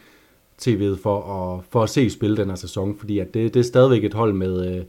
tv'et 0.62 1.02
for 1.04 1.22
at, 1.22 1.64
for 1.70 1.84
at 1.84 1.90
se 1.90 2.10
spille 2.10 2.38
den 2.38 2.50
her 2.50 2.56
sæson, 2.56 2.98
fordi 2.98 3.20
at 3.20 3.34
det, 3.34 3.54
det 3.54 3.60
er 3.60 3.64
stadigvæk 3.64 4.04
et 4.04 4.14
hold 4.14 4.34
med, 4.34 4.76
øh, 4.76 4.84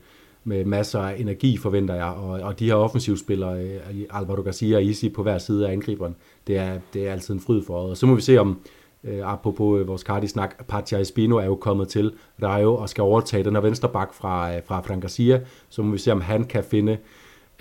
med 0.44 0.64
masser 0.64 1.00
af 1.00 1.16
energi, 1.18 1.56
forventer 1.56 1.94
jeg, 1.94 2.04
og, 2.04 2.40
og 2.40 2.58
de 2.58 2.66
her 2.66 2.74
offensivspillere, 2.74 3.62
øh, 3.62 3.80
Alvaro 4.10 4.42
Garcia 4.42 4.76
og 4.76 4.82
Isi 4.82 5.08
på 5.08 5.22
hver 5.22 5.38
side 5.38 5.68
af 5.68 5.72
angriberen, 5.72 6.16
det 6.46 6.56
er, 6.56 6.78
det 6.94 7.08
er 7.08 7.12
altid 7.12 7.34
en 7.34 7.40
fryd 7.40 7.62
for 7.62 7.74
Og 7.74 7.96
så 7.96 8.06
må 8.06 8.14
vi 8.14 8.20
se 8.20 8.38
om, 8.38 8.60
øh, 9.04 9.32
apropos 9.32 9.80
øh, 9.80 9.88
vores 9.88 10.02
Cardi-snak, 10.02 10.66
Patia 10.66 11.00
Espino 11.00 11.36
er 11.36 11.44
jo 11.44 11.54
kommet 11.54 11.88
til 11.88 12.12
Rayo 12.42 12.76
og 12.76 12.88
skal 12.88 13.02
overtage 13.02 13.44
den 13.44 13.54
her 13.54 13.60
venstre 13.60 13.88
bak 13.88 14.14
fra, 14.14 14.56
øh, 14.56 14.62
fra 14.64 14.80
Frank 14.80 15.02
Garcia, 15.02 15.40
så 15.68 15.82
må 15.82 15.92
vi 15.92 15.98
se, 15.98 16.12
om 16.12 16.20
han 16.20 16.44
kan 16.44 16.64
finde 16.64 16.98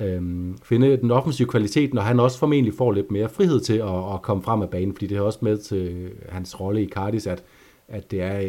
øhm, 0.02 0.58
finde 0.64 0.98
den 0.98 1.12
offensive 1.12 1.48
kvalitet, 1.48 1.94
når 1.94 2.02
han 2.02 2.20
også 2.20 2.40
formentlig 2.40 2.74
får 2.74 2.92
lidt 2.92 3.12
mere 3.12 3.30
frihed 3.30 3.60
til 3.60 3.78
at, 3.78 4.14
at 4.14 4.22
komme 4.22 4.44
frem 4.44 4.62
af 4.62 4.70
banen, 4.70 4.94
fordi 4.94 5.08
det 5.08 5.18
er 5.18 5.22
også 5.22 5.40
med 5.42 5.58
til 5.58 5.78
øh, 5.78 6.12
hans 6.30 6.60
rolle 6.60 6.84
i 6.84 6.90
Cardis, 6.90 7.28
at 7.28 7.44
at 7.88 8.12
det 8.12 8.22
er, 8.22 8.40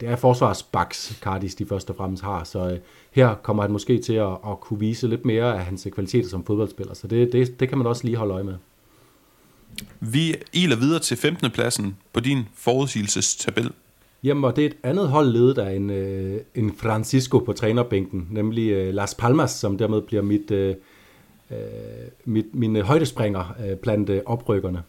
det 0.00 0.08
er 0.08 0.16
forsvarsbaks, 0.16 1.18
Cardis 1.20 1.54
de 1.54 1.66
først 1.66 1.90
og 1.90 1.96
fremmest 1.96 2.22
har. 2.22 2.44
Så 2.44 2.70
øh, 2.70 2.78
her 3.10 3.34
kommer 3.34 3.62
han 3.62 3.72
måske 3.72 3.98
til 3.98 4.12
at, 4.12 4.32
at 4.32 4.60
kunne 4.60 4.80
vise 4.80 5.08
lidt 5.08 5.24
mere 5.24 5.58
af 5.58 5.64
hans 5.64 5.86
kvaliteter 5.92 6.28
som 6.28 6.44
fodboldspiller. 6.44 6.94
Så 6.94 7.06
det, 7.06 7.32
det, 7.32 7.60
det 7.60 7.68
kan 7.68 7.78
man 7.78 7.86
også 7.86 8.04
lige 8.04 8.16
holde 8.16 8.34
øje 8.34 8.44
med. 8.44 8.54
Vi 10.00 10.34
iler 10.52 10.76
videre 10.76 10.98
til 10.98 11.16
15. 11.16 11.50
pladsen 11.50 11.96
på 12.12 12.20
din 12.20 12.48
forudsigelsestabel. 12.54 13.70
Jamen, 14.24 14.44
og 14.44 14.56
det 14.56 14.64
er 14.64 14.68
et 14.68 14.76
andet 14.82 15.08
hold 15.08 15.28
ledet 15.28 15.58
af 15.58 15.76
en, 15.76 15.90
øh, 15.90 16.40
en 16.54 16.74
Francisco 16.76 17.38
på 17.38 17.52
trænerbænken, 17.52 18.28
nemlig 18.30 18.70
øh, 18.70 18.94
Las 18.94 19.14
Palmas, 19.14 19.50
som 19.50 19.78
dermed 19.78 20.02
bliver 20.02 20.22
mit, 20.22 20.50
øh, 20.50 20.74
øh 21.50 21.56
mit, 22.24 22.54
mine 22.54 22.82
højdespringer 22.82 23.54
øh, 23.66 23.76
blandt 23.76 24.10
øh, 24.10 24.20
oprykkerne. 24.26 24.82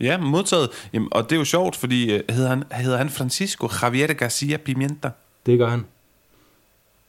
Ja, 0.00 0.18
modtaget. 0.18 0.70
Jamen, 0.92 1.08
og 1.12 1.30
det 1.30 1.32
er 1.32 1.38
jo 1.38 1.44
sjovt, 1.44 1.76
fordi 1.76 2.14
uh, 2.14 2.20
hedder, 2.30 2.48
han, 2.48 2.64
hedder 2.72 2.98
han 2.98 3.10
Francisco 3.10 3.68
Javier 3.82 4.12
Garcia 4.12 4.56
Pimienta? 4.56 5.10
Det 5.46 5.58
gør 5.58 5.68
han. 5.68 5.84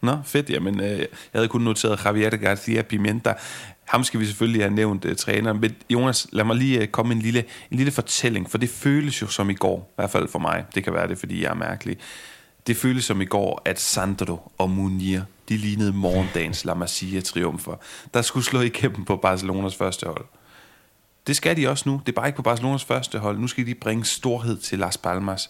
Nå, 0.02 0.17
fedt. 0.26 0.50
Jamen, 0.50 0.80
uh, 0.80 0.88
jeg 0.88 1.08
havde 1.34 1.48
kun 1.48 1.62
noteret 1.62 2.06
Javier 2.06 2.30
Garcia 2.30 2.82
Pimienta. 2.82 3.34
Ham 3.86 4.04
skal 4.04 4.19
vi 4.19 4.26
selvfølgelig 4.26 4.62
have 4.62 4.74
nævnt, 4.74 5.06
uh, 5.06 5.15
træner. 5.15 5.54
Men 5.54 5.76
Jonas, 5.89 6.28
lad 6.32 6.43
mig 6.43 6.56
lige 6.56 6.82
uh, 6.82 6.88
komme 6.88 7.13
en 7.13 7.19
lille, 7.19 7.43
en 7.71 7.78
lille 7.78 7.91
fortælling, 7.91 8.52
for 8.52 8.58
det 8.58 8.69
føles 8.69 9.21
jo 9.21 9.28
som 9.28 9.50
i 9.50 9.54
går, 9.54 9.89
i 9.89 9.93
hvert 9.95 10.10
fald 10.10 10.28
for 10.28 10.39
mig. 10.39 10.65
Det 10.76 10.84
kan 10.84 10.93
være 10.93 11.08
det, 11.08 11.17
fordi 11.17 11.43
jeg 11.43 11.50
er 11.50 11.56
mærkelig. 11.56 11.98
Det 12.67 12.78
føles 12.78 13.06
som 13.06 13.21
i 13.21 13.26
går, 13.26 13.62
at 13.65 13.80
Sandro 13.80 14.52
og 14.58 14.69
Munir, 14.69 15.21
de 15.50 15.58
lignede 15.58 15.93
morgendagens 15.93 16.65
La 16.65 16.74
Masia-triumfer, 16.74 17.76
der 18.13 18.21
skulle 18.21 18.45
slå 18.45 18.62
igennem 18.62 19.06
på 19.06 19.15
Barcelonas 19.15 19.76
første 19.76 20.06
hold. 20.06 20.26
Det 21.27 21.35
skal 21.35 21.57
de 21.57 21.67
også 21.67 21.89
nu. 21.89 22.01
Det 22.05 22.11
er 22.11 22.15
bare 22.15 22.27
ikke 22.27 22.38
på 22.38 22.41
Barcelonas 22.41 22.83
første 22.83 23.19
hold. 23.19 23.39
Nu 23.39 23.47
skal 23.47 23.65
de 23.65 23.75
bringe 23.75 24.05
storhed 24.05 24.57
til 24.57 24.79
Las 24.79 24.97
Palmas 24.97 25.49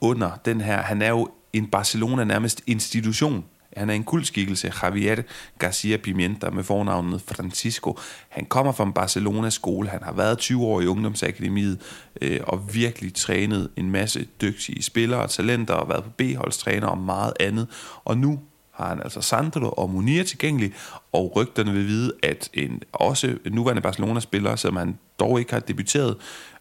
under 0.00 0.30
den 0.44 0.60
her. 0.60 0.82
Han 0.82 1.02
er 1.02 1.08
jo 1.08 1.28
en 1.52 1.66
Barcelona 1.66 2.24
nærmest 2.24 2.62
institution. 2.66 3.44
Han 3.76 3.90
er 3.90 3.94
en 3.94 4.04
kuldskikkelse, 4.04 4.72
Javier 4.82 5.22
Garcia 5.58 5.96
Pimienta 5.96 6.50
med 6.50 6.64
fornavnet 6.64 7.22
Francisco. 7.26 7.98
Han 8.28 8.44
kommer 8.44 8.72
fra 8.72 8.84
en 8.84 8.92
Barcelona-skole, 8.92 9.88
han 9.88 10.02
har 10.02 10.12
været 10.12 10.38
20 10.38 10.64
år 10.64 10.80
i 10.80 10.86
ungdomsakademiet 10.86 11.80
øh, 12.22 12.40
og 12.42 12.74
virkelig 12.74 13.14
trænet 13.14 13.70
en 13.76 13.90
masse 13.90 14.26
dygtige 14.40 14.82
spillere 14.82 15.20
og 15.20 15.30
talenter 15.30 15.74
og 15.74 15.88
været 15.88 16.04
på 16.04 16.10
B-holdstræner 16.10 16.86
og 16.86 16.98
meget 16.98 17.32
andet. 17.40 17.68
Og 18.04 18.18
nu 18.18 18.38
har 18.80 18.88
han 18.88 19.02
altså 19.02 19.20
Sandro 19.20 19.68
og 19.68 19.90
Munir 19.90 20.22
tilgængelig, 20.22 20.72
og 21.12 21.32
rygterne 21.36 21.72
vil 21.72 21.86
vide, 21.86 22.12
at 22.22 22.50
en 22.54 22.82
også 22.92 23.38
nuværende 23.50 23.82
Barcelona-spiller, 23.82 24.56
som 24.56 24.76
han 24.76 24.98
dog 25.18 25.38
ikke 25.38 25.52
har 25.52 25.60
debuteret 25.60 26.16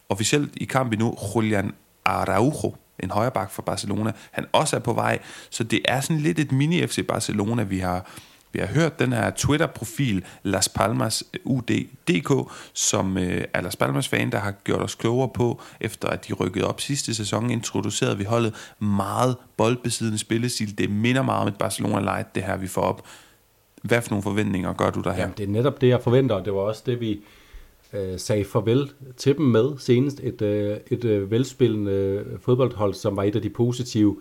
officielt 0.10 0.56
i 0.58 0.66
kamp 0.66 0.94
endnu, 0.94 1.18
Julian 1.36 1.72
Araujo, 2.06 2.76
en 3.00 3.12
højreback 3.12 3.52
for 3.52 3.62
Barcelona, 3.62 4.12
han 4.32 4.46
også 4.52 4.76
er 4.76 4.80
på 4.80 4.94
vej. 4.94 5.20
Så 5.50 5.64
det 5.64 5.82
er 5.86 6.02
sådan 6.02 6.22
lidt 6.22 6.40
et 6.40 6.52
mini-FC 6.52 7.06
Barcelona, 7.08 7.64
vi 7.64 7.80
har, 7.80 8.10
vi 8.52 8.60
har 8.60 8.68
hørt 8.68 9.00
den 9.00 9.14
her 9.14 9.30
Twitter-profil 9.30 10.26
Las 10.44 10.70
Palmas 10.70 11.24
eh, 11.34 11.40
UD.dk, 11.44 12.52
som 12.74 13.18
øh, 13.18 13.44
er 13.54 13.62
Las 13.62 13.76
Palmas 13.76 14.08
fan, 14.08 14.32
der 14.32 14.38
har 14.38 14.52
gjort 14.52 14.82
os 14.82 14.96
klogere 14.96 15.30
på, 15.34 15.62
efter 15.82 16.08
at 16.08 16.28
de 16.28 16.34
rykkede 16.34 16.68
op 16.68 16.82
sidste 16.82 17.16
sæson, 17.16 17.50
introducerede 17.50 18.18
vi 18.18 18.24
holdet 18.24 18.56
meget 18.80 19.36
boldbesiddende 19.58 20.20
spillestil. 20.20 20.78
Det 20.78 20.90
minder 20.90 21.22
meget 21.22 21.42
om 21.42 21.48
et 21.48 21.58
Barcelona 21.58 22.00
Light, 22.00 22.36
det 22.36 22.44
her 22.44 22.58
vi 22.58 22.68
får 22.68 22.82
op. 22.82 23.06
Hvad 23.82 24.02
for 24.02 24.10
nogle 24.10 24.24
forventninger 24.24 24.74
gør 24.74 24.90
du 24.90 25.02
der 25.02 25.12
her? 25.12 25.22
Jamen, 25.22 25.38
det 25.38 25.44
er 25.44 25.48
netop 25.52 25.82
det, 25.82 25.88
jeg 25.88 26.02
forventer, 26.02 26.36
og 26.36 26.46
det 26.46 26.54
var 26.54 26.60
også 26.60 26.84
det, 26.86 27.00
vi 27.00 27.22
øh, 27.94 28.20
sagde 28.20 28.46
farvel 28.46 28.90
til 29.18 29.38
dem 29.38 29.46
med 29.46 29.78
senest. 29.78 30.20
Et, 30.24 30.42
øh, 30.42 30.78
et 30.92 31.06
øh, 31.06 31.32
velspillende 31.32 31.92
øh, 31.92 32.40
fodboldhold, 32.40 32.94
som 32.94 33.18
var 33.18 33.24
et 33.24 33.36
af 33.36 33.42
de 33.42 33.50
positive 33.50 34.18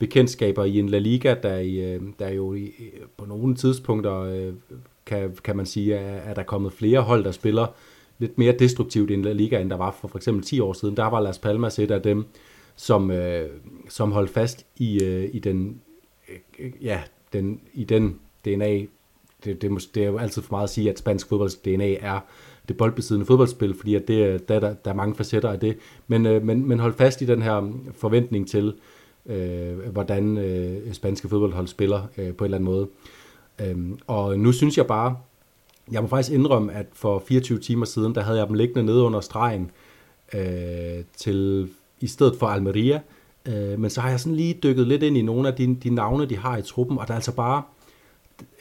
bekendtskaber 0.00 0.64
i 0.64 0.78
en 0.78 0.88
La 0.88 0.98
Liga, 0.98 1.34
der, 1.42 1.56
i, 1.56 1.94
øh, 1.94 2.02
der 2.18 2.28
jo 2.28 2.54
i, 2.54 2.72
på 3.16 3.24
nogle 3.24 3.54
tidspunkter, 3.54 4.20
øh, 4.20 4.52
kan, 5.06 5.36
kan 5.44 5.56
man 5.56 5.66
sige, 5.66 5.98
at 5.98 6.36
der 6.36 6.42
er 6.42 6.46
kommet 6.46 6.72
flere 6.72 7.00
hold, 7.00 7.24
der 7.24 7.32
spiller 7.32 7.66
lidt 8.18 8.38
mere 8.38 8.52
destruktivt 8.58 9.10
i 9.10 9.14
en 9.14 9.22
La 9.22 9.32
Liga, 9.32 9.60
end 9.60 9.70
der 9.70 9.76
var 9.76 9.96
for 10.00 10.08
for 10.08 10.18
eksempel 10.18 10.44
10 10.44 10.60
år 10.60 10.72
siden. 10.72 10.96
Der 10.96 11.04
var 11.04 11.20
Las 11.20 11.38
Palmas 11.38 11.78
et 11.78 11.90
af 11.90 12.02
dem, 12.02 12.24
som, 12.76 13.10
øh, 13.10 13.48
som 13.88 14.12
holdt 14.12 14.30
fast 14.30 14.66
i, 14.76 15.04
i 15.32 15.38
den, 15.38 15.80
ja, 16.82 17.02
den, 17.32 17.60
i 17.74 17.84
den 17.84 18.18
DNA. 18.44 18.78
Det, 19.44 19.62
det, 19.62 19.88
det 19.94 20.02
er 20.02 20.06
jo 20.06 20.18
altid 20.18 20.42
for 20.42 20.54
meget 20.54 20.64
at 20.64 20.70
sige, 20.70 20.90
at 20.90 20.98
spansk 20.98 21.28
fodbolds 21.28 21.56
DNA 21.56 21.94
er 21.94 22.20
det 22.68 22.76
boldbesiddende 22.76 23.26
fodboldspil, 23.26 23.74
fordi 23.74 23.94
at 23.94 24.08
det, 24.08 24.48
der, 24.48 24.60
der, 24.60 24.74
der 24.74 24.90
er 24.90 24.94
mange 24.94 25.14
facetter 25.14 25.48
af 25.48 25.60
det. 25.60 25.76
Men, 26.06 26.22
men, 26.22 26.68
men 26.68 26.78
hold 26.78 26.94
fast 26.94 27.22
i 27.22 27.26
den 27.26 27.42
her 27.42 27.60
mm, 27.60 27.92
forventning 27.92 28.48
til, 28.48 28.66
øh, 28.66 28.74
Øh, 29.26 29.78
hvordan 29.92 30.38
øh, 30.38 30.92
spanske 30.92 31.28
fodboldhold 31.28 31.66
spiller 31.66 32.02
øh, 32.18 32.34
på 32.34 32.44
en 32.44 32.46
eller 32.46 32.58
anden 32.58 32.70
måde. 32.70 32.88
Øhm, 33.60 33.98
og 34.06 34.38
nu 34.38 34.52
synes 34.52 34.78
jeg 34.78 34.86
bare, 34.86 35.16
jeg 35.92 36.02
må 36.02 36.08
faktisk 36.08 36.34
indrømme, 36.34 36.72
at 36.72 36.86
for 36.92 37.22
24 37.26 37.58
timer 37.58 37.84
siden, 37.84 38.14
der 38.14 38.20
havde 38.20 38.38
jeg 38.38 38.46
dem 38.46 38.54
liggende 38.54 38.84
nede 38.84 39.02
under 39.02 39.20
stregen 39.20 39.70
øh, 40.34 41.04
til 41.16 41.68
i 42.00 42.06
stedet 42.06 42.36
for 42.38 42.46
Almeria. 42.46 43.00
Øh, 43.46 43.78
men 43.78 43.90
så 43.90 44.00
har 44.00 44.10
jeg 44.10 44.20
sådan 44.20 44.36
lige 44.36 44.58
dykket 44.62 44.86
lidt 44.86 45.02
ind 45.02 45.16
i 45.16 45.22
nogle 45.22 45.48
af 45.48 45.54
de, 45.54 45.76
de 45.82 45.90
navne, 45.90 46.26
de 46.26 46.36
har 46.36 46.56
i 46.56 46.62
truppen, 46.62 46.98
og 46.98 47.06
der 47.06 47.12
er 47.12 47.16
altså 47.16 47.34
bare 47.34 47.62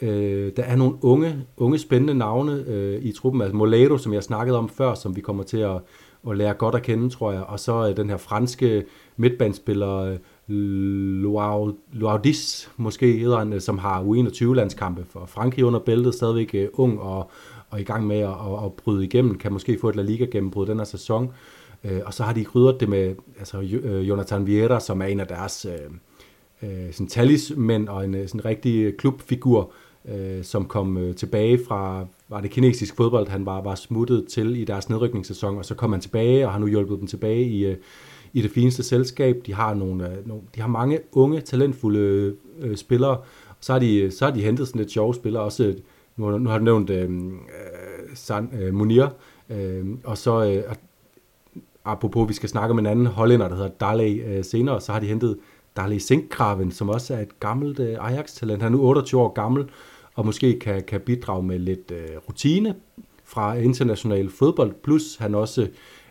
øh, 0.02 0.52
der 0.58 0.64
er 0.64 0.76
nogle 0.76 0.96
unge, 1.02 1.46
unge 1.58 1.80
spændende 1.80 2.14
navne 2.14 2.64
øh, 2.68 3.04
i 3.04 3.12
truppen. 3.12 3.42
Altså 3.42 3.56
Molero, 3.56 3.98
som 3.98 4.14
jeg 4.14 4.24
snakkede 4.24 4.58
om 4.58 4.70
før, 4.70 4.94
som 4.94 5.16
vi 5.16 5.22
kommer 5.22 5.44
til 5.44 5.58
at, 5.58 5.82
at 6.30 6.38
lære 6.38 6.54
godt 6.54 6.76
at 6.76 6.84
kende, 6.84 7.10
tror 7.10 7.32
jeg. 7.32 7.44
Og 7.44 7.60
så 7.60 7.90
øh, 7.90 7.98
den 7.98 8.10
her 8.10 8.18
franske 8.18 8.86
midtbandspiller 9.18 9.96
øh, 9.96 10.18
Loaudis, 11.94 12.72
måske 12.78 13.18
hedder 13.18 13.38
han, 13.38 13.62
som 13.62 13.78
har 13.78 14.04
U21-landskampe 14.04 15.06
for 15.10 15.26
Frankrig 15.26 15.66
under 15.66 15.80
bæltet, 15.80 16.14
stadigvæk 16.14 16.50
øh, 16.54 16.68
ung 16.74 17.00
og, 17.00 17.32
og 17.70 17.80
i 17.80 17.84
gang 17.84 18.08
med 18.08 18.18
at, 18.20 18.30
at, 18.30 18.66
at 18.66 18.74
bryde 18.74 19.06
igennem, 19.06 19.38
kan 19.38 19.54
måske 19.54 19.78
få 19.82 19.90
et 19.90 19.96
La 19.96 20.02
Liga 20.02 20.26
gennembrud 20.26 20.66
den 20.66 20.78
her 20.78 20.86
sæson. 20.86 21.32
Øh, 21.84 22.02
og 22.06 22.14
så 22.14 22.24
har 22.24 22.34
de 22.34 22.46
krydret 22.46 22.80
det 22.80 22.90
med 22.90 23.16
altså, 23.40 23.62
øh, 23.62 24.10
Jonathan 24.10 24.48
Vieira, 24.48 24.80
som 24.80 25.02
er 25.02 25.06
en 25.06 25.20
af 25.20 25.28
deres 25.28 25.66
øh, 25.66 26.70
øh 26.70 26.94
sådan 26.94 27.08
talismænd 27.08 27.90
og 27.90 28.06
en 28.06 28.28
sådan 28.28 28.46
rigtig 28.46 28.98
klubfigur, 28.98 29.72
øh, 30.10 30.44
som 30.44 30.66
kom 30.66 31.14
tilbage 31.18 31.60
fra, 31.68 32.06
var 32.30 32.42
det 32.42 32.52
kinesisk 32.52 32.96
fodbold, 32.96 33.28
han 33.28 33.46
var, 33.46 33.62
var 33.62 33.76
smuttet 33.76 34.26
til 34.28 34.56
i 34.56 34.66
deres 34.66 34.90
nedrykningssæson, 34.90 35.58
og 35.58 35.66
så 35.66 35.76
kom 35.76 35.92
han 35.92 36.02
tilbage, 36.02 36.46
og 36.46 36.52
har 36.52 36.60
nu 36.60 36.68
hjulpet 36.68 37.00
dem 37.00 37.08
tilbage 37.08 37.44
i, 37.44 37.66
øh, 37.66 37.78
i 38.34 38.42
det 38.42 38.52
fineste 38.52 38.84
selskab. 38.84 39.42
De 39.46 39.54
har, 39.54 39.74
nogle, 39.74 40.12
øh, 40.12 40.28
nogle, 40.28 40.44
de 40.56 40.62
har 40.62 40.68
mange 40.68 41.00
unge, 41.12 41.42
talentfulde 41.42 42.36
øh, 42.62 42.78
spillere. 42.78 43.18
Så 43.60 43.72
har, 43.72 43.80
de, 43.80 44.12
så 44.12 44.26
har 44.26 44.32
de 44.32 44.42
hentet 44.42 44.68
sådan 44.68 44.80
lidt 44.80 44.92
sjove 44.92 45.16
spillere. 45.16 45.44
Også, 45.44 45.64
øh, 45.64 45.76
nu, 46.18 46.38
nu 46.38 46.50
har 46.50 46.58
du 46.58 46.64
nævnt 46.64 46.90
øh, 46.90 47.10
øh, 47.12 47.30
San, 48.14 48.50
øh, 48.62 48.74
Munir. 48.74 49.08
Øh, 49.50 49.86
og 50.04 50.18
så, 50.18 50.44
øh, 50.44 50.76
apropos, 51.86 52.30
vi 52.30 52.34
skal 52.34 52.50
snakke 52.50 52.72
om 52.72 52.80
en 52.80 52.86
anden 52.86 53.06
hollænder, 53.06 53.48
der 53.48 53.56
hedder 53.56 53.70
Daley 53.70 54.38
øh, 54.38 54.44
senere, 54.44 54.82
så 54.82 54.92
har 54.92 55.00
de 55.00 55.08
hentet 55.08 55.38
Daley 55.78 55.98
Sinkgraven, 55.98 56.72
som 56.72 56.90
også 56.90 57.14
er 57.14 57.20
et 57.20 57.40
gammelt 57.40 57.80
øh, 57.80 57.98
Ajax-talent. 58.00 58.62
Han 58.62 58.74
er 58.74 58.78
nu 58.78 58.84
28 58.84 59.22
år 59.22 59.34
gammel, 59.34 59.66
og 60.16 60.26
måske 60.26 60.60
kan, 60.60 60.84
kan 60.84 61.02
bidrage 61.02 61.44
med 61.44 61.60
lidt 61.60 61.92
øh, 61.92 62.18
rutine 62.28 62.76
fra 63.24 63.56
international 63.56 64.30
fodbold, 64.30 64.74
plus 64.84 65.16
han 65.16 65.36
også 65.36 65.68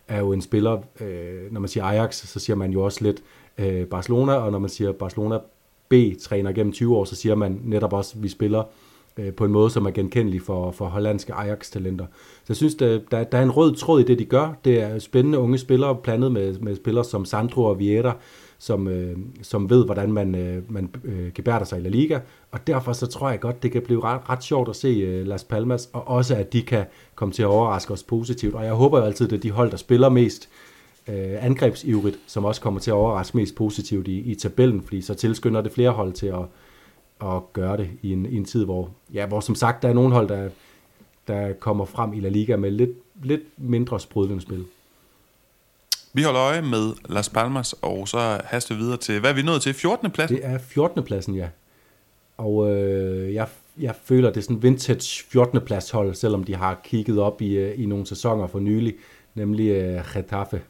er 0.09 0.19
jo 0.19 0.33
en 0.33 0.41
spiller, 0.41 0.79
øh, 1.01 1.53
når 1.53 1.61
man 1.61 1.69
siger 1.69 1.85
Ajax, 1.85 2.15
så 2.15 2.41
siger 2.41 2.57
man 2.57 2.71
jo 2.71 2.85
også 2.85 3.05
lidt 3.05 3.23
øh, 3.59 3.87
Barcelona, 3.87 4.33
og 4.33 4.53
når 4.53 4.59
man 4.59 4.71
siger 4.71 4.93
Barcelona 4.93 5.39
B-træner 5.89 6.53
gennem 6.53 6.73
20 6.73 6.97
år, 6.97 7.05
så 7.05 7.17
siger 7.17 7.35
man 7.35 7.61
netop 7.65 7.93
også, 7.93 8.15
at 8.17 8.23
vi 8.23 8.29
spiller 8.29 8.63
øh, 9.19 9.33
på 9.33 9.45
en 9.45 9.53
måde, 9.53 9.71
som 9.71 9.87
er 9.87 9.91
genkendelig 9.91 10.43
for, 10.43 10.71
for 10.71 10.87
hollandske 10.87 11.33
Ajax-talenter. 11.33 12.07
Så 12.15 12.45
jeg 12.49 12.57
synes, 12.57 12.75
der, 12.75 13.01
der, 13.11 13.25
der 13.25 13.39
er 13.39 13.43
en 13.43 13.51
rød 13.51 13.75
tråd 13.75 14.01
i 14.01 14.05
det, 14.05 14.19
de 14.19 14.25
gør. 14.25 14.59
Det 14.65 14.83
er 14.83 14.99
spændende 14.99 15.39
unge 15.39 15.59
spillere, 15.59 15.95
blandet 15.95 16.33
med, 16.33 16.59
med 16.59 16.77
spillere 16.77 17.05
som 17.05 17.25
Sandro 17.25 17.65
og 17.65 17.79
Vieira, 17.79 18.17
som, 18.59 18.89
øh, 18.89 19.17
som 19.43 19.71
ved, 19.71 19.85
hvordan 19.85 20.13
man, 20.13 20.35
øh, 20.35 20.73
man 20.73 20.91
øh, 21.05 21.33
gebærder 21.35 21.65
sig 21.65 21.79
i 21.79 21.83
La 21.83 21.89
Liga. 21.89 22.19
Og 22.51 22.67
derfor 22.67 22.93
så 22.93 23.07
tror 23.07 23.31
jeg 23.31 23.41
godt, 23.41 23.63
det 23.63 23.73
kan 23.73 23.83
blive 23.83 24.05
ret, 24.05 24.21
ret 24.29 24.45
sjovt 24.45 24.69
at 24.69 24.77
se 24.77 24.89
øh, 24.89 25.27
Las 25.27 25.45
Palmas, 25.45 25.91
og 25.93 26.09
også 26.09 26.35
at 26.35 26.53
de 26.53 26.63
kan 26.63 26.85
komme 27.15 27.35
til 27.35 27.43
at 27.43 27.47
overraske 27.47 27.93
os 27.93 28.03
positivt. 28.03 28.55
Og 28.55 28.65
jeg 28.65 28.73
håber 28.73 28.99
jo 28.99 29.05
altid, 29.05 29.33
at 29.33 29.43
de 29.43 29.51
hold, 29.51 29.71
der 29.71 29.77
spiller 29.77 30.09
mest 30.09 30.49
øh, 31.09 31.45
angrebsivrigt, 31.45 32.19
som 32.27 32.45
også 32.45 32.61
kommer 32.61 32.81
til 32.81 32.91
at 32.91 32.95
overraske 32.95 33.37
mest 33.37 33.55
positivt 33.55 34.09
i, 34.09 34.19
i 34.19 34.35
tabellen, 34.35 34.83
fordi 34.83 35.01
så 35.01 35.15
tilskynder 35.15 35.61
det 35.61 35.73
flere 35.73 35.91
hold 35.91 36.13
til 36.13 36.27
at, 36.27 36.45
at 37.23 37.53
gøre 37.53 37.77
det 37.77 37.91
i 38.03 38.13
en, 38.13 38.27
i 38.27 38.37
en 38.37 38.45
tid, 38.45 38.65
hvor, 38.65 38.91
ja, 39.15 39.27
hvor 39.27 39.41
som 39.41 39.55
sagt, 39.55 39.83
der 39.83 39.89
er 39.89 39.93
nogle 39.93 40.15
hold, 40.15 40.29
der, 40.29 40.49
der 41.29 41.53
kommer 41.53 41.85
frem 41.85 42.13
i 42.13 42.21
La 42.21 42.29
Liga 42.29 42.57
med 42.57 42.71
lidt, 42.71 42.91
lidt 43.23 43.43
mindre 43.57 44.01
sprudlende 44.01 44.43
spil. 44.43 44.65
Vi 46.19 46.23
holder 46.23 46.43
øje 46.43 46.63
med 46.63 46.93
Las 47.09 47.29
Palmas, 47.29 47.73
og 47.73 48.09
så 48.09 48.41
haster 48.45 48.75
vi 48.75 48.81
videre 48.81 48.97
til, 48.97 49.21
hvad 49.21 49.31
er 49.31 49.35
vi 49.35 49.43
nået 49.43 49.63
til? 49.63 49.75
14. 49.75 50.11
pladsen? 50.11 50.37
Det 50.37 50.47
er 50.47 50.59
14. 50.59 51.03
pladsen, 51.03 51.35
ja. 51.35 51.49
Og 52.37 52.71
øh, 52.71 53.35
jeg, 53.35 53.49
jeg 53.79 53.95
føler, 54.05 54.29
det 54.31 54.37
er 54.37 54.43
sådan 54.43 54.57
en 54.57 54.63
vintage 54.63 55.25
14. 55.29 55.61
plads 55.61 55.91
hold, 55.91 56.15
selvom 56.15 56.45
de 56.45 56.55
har 56.55 56.81
kigget 56.85 57.19
op 57.19 57.43
i, 57.43 57.57
øh, 57.57 57.83
i 57.83 57.87
nogle 57.87 58.07
sæsoner 58.07 58.47
for 58.47 58.59
nylig, 58.59 58.95
nemlig 59.35 59.69
øh, 59.69 60.05
Getafe. 60.15 60.61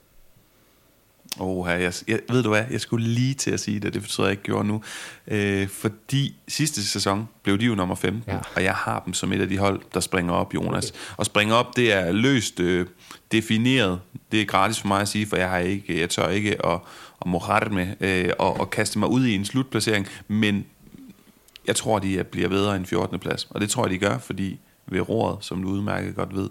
Oh, 1.40 1.68
jeg, 1.68 1.92
jeg, 2.08 2.20
ved 2.28 2.42
du 2.42 2.48
hvad, 2.48 2.64
jeg 2.70 2.80
skulle 2.80 3.08
lige 3.08 3.34
til 3.34 3.50
at 3.50 3.60
sige 3.60 3.80
det, 3.80 3.94
det 3.94 4.02
betyder 4.02 4.26
jeg 4.26 4.30
ikke 4.30 4.42
gjorde 4.42 4.68
nu. 4.68 4.82
Øh, 5.28 5.68
fordi 5.68 6.36
sidste 6.48 6.86
sæson 6.86 7.28
blev 7.42 7.58
de 7.58 7.64
jo 7.64 7.74
nummer 7.74 7.94
15, 7.94 8.32
ja. 8.32 8.38
og 8.56 8.62
jeg 8.64 8.74
har 8.74 9.02
dem 9.04 9.14
som 9.14 9.32
et 9.32 9.40
af 9.40 9.48
de 9.48 9.58
hold, 9.58 9.80
der 9.94 10.00
springer 10.00 10.32
op, 10.32 10.54
Jonas. 10.54 10.90
Okay. 10.90 10.98
Og 11.16 11.26
springer 11.26 11.54
op, 11.54 11.76
det 11.76 11.92
er 11.92 12.12
løst 12.12 12.60
øh, 12.60 12.86
defineret. 13.32 14.00
Det 14.32 14.40
er 14.40 14.44
gratis 14.44 14.80
for 14.80 14.88
mig 14.88 15.00
at 15.00 15.08
sige, 15.08 15.26
for 15.26 15.36
jeg 15.36 15.50
har 15.50 15.58
ikke, 15.58 16.00
jeg 16.00 16.10
tør 16.10 16.28
ikke 16.28 16.66
at, 16.66 16.80
at 17.20 17.72
med 17.72 17.86
øh, 18.00 18.32
og, 18.38 18.60
og 18.60 18.70
kaste 18.70 18.98
mig 18.98 19.08
ud 19.08 19.26
i 19.26 19.34
en 19.34 19.44
slutplacering, 19.44 20.06
men 20.28 20.66
jeg 21.66 21.76
tror, 21.76 21.98
de 21.98 22.24
bliver 22.24 22.48
bedre 22.48 22.76
end 22.76 22.86
14. 22.86 23.18
plads. 23.18 23.44
Og 23.50 23.60
det 23.60 23.70
tror 23.70 23.84
jeg, 23.84 23.90
de 23.90 23.98
gør, 23.98 24.18
fordi 24.18 24.58
ved 24.86 25.08
roret, 25.08 25.44
som 25.44 25.62
du 25.62 25.68
udmærket 25.68 26.14
godt 26.14 26.34
ved, 26.36 26.50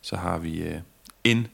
så 0.00 0.16
har 0.16 0.38
vi 0.38 0.62
øh, 0.62 0.78
en, 1.24 1.46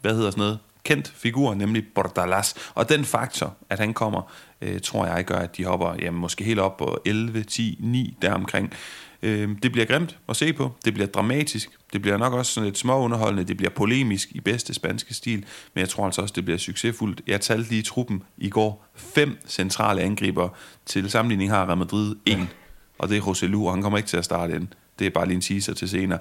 hvad 0.00 0.14
hedder 0.14 0.30
sådan 0.30 0.40
noget, 0.40 0.58
kendt 0.84 1.12
figur, 1.16 1.54
nemlig 1.54 1.84
Bordalas. 1.94 2.54
Og 2.74 2.88
den 2.88 3.04
faktor, 3.04 3.54
at 3.70 3.78
han 3.78 3.94
kommer, 3.94 4.32
øh, 4.60 4.80
tror 4.80 5.06
jeg 5.06 5.24
gør, 5.24 5.36
at 5.38 5.56
de 5.56 5.64
hopper 5.64 5.94
jamen, 5.98 6.20
måske 6.20 6.44
helt 6.44 6.60
op 6.60 6.76
på 6.76 6.98
11, 7.04 7.42
10, 7.42 7.78
9 7.80 8.16
deromkring. 8.22 8.72
Øh, 9.22 9.48
det 9.62 9.72
bliver 9.72 9.86
grimt 9.86 10.18
at 10.28 10.36
se 10.36 10.52
på, 10.52 10.72
det 10.84 10.94
bliver 10.94 11.06
dramatisk, 11.06 11.70
det 11.92 12.02
bliver 12.02 12.16
nok 12.16 12.32
også 12.32 12.52
sådan 12.52 12.64
lidt 12.64 12.78
småunderholdende, 12.78 13.44
det 13.44 13.56
bliver 13.56 13.70
polemisk 13.70 14.28
i 14.32 14.40
bedste 14.40 14.74
spanske 14.74 15.14
stil, 15.14 15.44
men 15.74 15.80
jeg 15.80 15.88
tror 15.88 16.06
altså 16.06 16.22
også, 16.22 16.32
det 16.36 16.44
bliver 16.44 16.58
succesfuldt. 16.58 17.20
Jeg 17.26 17.40
talte 17.40 17.70
lige 17.70 17.78
i 17.78 17.84
truppen 17.84 18.22
i 18.38 18.50
går 18.50 18.86
fem 18.94 19.38
centrale 19.46 20.02
angriber. 20.02 20.48
Til 20.86 21.10
sammenligning 21.10 21.50
har 21.50 21.66
Real 21.66 21.78
Madrid 21.78 22.14
en, 22.26 22.48
og 22.98 23.08
det 23.08 23.16
er 23.16 23.20
Roselu, 23.20 23.66
og 23.66 23.72
han 23.72 23.82
kommer 23.82 23.98
ikke 23.98 24.08
til 24.08 24.16
at 24.16 24.24
starte 24.24 24.54
ind. 24.54 24.68
Det 24.98 25.06
er 25.06 25.10
bare 25.10 25.26
lige 25.26 25.34
en 25.34 25.40
teaser 25.40 25.74
til 25.74 25.88
senere 25.88 26.18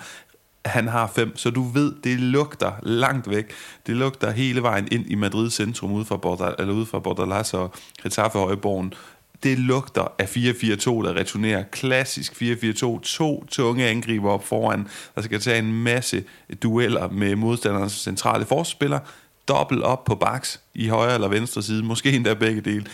han 0.65 0.87
har 0.87 1.07
fem, 1.07 1.37
så 1.37 1.49
du 1.49 1.63
ved, 1.63 1.93
det 2.03 2.19
lugter 2.19 2.71
langt 2.83 3.29
væk. 3.29 3.51
Det 3.87 3.95
lugter 3.95 4.31
hele 4.31 4.61
vejen 4.61 4.87
ind 4.91 5.05
i 5.07 5.15
Madrid 5.15 5.49
centrum, 5.49 5.91
ude 5.91 6.05
fra, 6.05 6.17
Borda, 6.17 6.53
eller 6.59 6.73
ude 6.73 6.85
fra 6.85 6.99
Bordalas 6.99 7.53
og 7.53 7.73
Getafe 8.03 8.39
Højborgen. 8.39 8.93
Det 9.43 9.59
lugter 9.59 10.07
af 10.19 10.37
4-4-2, 10.37 10.39
der 11.05 11.15
returnerer. 11.15 11.63
Klassisk 11.63 12.41
4-4-2. 12.41 13.01
To 13.03 13.45
tunge 13.45 13.87
angriber 13.87 14.29
op 14.29 14.47
foran, 14.47 14.87
der 15.15 15.21
skal 15.21 15.39
tage 15.39 15.59
en 15.59 15.83
masse 15.83 16.23
dueller 16.63 17.09
med 17.09 17.35
modstanderens 17.35 17.93
centrale 17.93 18.45
forsvarsspiller. 18.45 18.99
Dobbelt 19.47 19.83
op 19.83 20.03
på 20.03 20.15
baks 20.15 20.59
i 20.73 20.87
højre 20.87 21.13
eller 21.13 21.27
venstre 21.27 21.63
side. 21.63 21.83
Måske 21.83 22.11
endda 22.11 22.33
begge 22.33 22.61
dele. 22.61 22.85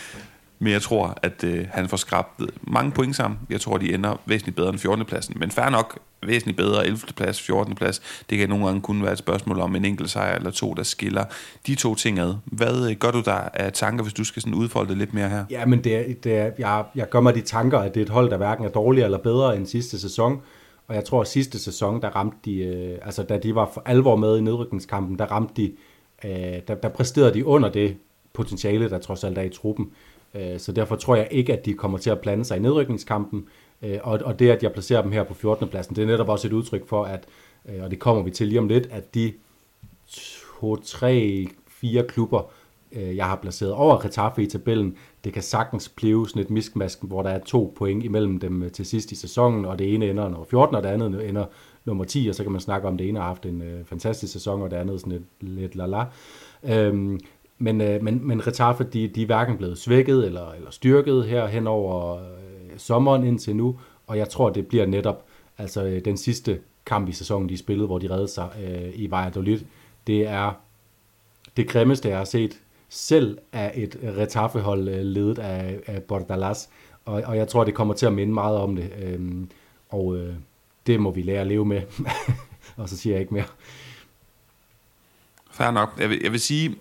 Men 0.58 0.72
jeg 0.72 0.82
tror, 0.82 1.18
at 1.22 1.44
øh, 1.44 1.66
han 1.70 1.88
får 1.88 1.96
skrabt 1.96 2.42
mange 2.62 2.92
point 2.92 3.16
sammen. 3.16 3.40
Jeg 3.50 3.60
tror, 3.60 3.78
de 3.78 3.94
ender 3.94 4.20
væsentligt 4.26 4.56
bedre 4.56 4.68
end 4.68 4.78
14. 4.78 5.04
pladsen. 5.04 5.36
Men 5.38 5.50
fair 5.50 5.68
nok, 5.68 5.98
væsentligt 6.26 6.56
bedre 6.56 6.86
11. 6.86 6.98
plads, 7.16 7.42
14. 7.42 7.74
plads. 7.74 8.02
Det 8.30 8.38
kan 8.38 8.48
nogle 8.48 8.66
gange 8.66 8.80
kun 8.80 9.02
være 9.02 9.12
et 9.12 9.18
spørgsmål 9.18 9.60
om 9.60 9.76
en 9.76 9.84
enkelt 9.84 10.10
sejr 10.10 10.36
eller 10.36 10.50
to, 10.50 10.74
der 10.74 10.82
skiller 10.82 11.24
de 11.66 11.74
to 11.74 11.94
ting 11.94 12.18
ad. 12.18 12.34
Hvad 12.44 12.90
øh, 12.90 12.96
gør 12.96 13.10
du 13.10 13.20
der 13.20 13.32
af 13.32 13.72
tanker, 13.72 14.02
hvis 14.02 14.14
du 14.14 14.24
skal 14.24 14.42
sådan 14.42 14.54
udfolde 14.54 14.88
det 14.88 14.98
lidt 14.98 15.14
mere 15.14 15.28
her? 15.28 15.44
Ja, 15.50 15.66
men 15.66 15.84
det 15.84 15.96
er, 15.96 16.14
det 16.24 16.36
er, 16.36 16.50
jeg, 16.58 16.84
jeg 16.94 17.08
gør 17.08 17.20
mig 17.20 17.34
de 17.34 17.40
tanker, 17.40 17.78
at 17.78 17.94
det 17.94 18.00
er 18.00 18.04
et 18.04 18.10
hold, 18.10 18.30
der 18.30 18.36
hverken 18.36 18.64
er 18.64 18.70
dårligere 18.70 19.04
eller 19.04 19.18
bedre 19.18 19.56
end 19.56 19.66
sidste 19.66 20.00
sæson. 20.00 20.40
Og 20.88 20.94
jeg 20.94 21.04
tror, 21.04 21.20
at 21.20 21.28
sidste 21.28 21.58
sæson, 21.58 22.02
der 22.02 22.08
ramte 22.08 22.36
de, 22.44 22.58
øh, 22.58 22.98
altså 23.02 23.22
da 23.22 23.38
de 23.38 23.54
var 23.54 23.70
for 23.74 23.82
alvor 23.86 24.16
med 24.16 24.38
i 24.38 24.40
nedrykningskampen, 24.40 25.18
der 25.18 25.26
ramte 25.26 25.54
de, 25.56 25.72
øh, 26.24 26.60
der, 26.68 26.74
der 26.74 26.88
præsterede 26.88 27.34
de 27.34 27.46
under 27.46 27.68
det 27.68 27.96
potentiale, 28.32 28.90
der 28.90 28.98
trods 28.98 29.24
alt 29.24 29.38
er 29.38 29.42
i 29.42 29.48
truppen. 29.48 29.90
Øh, 30.34 30.58
så 30.58 30.72
derfor 30.72 30.96
tror 30.96 31.16
jeg 31.16 31.28
ikke, 31.30 31.52
at 31.52 31.66
de 31.66 31.74
kommer 31.74 31.98
til 31.98 32.10
at 32.10 32.20
blande 32.20 32.44
sig 32.44 32.56
i 32.56 32.60
nedrykningskampen. 32.60 33.46
Øh, 33.82 33.98
og, 34.02 34.20
og 34.24 34.38
det, 34.38 34.50
at 34.50 34.62
jeg 34.62 34.72
placerer 34.72 35.02
dem 35.02 35.12
her 35.12 35.24
på 35.24 35.34
14. 35.34 35.68
pladsen, 35.68 35.96
det 35.96 36.02
er 36.02 36.06
netop 36.06 36.28
også 36.28 36.48
et 36.48 36.52
udtryk 36.52 36.88
for, 36.88 37.04
at, 37.04 37.26
øh, 37.68 37.82
og 37.82 37.90
det 37.90 37.98
kommer 37.98 38.22
vi 38.22 38.30
til 38.30 38.48
lige 38.48 38.58
om 38.58 38.68
lidt, 38.68 38.88
at 38.90 39.14
de 39.14 39.32
to, 40.60 40.76
tre, 40.76 41.46
fire 41.68 42.04
klubber, 42.08 42.50
jeg 42.92 43.26
har 43.26 43.36
placeret 43.36 43.72
over 43.72 44.04
Retaffe 44.04 44.42
i 44.42 44.46
tabellen, 44.46 44.96
det 45.24 45.32
kan 45.32 45.42
sagtens 45.42 45.88
blive 45.88 46.28
sådan 46.28 46.42
et 46.42 46.50
miskmask, 46.50 46.98
hvor 47.02 47.22
der 47.22 47.30
er 47.30 47.38
to 47.38 47.74
point 47.76 48.04
imellem 48.04 48.40
dem 48.40 48.70
til 48.70 48.86
sidst 48.86 49.12
i 49.12 49.14
sæsonen, 49.14 49.64
og 49.64 49.78
det 49.78 49.94
ene 49.94 50.10
ender 50.10 50.28
nummer 50.28 50.44
14, 50.44 50.76
og 50.76 50.82
det 50.82 50.88
andet 50.88 51.28
ender 51.28 51.44
nummer 51.84 52.04
10, 52.04 52.28
og 52.28 52.34
så 52.34 52.42
kan 52.42 52.52
man 52.52 52.60
snakke 52.60 52.88
om, 52.88 52.94
at 52.94 52.98
det 52.98 53.08
ene 53.08 53.18
har 53.18 53.26
haft 53.26 53.46
en 53.46 53.62
øh, 53.62 53.84
fantastisk 53.84 54.32
sæson, 54.32 54.62
og 54.62 54.70
det 54.70 54.76
andet 54.76 55.00
sådan 55.00 55.12
lidt, 55.12 55.24
lidt 55.40 55.76
la-la. 55.76 56.04
Øhm, 56.72 57.20
men, 57.58 57.80
øh, 57.80 58.02
men, 58.02 58.26
men 58.26 58.46
Retaffe, 58.46 58.84
de, 58.84 59.08
de 59.08 59.22
er 59.22 59.26
hverken 59.26 59.56
blevet 59.56 59.78
svækket 59.78 60.26
eller, 60.26 60.52
eller 60.52 60.70
styrket 60.70 61.26
her 61.26 61.46
hen 61.46 61.66
over 61.66 62.16
øh, 62.16 62.22
sommeren 62.76 63.24
indtil 63.24 63.56
nu, 63.56 63.78
og 64.06 64.18
jeg 64.18 64.28
tror, 64.28 64.50
det 64.50 64.66
bliver 64.66 64.86
netop 64.86 65.24
altså 65.58 65.84
øh, 65.84 66.04
den 66.04 66.16
sidste 66.16 66.60
kamp 66.86 67.08
i 67.08 67.12
sæsonen, 67.12 67.48
de 67.48 67.58
spillede, 67.58 67.86
hvor 67.86 67.98
de 67.98 68.10
reddede 68.10 68.28
sig 68.28 68.48
øh, 68.64 68.90
i 68.94 69.10
Valladolid. 69.10 69.60
Det 70.06 70.26
er 70.26 70.52
det 71.56 71.68
grimmeste, 71.68 72.08
jeg 72.08 72.18
har 72.18 72.24
set 72.24 72.58
selv 72.88 73.38
af 73.52 73.72
et 73.74 73.98
Retaffe-hold 74.16 74.88
øh, 74.88 75.02
ledet 75.02 75.38
af, 75.38 75.80
af 75.86 76.02
Bordalas, 76.02 76.68
og, 77.04 77.22
og 77.26 77.36
jeg 77.36 77.48
tror, 77.48 77.64
det 77.64 77.74
kommer 77.74 77.94
til 77.94 78.06
at 78.06 78.12
minde 78.12 78.34
meget 78.34 78.56
om 78.56 78.76
det, 78.76 78.92
øh, 79.02 79.20
og 79.88 80.16
øh, 80.16 80.34
det 80.86 81.00
må 81.00 81.10
vi 81.10 81.22
lære 81.22 81.40
at 81.40 81.46
leve 81.46 81.64
med, 81.64 81.82
og 82.76 82.88
så 82.88 82.96
siger 82.96 83.14
jeg 83.14 83.20
ikke 83.20 83.34
mere. 83.34 83.44
Fair 85.50 85.70
nok. 85.70 85.94
Jeg 85.98 86.10
vil, 86.10 86.20
jeg 86.22 86.32
vil 86.32 86.40
sige, 86.40 86.76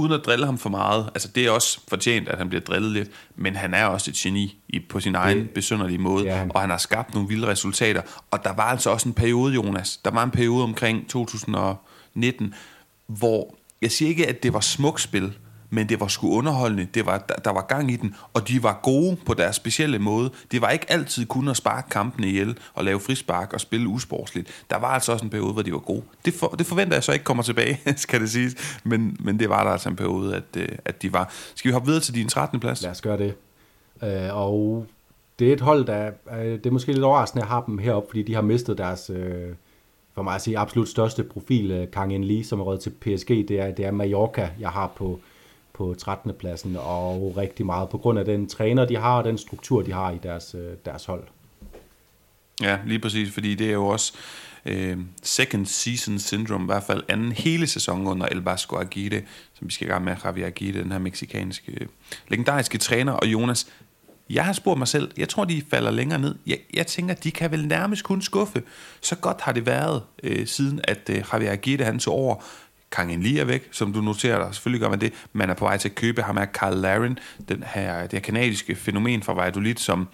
uden 0.00 0.12
at 0.12 0.20
drille 0.26 0.46
ham 0.46 0.58
for 0.58 0.70
meget, 0.70 1.10
altså 1.14 1.28
det 1.28 1.46
er 1.46 1.50
også 1.50 1.80
fortjent, 1.88 2.28
at 2.28 2.38
han 2.38 2.48
bliver 2.48 2.60
drillet 2.60 2.92
lidt, 2.92 3.10
men 3.36 3.56
han 3.56 3.74
er 3.74 3.84
også 3.84 4.10
et 4.10 4.14
geni 4.14 4.62
i, 4.68 4.78
på 4.78 5.00
sin 5.00 5.14
egen 5.14 5.38
det, 5.38 5.50
besynderlige 5.50 5.98
måde, 5.98 6.24
ja, 6.24 6.46
og 6.50 6.60
han 6.60 6.70
har 6.70 6.78
skabt 6.78 7.14
nogle 7.14 7.28
vilde 7.28 7.46
resultater, 7.46 8.02
og 8.30 8.44
der 8.44 8.52
var 8.52 8.64
altså 8.64 8.90
også 8.90 9.08
en 9.08 9.14
periode, 9.14 9.54
Jonas, 9.54 9.96
der 9.96 10.10
var 10.10 10.24
en 10.24 10.30
periode 10.30 10.64
omkring 10.64 11.08
2019, 11.08 12.54
hvor, 13.06 13.54
jeg 13.82 13.90
siger 13.90 14.08
ikke, 14.08 14.26
at 14.26 14.42
det 14.42 14.52
var 14.52 14.60
smukspil, 14.60 15.32
men 15.70 15.88
det 15.88 16.00
var 16.00 16.06
sgu 16.06 16.36
underholdende, 16.36 16.88
det 16.94 17.06
var, 17.06 17.18
der, 17.18 17.34
der 17.34 17.50
var 17.50 17.66
gang 17.68 17.90
i 17.90 17.96
den, 17.96 18.14
og 18.34 18.48
de 18.48 18.62
var 18.62 18.80
gode 18.82 19.16
på 19.26 19.34
deres 19.34 19.56
specielle 19.56 19.98
måde. 19.98 20.30
Det 20.52 20.62
var 20.62 20.70
ikke 20.70 20.92
altid 20.92 21.26
kun 21.26 21.48
at 21.48 21.56
sparke 21.56 21.88
kampene 21.90 22.26
ihjel 22.26 22.58
og 22.74 22.84
lave 22.84 23.00
frispark 23.00 23.52
og 23.52 23.60
spille 23.60 23.88
usportsligt. 23.88 24.64
Der 24.70 24.78
var 24.78 24.88
altså 24.88 25.12
også 25.12 25.24
en 25.24 25.30
periode, 25.30 25.52
hvor 25.52 25.62
de 25.62 25.72
var 25.72 25.78
gode. 25.78 26.02
Det, 26.24 26.34
for, 26.34 26.48
det 26.48 26.66
forventer 26.66 26.96
jeg 26.96 27.04
så 27.04 27.12
ikke 27.12 27.24
kommer 27.24 27.42
tilbage, 27.42 27.80
skal 27.96 28.20
det 28.20 28.30
siges, 28.30 28.80
men, 28.84 29.16
men 29.20 29.38
det 29.38 29.48
var 29.48 29.64
der 29.64 29.70
altså 29.70 29.88
en 29.88 29.96
periode, 29.96 30.36
at, 30.36 30.56
øh, 30.56 30.68
at 30.84 31.02
de 31.02 31.12
var. 31.12 31.32
Skal 31.54 31.68
vi 31.68 31.72
hoppe 31.72 31.86
videre 31.86 32.02
til 32.02 32.14
din 32.14 32.28
13. 32.28 32.60
plads? 32.60 32.82
Lad 32.82 32.90
os 32.90 33.00
gøre 33.00 33.18
det. 33.18 33.34
Øh, 34.02 34.36
og 34.36 34.86
det 35.38 35.48
er 35.48 35.52
et 35.52 35.60
hold, 35.60 35.84
der 35.84 36.10
øh, 36.32 36.44
det 36.44 36.66
er 36.66 36.70
måske 36.70 36.92
lidt 36.92 37.04
overraskende 37.04 37.42
at 37.42 37.48
have 37.48 37.62
dem 37.66 37.78
heroppe, 37.78 38.08
fordi 38.08 38.22
de 38.22 38.34
har 38.34 38.42
mistet 38.42 38.78
deres, 38.78 39.10
øh, 39.10 39.54
for 40.14 40.22
mig 40.22 40.34
at 40.34 40.42
sige, 40.42 40.58
absolut 40.58 40.88
største 40.88 41.22
profil, 41.22 41.70
øh, 41.70 41.90
Kang 41.90 42.14
In 42.14 42.24
Lee, 42.24 42.44
som 42.44 42.60
er 42.60 42.64
rødt 42.64 42.80
til 42.80 42.90
PSG. 42.90 43.28
Det 43.28 43.50
er, 43.50 43.70
det 43.70 43.84
er 43.84 43.90
Mallorca, 43.90 44.50
jeg 44.60 44.68
har 44.68 44.92
på 44.96 45.20
på 45.72 45.94
13. 45.98 46.32
pladsen, 46.38 46.76
og 46.76 47.34
rigtig 47.36 47.66
meget 47.66 47.88
på 47.88 47.98
grund 47.98 48.18
af 48.18 48.24
den 48.24 48.48
træner, 48.48 48.84
de 48.84 48.96
har, 48.96 49.18
og 49.18 49.24
den 49.24 49.38
struktur, 49.38 49.82
de 49.82 49.92
har 49.92 50.10
i 50.10 50.18
deres, 50.22 50.54
øh, 50.54 50.72
deres 50.84 51.04
hold. 51.04 51.22
Ja, 52.62 52.78
lige 52.86 52.98
præcis, 52.98 53.32
fordi 53.32 53.54
det 53.54 53.68
er 53.68 53.72
jo 53.72 53.86
også 53.86 54.12
øh, 54.66 54.98
second 55.22 55.66
season 55.66 56.18
syndrome, 56.18 56.64
i 56.64 56.66
hvert 56.66 56.82
fald 56.82 57.02
anden 57.08 57.32
hele 57.32 57.66
sæson 57.66 58.06
under 58.06 58.26
El 58.26 58.38
Vasco 58.38 58.76
Aguirre, 58.76 59.22
som 59.54 59.66
vi 59.66 59.72
skal 59.72 59.86
i 59.86 59.90
gang 59.90 60.04
med, 60.04 60.16
Javier 60.24 60.46
Aguirre, 60.46 60.82
den 60.82 60.92
her 60.92 60.98
meksikanske 60.98 61.72
øh, 61.80 61.86
legendariske 62.28 62.78
træner, 62.78 63.12
og 63.12 63.26
Jonas, 63.26 63.66
jeg 64.30 64.44
har 64.44 64.52
spurgt 64.52 64.78
mig 64.78 64.88
selv, 64.88 65.10
jeg 65.16 65.28
tror, 65.28 65.44
de 65.44 65.62
falder 65.70 65.90
længere 65.90 66.18
ned. 66.18 66.34
Jeg, 66.46 66.58
jeg 66.74 66.86
tænker, 66.86 67.14
de 67.14 67.30
kan 67.30 67.50
vel 67.50 67.66
nærmest 67.66 68.04
kun 68.04 68.22
skuffe. 68.22 68.62
Så 69.00 69.16
godt 69.16 69.40
har 69.40 69.52
det 69.52 69.66
været, 69.66 70.02
øh, 70.22 70.46
siden 70.46 70.80
at 70.84 71.10
øh, 71.10 71.24
Javier 71.32 71.52
Aguirre 71.52 71.84
han 71.84 71.98
tog 71.98 72.14
over. 72.14 72.44
Kang 72.92 73.22
Lee 73.22 73.40
er 73.40 73.44
væk, 73.44 73.68
som 73.70 73.92
du 73.92 74.00
noterer 74.00 74.44
dig. 74.44 74.54
Selvfølgelig 74.54 74.80
gør 74.80 74.90
man 74.90 75.00
det. 75.00 75.12
Man 75.32 75.50
er 75.50 75.54
på 75.54 75.64
vej 75.64 75.76
til 75.76 75.88
at 75.88 75.94
købe 75.94 76.22
ham 76.22 76.38
af 76.38 76.46
Carl 76.46 76.76
Laren, 76.76 77.18
den 77.48 77.62
her, 77.66 78.02
det 78.02 78.12
her 78.12 78.20
kanadiske 78.20 78.74
fænomen 78.74 79.22
fra 79.22 79.32
Valladolid, 79.32 79.76
som 79.76 80.08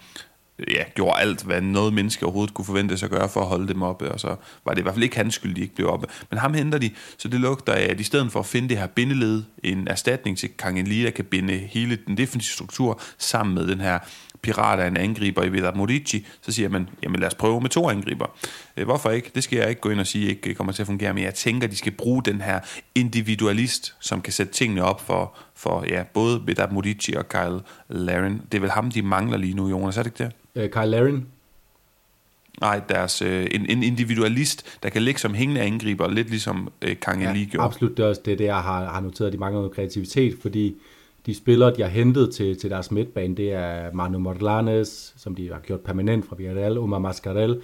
ja, 0.59 0.83
gjorde 0.95 1.19
alt, 1.19 1.43
hvad 1.43 1.61
noget 1.61 1.93
menneske 1.93 2.25
overhovedet 2.25 2.53
kunne 2.53 2.65
forvente 2.65 2.97
sig 2.97 3.07
at 3.07 3.11
gøre 3.11 3.29
for 3.29 3.41
at 3.41 3.47
holde 3.47 3.67
dem 3.67 3.81
oppe, 3.81 4.11
og 4.11 4.19
så 4.19 4.35
var 4.65 4.73
det 4.73 4.79
i 4.79 4.83
hvert 4.83 4.93
fald 4.93 5.03
ikke 5.03 5.15
hans 5.15 5.35
skyld, 5.35 5.55
de 5.55 5.61
ikke 5.61 5.75
blev 5.75 5.89
oppe. 5.89 6.07
Men 6.29 6.39
ham 6.39 6.53
henter 6.53 6.77
de, 6.77 6.91
så 7.17 7.27
det 7.27 7.39
lugter 7.39 7.73
af, 7.73 7.87
at 7.89 7.99
i 7.99 8.03
stedet 8.03 8.31
for 8.31 8.39
at 8.39 8.45
finde 8.45 8.69
det 8.69 8.77
her 8.77 8.87
bindeled, 8.87 9.43
en 9.63 9.87
erstatning 9.87 10.37
til 10.37 10.49
Kang 10.59 10.87
Lee, 10.87 11.05
der 11.05 11.11
kan 11.11 11.25
binde 11.25 11.53
hele 11.53 11.95
den 12.07 12.17
defensive 12.17 12.53
struktur 12.53 13.01
sammen 13.17 13.55
med 13.55 13.67
den 13.67 13.81
her 13.81 13.99
pirat 14.41 14.79
af 14.79 14.87
en 14.87 14.97
angriber 14.97 15.43
i 15.43 15.51
Vedat 15.51 15.75
Modici, 15.75 16.25
så 16.41 16.51
siger 16.51 16.69
man, 16.69 16.89
jamen 17.03 17.19
lad 17.19 17.27
os 17.27 17.35
prøve 17.35 17.61
med 17.61 17.69
to 17.69 17.89
angriber. 17.89 18.25
Øh, 18.77 18.85
hvorfor 18.85 19.09
ikke? 19.09 19.31
Det 19.35 19.43
skal 19.43 19.59
jeg 19.59 19.69
ikke 19.69 19.81
gå 19.81 19.89
ind 19.89 19.99
og 19.99 20.07
sige 20.07 20.29
ikke 20.29 20.55
kommer 20.55 20.73
til 20.73 20.83
at 20.83 20.87
fungere, 20.87 21.13
men 21.13 21.23
jeg 21.23 21.33
tænker, 21.33 21.67
de 21.67 21.75
skal 21.75 21.91
bruge 21.91 22.23
den 22.23 22.41
her 22.41 22.59
individualist, 22.95 23.95
som 23.99 24.21
kan 24.21 24.33
sætte 24.33 24.53
tingene 24.53 24.83
op 24.83 25.01
for, 25.01 25.37
for 25.55 25.85
ja, 25.89 26.03
både 26.03 26.41
Vedat 26.45 26.71
Modici 26.71 27.13
og 27.13 27.29
Kyle 27.29 27.59
Laren. 27.89 28.41
Det 28.51 28.57
er 28.57 28.61
vel 28.61 28.71
ham, 28.71 28.91
de 28.91 29.01
mangler 29.01 29.37
lige 29.37 29.53
nu, 29.53 29.69
Jonas, 29.69 29.97
er 29.97 30.03
det 30.03 30.11
ikke 30.11 30.23
det? 30.23 30.33
Øh, 30.57 30.69
Kyle 30.69 30.85
Laren? 30.85 31.27
Nej, 32.61 32.81
deres, 32.89 33.21
øh, 33.21 33.47
en, 33.51 33.65
en 33.69 33.83
individualist, 33.83 34.79
der 34.83 34.89
kan 34.89 35.01
ligge 35.01 35.19
som 35.19 35.33
hængende 35.33 35.61
angriber, 35.61 36.07
lidt 36.07 36.29
ligesom 36.29 36.69
øh, 36.81 36.95
Kang 37.01 37.21
ja, 37.21 37.33
gjorde. 37.33 37.65
absolut. 37.65 37.97
Det 37.97 38.03
er 38.03 38.07
også 38.07 38.21
det, 38.25 38.39
det 38.39 38.45
jeg 38.45 38.55
har, 38.61 38.85
har 38.85 39.01
noteret. 39.01 39.33
De 39.33 39.37
mangler 39.37 39.59
noget 39.59 39.75
kreativitet, 39.75 40.37
fordi 40.41 40.75
de 41.25 41.35
spillere, 41.35 41.75
de 41.75 41.81
har 41.81 41.89
hentet 41.89 42.33
til, 42.33 42.59
til 42.59 42.69
deres 42.69 42.91
midtbane, 42.91 43.35
det 43.35 43.53
er 43.53 43.93
Manu 43.93 44.17
Morlanes, 44.17 45.13
som 45.17 45.35
de 45.35 45.51
har 45.51 45.59
gjort 45.59 45.79
permanent 45.79 46.25
fra 46.25 46.35
Villarreal, 46.35 46.77
Omar 46.77 46.99
Mascarel, 46.99 47.61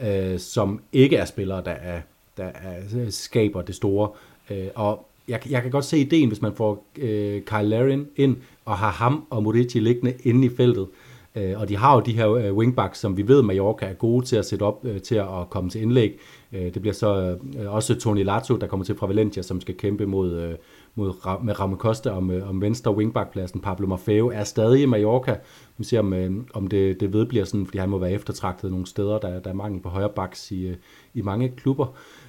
øh, 0.00 0.38
som 0.38 0.80
ikke 0.92 1.16
er 1.16 1.24
spillere, 1.24 1.64
der, 1.64 1.70
er, 1.70 2.00
der 2.36 2.44
er, 2.44 3.10
skaber 3.10 3.62
det 3.62 3.74
store. 3.74 4.10
Øh, 4.50 4.66
og 4.74 5.06
jeg, 5.28 5.50
jeg 5.50 5.62
kan 5.62 5.70
godt 5.70 5.84
se 5.84 5.98
ideen, 5.98 6.28
hvis 6.28 6.42
man 6.42 6.54
får 6.54 6.86
øh, 6.98 7.42
Kyle 7.42 7.62
Larin 7.68 8.06
ind, 8.16 8.36
og 8.64 8.78
har 8.78 8.90
ham 8.90 9.24
og 9.30 9.42
Morici 9.42 9.80
liggende 9.80 10.14
inde 10.24 10.46
i 10.46 10.50
feltet. 10.56 10.86
Øh, 11.34 11.60
og 11.60 11.68
de 11.68 11.76
har 11.76 11.94
jo 11.94 12.00
de 12.00 12.12
her 12.12 12.32
øh, 12.32 12.56
wingbacks, 12.56 12.98
som 12.98 13.16
vi 13.16 13.28
ved, 13.28 13.42
Mallorca 13.42 13.86
er 13.86 13.92
gode 13.92 14.26
til 14.26 14.36
at 14.36 14.46
sætte 14.46 14.62
op 14.62 14.84
øh, 14.84 15.00
til 15.00 15.14
at 15.14 15.50
komme 15.50 15.70
til 15.70 15.82
indlæg. 15.82 16.18
Øh, 16.52 16.74
det 16.74 16.82
bliver 16.82 16.94
så 16.94 17.38
også 17.66 17.94
Tony 17.94 18.24
Lato, 18.24 18.56
der 18.56 18.66
kommer 18.66 18.84
til 18.84 18.96
fra 18.96 19.06
Valencia, 19.06 19.42
som 19.42 19.60
skal 19.60 19.76
kæmpe 19.76 20.06
mod... 20.06 20.56
Mod, 20.94 21.42
med 21.44 21.60
Ramon 21.60 21.78
Costa 21.78 22.10
om, 22.10 22.32
om 22.48 22.60
venstre 22.60 22.96
wingbackpladsen. 22.96 23.60
Pablo 23.60 23.86
Maffeo 23.86 24.28
er 24.28 24.44
stadig 24.44 24.82
i 24.82 24.86
Mallorca. 24.86 25.36
Vi 25.78 25.84
ser, 25.84 25.98
om, 25.98 26.46
om 26.54 26.66
det, 26.66 27.00
det 27.00 27.12
vedbliver 27.12 27.44
sådan, 27.44 27.66
fordi 27.66 27.78
han 27.78 27.88
må 27.88 27.98
være 27.98 28.12
eftertragtet 28.12 28.70
nogle 28.70 28.86
steder. 28.86 29.18
Der, 29.18 29.40
der 29.40 29.50
er 29.50 29.54
mangel 29.54 29.82
på 29.82 29.88
højre 29.88 30.08
backs 30.08 30.50
i, 30.50 30.72
i 31.14 31.22
mange 31.22 31.48
klubber. 31.48 31.86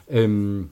Øhm, 0.09 0.69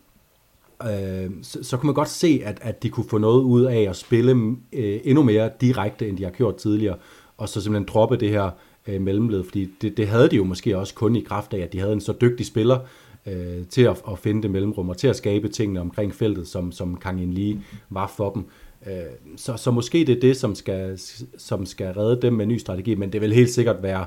øh, 0.84 1.30
så, 1.42 1.64
så 1.64 1.78
kunne 1.78 1.88
man 1.88 1.96
godt 1.96 2.10
se, 2.10 2.42
at, 2.46 2.60
at 2.62 2.84
de 2.84 2.90
kunne 2.90 3.10
få 3.10 3.18
noget 3.18 3.42
ud 3.42 3.64
af 3.64 3.82
at 3.90 3.96
spille 3.96 4.32
øh, 4.74 5.00
endnu 5.04 5.24
mere 5.24 5.50
direkte, 5.62 6.10
end 6.10 6.18
de 6.18 6.24
har 6.24 6.32
gjort 6.32 6.56
tidligere. 6.56 6.98
Og 7.40 7.50
så 7.50 7.62
simpelthen 7.62 7.88
droppe 7.88 8.18
det 8.18 8.30
her 8.30 8.50
øh, 8.88 9.02
mellemled, 9.02 9.44
fordi 9.44 9.70
det, 9.82 9.98
det 9.98 10.08
havde 10.08 10.30
de 10.30 10.36
jo 10.36 10.44
måske 10.44 10.78
også 10.78 10.94
kun 10.94 11.16
i 11.16 11.22
kraft 11.22 11.54
af, 11.54 11.60
at 11.60 11.74
de 11.74 11.80
havde 11.80 11.94
en 11.94 12.02
så 12.02 12.14
dygtig 12.22 12.46
spiller 12.46 12.80
øh, 13.26 13.68
til 13.70 13.82
at, 13.82 14.02
at 14.12 14.20
finde 14.20 14.42
det 14.42 14.52
mellemrum 14.52 14.90
og 14.90 14.98
til 14.98 15.08
at 15.08 15.16
skabe 15.16 15.48
tingene 15.48 15.82
omkring 15.82 16.16
feltet, 16.16 16.48
som, 16.48 16.72
som 16.72 16.98
Kang 16.98 17.22
In 17.22 17.34
Lee 17.34 17.62
var 17.90 18.08
for 18.08 18.30
dem. 18.30 18.46
Øh, 18.88 18.94
så, 19.38 19.58
så 19.58 19.72
måske 19.72 20.06
det 20.06 20.16
er 20.16 20.20
det, 20.20 20.38
som 20.38 20.56
skal, 20.56 21.00
som 21.38 21.66
skal 21.66 21.94
redde 21.94 22.22
dem 22.22 22.34
med 22.34 22.46
en 22.46 22.50
ny 22.50 22.58
strategi, 22.58 22.96
men 22.96 23.14
det 23.14 23.22
vil 23.22 23.34
helt 23.34 23.50
sikkert 23.50 23.84
være, 23.84 24.06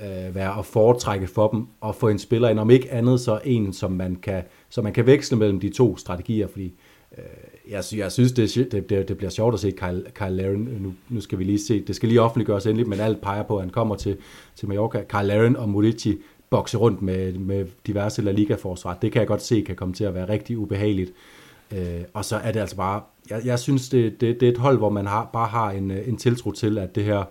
øh, 0.00 0.34
være 0.34 0.58
at 0.58 0.66
foretrække 0.66 1.26
for 1.26 1.48
dem 1.48 1.66
at 1.84 1.94
få 1.94 2.08
en 2.08 2.18
spiller 2.18 2.48
ind, 2.48 2.58
om 2.58 2.70
ikke 2.70 2.92
andet 2.92 3.20
så 3.20 3.40
en, 3.44 3.72
som 3.72 3.92
man 3.92 4.16
kan, 4.16 4.42
som 4.68 4.84
man 4.84 4.92
kan 4.92 5.06
veksle 5.06 5.36
mellem 5.36 5.60
de 5.60 5.68
to 5.68 5.96
strategier, 5.96 6.46
fordi 6.46 6.74
øh, 7.18 7.24
jeg, 7.70 7.84
jeg 7.96 8.12
synes, 8.12 8.32
det, 8.32 8.54
det, 8.72 8.90
det, 8.90 9.08
det 9.08 9.16
bliver 9.16 9.30
sjovt 9.30 9.54
at 9.54 9.60
se 9.60 9.70
Kyle, 9.70 10.04
Kyle 10.14 10.30
Laren. 10.30 10.68
Nu, 10.80 10.94
nu 11.08 11.20
skal 11.20 11.38
vi 11.38 11.44
lige 11.44 11.58
se, 11.58 11.80
det 11.80 11.96
skal 11.96 12.08
lige 12.08 12.20
offentliggøres 12.20 12.66
endelig, 12.66 12.88
men 12.88 13.00
alt 13.00 13.20
peger 13.20 13.42
på, 13.42 13.56
at 13.56 13.62
han 13.62 13.70
kommer 13.70 13.94
til, 13.94 14.16
til 14.56 14.68
Mallorca. 14.68 15.02
Kyle 15.08 15.22
Laren 15.22 15.56
og 15.56 15.68
Murici 15.68 16.18
bokse 16.50 16.78
rundt 16.78 17.02
med, 17.02 17.32
med 17.32 17.66
diverse 17.86 18.22
La 18.22 18.32
Liga-forsvar. 18.32 18.98
Det 19.02 19.12
kan 19.12 19.20
jeg 19.20 19.28
godt 19.28 19.42
se 19.42 19.60
kan 19.60 19.76
komme 19.76 19.94
til 19.94 20.04
at 20.04 20.14
være 20.14 20.28
rigtig 20.28 20.58
ubehageligt. 20.58 21.12
Øh, 21.72 22.00
og 22.12 22.24
så 22.24 22.36
er 22.36 22.52
det 22.52 22.60
altså 22.60 22.76
bare, 22.76 23.02
jeg, 23.30 23.40
jeg 23.44 23.58
synes, 23.58 23.88
det, 23.88 24.20
det, 24.20 24.40
det 24.40 24.48
er 24.48 24.52
et 24.52 24.58
hold, 24.58 24.78
hvor 24.78 24.90
man 24.90 25.06
har, 25.06 25.30
bare 25.32 25.48
har 25.48 25.70
en, 25.70 25.90
øh, 25.90 26.08
en 26.08 26.16
tiltro 26.16 26.52
til, 26.52 26.78
at 26.78 26.94
det 26.94 27.04
her, 27.04 27.24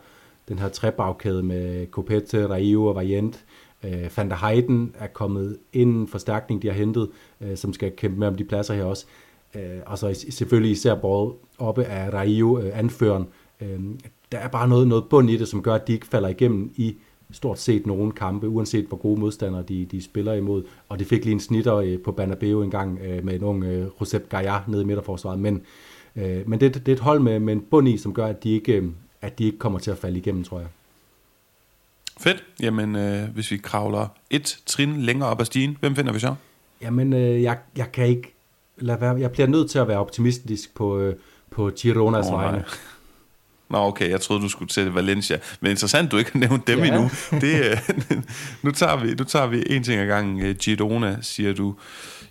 den 0.49 0.59
her 0.59 0.69
trebagkæde 0.69 1.43
med 1.43 1.87
Copete, 1.87 2.47
Raio 2.47 2.85
og 2.85 2.95
Variant, 2.95 3.45
øh, 3.83 4.09
Van 4.17 4.29
der 4.29 4.47
Heiden 4.47 4.95
er 4.99 5.07
kommet 5.07 5.57
ind 5.73 5.95
en 5.95 6.07
forstærkning, 6.07 6.61
de 6.61 6.67
har 6.67 6.75
hentet, 6.75 7.09
øh, 7.41 7.57
som 7.57 7.73
skal 7.73 7.91
kæmpe 7.91 8.19
med 8.19 8.27
om 8.27 8.35
de 8.35 8.43
pladser 8.43 8.73
her 8.73 8.83
også. 8.83 9.05
Øh, 9.55 9.79
og 9.85 9.97
så 9.97 10.25
selvfølgelig 10.29 10.71
især 10.71 10.95
båret 10.95 11.33
oppe 11.57 11.85
af 11.85 12.13
Raio, 12.13 12.59
øh, 12.59 12.79
anføreren. 12.79 13.27
Øh, 13.61 13.79
der 14.31 14.37
er 14.37 14.47
bare 14.47 14.67
noget, 14.67 14.87
noget 14.87 15.05
bund 15.09 15.29
i 15.29 15.37
det, 15.37 15.47
som 15.47 15.63
gør, 15.63 15.73
at 15.73 15.87
de 15.87 15.93
ikke 15.93 16.07
falder 16.07 16.29
igennem 16.29 16.73
i 16.75 16.95
stort 17.31 17.59
set 17.59 17.87
nogen 17.87 18.11
kampe, 18.11 18.47
uanset 18.47 18.85
hvor 18.85 18.97
gode 18.97 19.19
modstandere 19.19 19.63
de, 19.63 19.85
de 19.85 20.03
spiller 20.03 20.33
imod. 20.33 20.63
Og 20.89 20.99
det 20.99 21.07
fik 21.07 21.23
lige 21.23 21.33
en 21.33 21.39
snitter 21.39 21.75
øh, 21.75 21.99
på 21.99 22.11
Banabeo 22.11 22.61
en 22.61 22.71
gang 22.71 22.99
øh, 22.99 23.25
med 23.25 23.33
en 23.33 23.43
ung 23.43 23.63
øh, 23.63 23.87
Josep 24.01 24.29
Gaia 24.29 24.59
nede 24.67 24.81
i 24.81 24.85
midterforsvaret. 24.85 25.39
Men, 25.39 25.61
øh, 26.15 26.49
men 26.49 26.59
det, 26.59 26.73
det 26.73 26.87
er 26.87 26.93
et 26.93 26.99
hold 26.99 27.19
med, 27.19 27.39
med 27.39 27.53
en 27.53 27.61
bund 27.61 27.87
i, 27.87 27.97
som 27.97 28.13
gør, 28.13 28.25
at 28.25 28.43
de, 28.43 28.51
ikke, 28.51 28.73
øh, 28.73 28.89
at 29.21 29.39
de 29.39 29.45
ikke 29.45 29.57
kommer 29.57 29.79
til 29.79 29.91
at 29.91 29.97
falde 29.97 30.17
igennem, 30.17 30.43
tror 30.43 30.59
jeg. 30.59 30.67
Fedt. 32.19 32.43
Jamen, 32.59 32.95
øh, 32.95 33.29
hvis 33.33 33.51
vi 33.51 33.57
kravler 33.57 34.07
et 34.29 34.59
trin 34.65 35.01
længere 35.01 35.29
op 35.29 35.39
ad 35.39 35.45
stigen, 35.45 35.77
hvem 35.79 35.95
finder 35.95 36.13
vi 36.13 36.19
så? 36.19 36.35
Jamen, 36.81 37.13
øh, 37.13 37.43
jeg, 37.43 37.57
jeg 37.77 37.91
kan 37.91 38.07
ikke 38.07 38.32
lade 38.83 39.01
være. 39.01 39.15
Jeg 39.19 39.31
bliver 39.31 39.47
nødt 39.47 39.71
til 39.71 39.79
at 39.79 39.87
være 39.87 39.97
optimistisk 39.97 40.75
på, 40.75 40.99
øh, 40.99 41.15
på 41.51 41.71
Gironas 41.77 42.27
oh, 42.27 42.33
vegne. 42.33 42.63
Nå, 43.69 43.77
okay, 43.77 44.09
jeg 44.09 44.21
troede, 44.21 44.41
du 44.41 44.49
skulle 44.49 44.69
til 44.69 44.91
Valencia. 44.91 45.37
Men 45.61 45.71
interessant, 45.71 46.11
du 46.11 46.17
ikke 46.17 46.31
har 46.31 46.39
nævnt 46.39 46.67
dem 46.67 46.79
ja. 46.79 46.85
endnu. 46.85 47.09
Det, 47.31 47.65
øh, 47.65 47.77
nu, 48.63 48.71
tager 48.71 48.97
vi, 48.97 49.13
nu 49.13 49.23
tager 49.23 49.47
vi 49.47 49.63
en 49.69 49.83
ting 49.83 50.01
ad 50.01 50.07
gangen. 50.07 50.45
Øh, 50.45 50.55
Girona, 50.55 51.17
siger 51.21 51.53
du. 51.53 51.75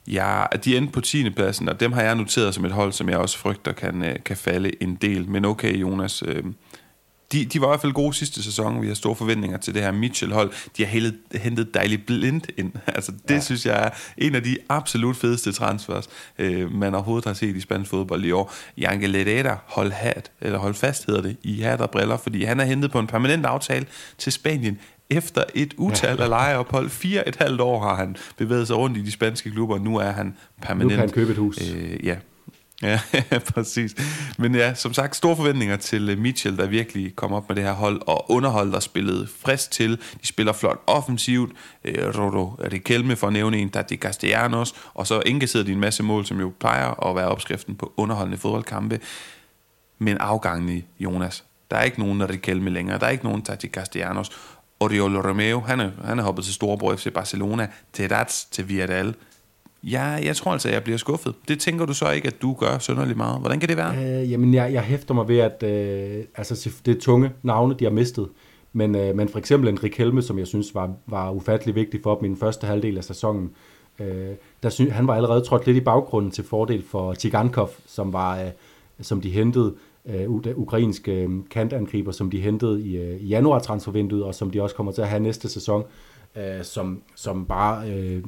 Ja, 0.07 0.45
de 0.65 0.77
endte 0.77 0.93
på 0.93 1.01
10. 1.01 1.31
pladsen, 1.31 1.69
og 1.69 1.81
dem 1.81 1.93
har 1.93 2.03
jeg 2.03 2.15
noteret 2.15 2.55
som 2.55 2.65
et 2.65 2.73
hold, 2.73 2.93
som 2.93 3.09
jeg 3.09 3.19
også 3.19 3.39
frygter 3.39 3.73
kan, 3.73 4.17
kan 4.25 4.37
falde 4.37 4.83
en 4.83 4.95
del. 4.95 5.29
Men 5.29 5.45
okay, 5.45 5.77
Jonas, 5.77 6.23
de, 7.33 7.45
de 7.45 7.61
var 7.61 7.67
i 7.67 7.71
hvert 7.71 7.81
fald 7.81 7.93
gode 7.93 8.15
sidste 8.15 8.43
sæson. 8.43 8.83
Vi 8.83 8.87
har 8.87 8.95
store 8.95 9.17
forventninger 9.17 9.59
til 9.59 9.75
det 9.75 9.83
her 9.83 9.93
Mitchell-hold. 9.93 10.53
De 10.77 10.85
har 10.85 10.91
hentet, 10.91 11.17
hentet 11.35 11.75
dejligt 11.75 12.07
blind 12.07 12.43
ind. 12.57 12.73
Altså, 12.87 13.13
det 13.29 13.35
ja. 13.35 13.41
synes 13.41 13.67
jeg 13.67 13.85
er 13.85 13.91
en 14.19 14.35
af 14.35 14.43
de 14.43 14.57
absolut 14.69 15.17
fedeste 15.17 15.53
transfers, 15.53 16.09
øh, 16.39 16.75
man 16.75 16.95
overhovedet 16.95 17.25
har 17.25 17.35
set 17.35 17.57
i 17.57 17.61
spansk 17.61 17.91
fodbold 17.91 18.25
i 18.25 18.31
år. 18.31 18.55
Janke 18.79 19.07
Ledera, 19.07 19.59
hold 19.67 19.93
hat, 19.93 20.31
eller 20.41 20.59
hold 20.59 20.75
fast 20.75 21.07
hedder 21.07 21.23
det, 21.23 21.37
i 21.43 21.61
hat 21.61 21.81
og 21.81 21.91
briller, 21.91 22.17
fordi 22.17 22.45
han 22.45 22.61
er 22.61 22.65
hentet 22.65 22.91
på 22.91 22.99
en 22.99 23.07
permanent 23.07 23.47
aftale 23.47 23.87
til 24.19 24.33
Spanien 24.33 24.79
efter 25.11 25.45
et 25.55 25.75
utal 25.77 26.21
af 26.21 26.29
lejeophold. 26.29 26.91
Fire 26.91 27.29
et 27.29 27.37
halvt 27.37 27.61
år 27.61 27.81
har 27.81 27.97
han 27.97 28.17
bevæget 28.37 28.67
sig 28.67 28.77
rundt 28.77 28.97
i 28.97 29.03
de 29.03 29.11
spanske 29.11 29.51
klubber, 29.51 29.79
nu 29.79 29.97
er 29.97 30.11
han 30.11 30.37
permanent. 30.63 30.85
Nu 30.85 30.89
kan 30.89 30.99
han 30.99 31.11
købe 31.11 31.33
et 31.33 31.39
hus. 31.39 31.59
Øh, 31.75 32.07
ja, 32.07 32.17
Ja, 33.31 33.39
præcis. 33.39 33.95
Men 34.39 34.55
ja, 34.55 34.75
som 34.75 34.95
sagt, 34.95 35.17
store 35.17 35.37
forventninger 35.37 35.77
til 35.77 36.11
øh, 36.11 36.19
Mitchell, 36.19 36.57
der 36.57 36.67
virkelig 36.67 37.17
kom 37.17 37.33
op 37.33 37.49
med 37.49 37.57
det 37.57 37.65
her 37.65 37.73
hold, 37.73 38.03
og 38.07 38.31
underholdt 38.31 38.75
og 38.75 38.83
spillede 38.83 39.29
frisk 39.41 39.71
til. 39.71 39.99
De 40.23 40.27
spiller 40.27 40.53
flot 40.53 40.83
offensivt. 40.87 41.53
Øh, 41.85 42.19
Rodo 42.19 42.45
Riquelme 42.73 43.17
for 43.17 43.27
at 43.27 43.33
nævne 43.33 43.57
en, 43.57 43.71
Tati 43.71 43.97
Castellanos, 43.97 44.75
og 44.95 45.07
så 45.07 45.23
indkasserede 45.27 45.67
de 45.67 45.73
en 45.73 45.81
masse 45.81 46.03
mål, 46.03 46.27
som 46.27 46.41
jo 46.41 46.53
plejer 46.61 47.09
at 47.09 47.17
være 47.17 47.29
opskriften 47.29 47.75
på 47.75 47.93
underholdende 47.97 48.39
fodboldkampe. 48.39 49.01
Men 49.99 50.19
afgangen 50.19 50.69
i 50.69 50.85
Jonas, 51.01 51.45
der 51.71 51.77
er 51.77 51.83
ikke 51.83 52.01
nogen 52.01 52.31
Riquelme 52.31 52.71
længere, 52.71 52.99
der 52.99 53.07
er 53.07 53.11
ikke 53.11 53.25
nogen 53.25 53.43
Tati 53.43 53.69
Castellanos. 53.69 54.31
Oriol 54.81 55.17
Romeo, 55.17 55.61
han 55.61 55.81
er, 55.81 55.91
han 56.05 56.19
er 56.19 56.23
hoppet 56.23 56.45
til 56.45 56.55
Storebror 56.55 56.97
FC 56.97 57.13
Barcelona, 57.15 57.69
til 57.93 58.09
Rats, 58.15 58.45
til 58.45 58.69
Villarreal. 58.69 59.15
Ja, 59.85 60.03
jeg 60.03 60.37
tror 60.37 60.53
altså, 60.53 60.69
at 60.69 60.75
jeg 60.75 60.83
bliver 60.83 60.97
skuffet. 60.97 61.35
Det 61.49 61.61
tænker 61.61 61.87
du 61.87 61.95
så 61.95 62.11
ikke, 62.11 62.29
at 62.29 62.43
du 62.43 62.53
gør 62.53 62.79
sønderlig 62.79 63.17
meget. 63.17 63.41
Hvordan 63.41 63.61
kan 63.61 63.69
det 63.69 63.77
være? 63.77 64.23
Øh, 64.23 64.31
jamen, 64.31 64.55
jeg, 64.55 64.73
jeg 64.73 64.83
hæfter 64.83 65.15
mig 65.15 65.29
ved, 65.29 65.39
at 65.39 65.63
øh, 65.63 66.25
altså, 66.37 66.71
det 66.87 66.97
er 66.97 67.01
tunge 67.01 67.31
navne, 67.43 67.75
de 67.79 67.85
har 67.85 67.91
mistet. 67.91 68.29
Men, 68.73 68.95
øh, 68.95 69.17
men 69.17 69.29
for 69.29 69.39
eksempel 69.39 69.69
Henrik 69.69 69.99
Helme, 69.99 70.23
som 70.23 70.39
jeg 70.39 70.47
synes 70.47 70.75
var, 70.75 70.91
var 71.07 71.31
ufattelig 71.31 71.75
vigtig 71.75 72.01
for 72.03 72.15
dem 72.15 72.25
i 72.25 72.29
den 72.29 72.37
første 72.37 72.67
halvdel 72.67 72.99
af 72.99 73.05
sæsonen, 73.05 73.51
øh, 73.99 74.31
der 74.63 74.69
synes, 74.69 74.93
han 74.93 75.07
var 75.07 75.15
allerede 75.15 75.41
trådt 75.41 75.67
lidt 75.67 75.77
i 75.77 75.81
baggrunden 75.81 76.31
til 76.31 76.45
fordel 76.45 76.85
for 76.91 77.13
Tigankov, 77.15 77.71
som, 77.87 78.13
var, 78.13 78.41
øh, 78.41 78.51
som 79.01 79.21
de 79.21 79.31
hentede, 79.31 79.75
øh, 80.07 80.31
ukrainske 80.57 81.13
øh, 81.13 81.31
kantangriber, 81.51 82.13
som 82.13 82.31
de 82.31 82.41
hentede 82.41 82.83
i, 82.83 82.97
øh, 82.97 83.21
i 83.21 83.27
januar 83.27 83.59
transfervinduet, 83.59 84.25
og 84.25 84.35
som 84.35 84.51
de 84.51 84.63
også 84.63 84.77
kommer 84.77 84.93
til 84.93 85.03
at 85.03 85.09
have 85.09 85.21
næste 85.21 85.49
sæson, 85.49 85.85
øh, 86.37 86.65
som, 86.65 87.03
som 87.15 87.47
bare... 87.47 87.91
Øh, 87.91 88.23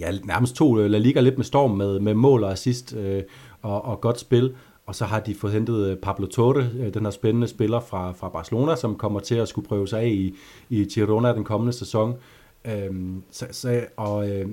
ja, 0.00 0.10
nærmest 0.24 0.56
to 0.56 0.78
øh, 0.78 0.90
La 0.90 0.98
Liga 0.98 1.20
lidt 1.20 1.36
med 1.36 1.44
storm 1.44 1.70
med, 1.70 2.00
med 2.00 2.14
mål 2.14 2.44
og 2.44 2.52
assist 2.52 2.94
øh, 2.96 3.22
og, 3.62 3.84
og 3.84 4.00
godt 4.00 4.20
spil. 4.20 4.54
Og 4.86 4.94
så 4.94 5.04
har 5.04 5.20
de 5.20 5.34
fået 5.34 5.52
hentet 5.52 5.86
øh, 5.86 5.96
Pablo 5.96 6.26
Torre, 6.26 6.70
øh, 6.78 6.94
den 6.94 7.04
her 7.04 7.10
spændende 7.10 7.48
spiller 7.48 7.80
fra, 7.80 8.12
fra 8.12 8.28
Barcelona, 8.28 8.76
som 8.76 8.96
kommer 8.96 9.20
til 9.20 9.34
at 9.34 9.48
skulle 9.48 9.68
prøve 9.68 9.88
sig 9.88 10.00
af 10.00 10.08
i, 10.08 10.34
i 10.70 10.84
Girona 10.84 11.32
den 11.32 11.44
kommende 11.44 11.72
sæson. 11.72 12.14
Øhm, 12.64 13.22
så, 13.30 13.46
så, 13.50 13.86
og 13.96 14.30
øh, 14.30 14.48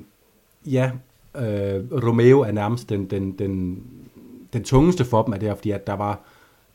ja, 0.65 0.91
øh, 1.35 1.83
Romeo 2.07 2.39
er 2.39 2.51
nærmest 2.51 2.89
den, 2.89 3.05
den, 3.05 3.31
den, 3.31 3.83
den 4.53 4.63
tungeste 4.63 5.05
for 5.05 5.23
dem 5.23 5.33
af 5.33 5.39
det 5.39 5.49
her, 5.49 5.55
fordi 5.55 5.71
at 5.71 5.87
der 5.87 5.93
var, 5.93 6.19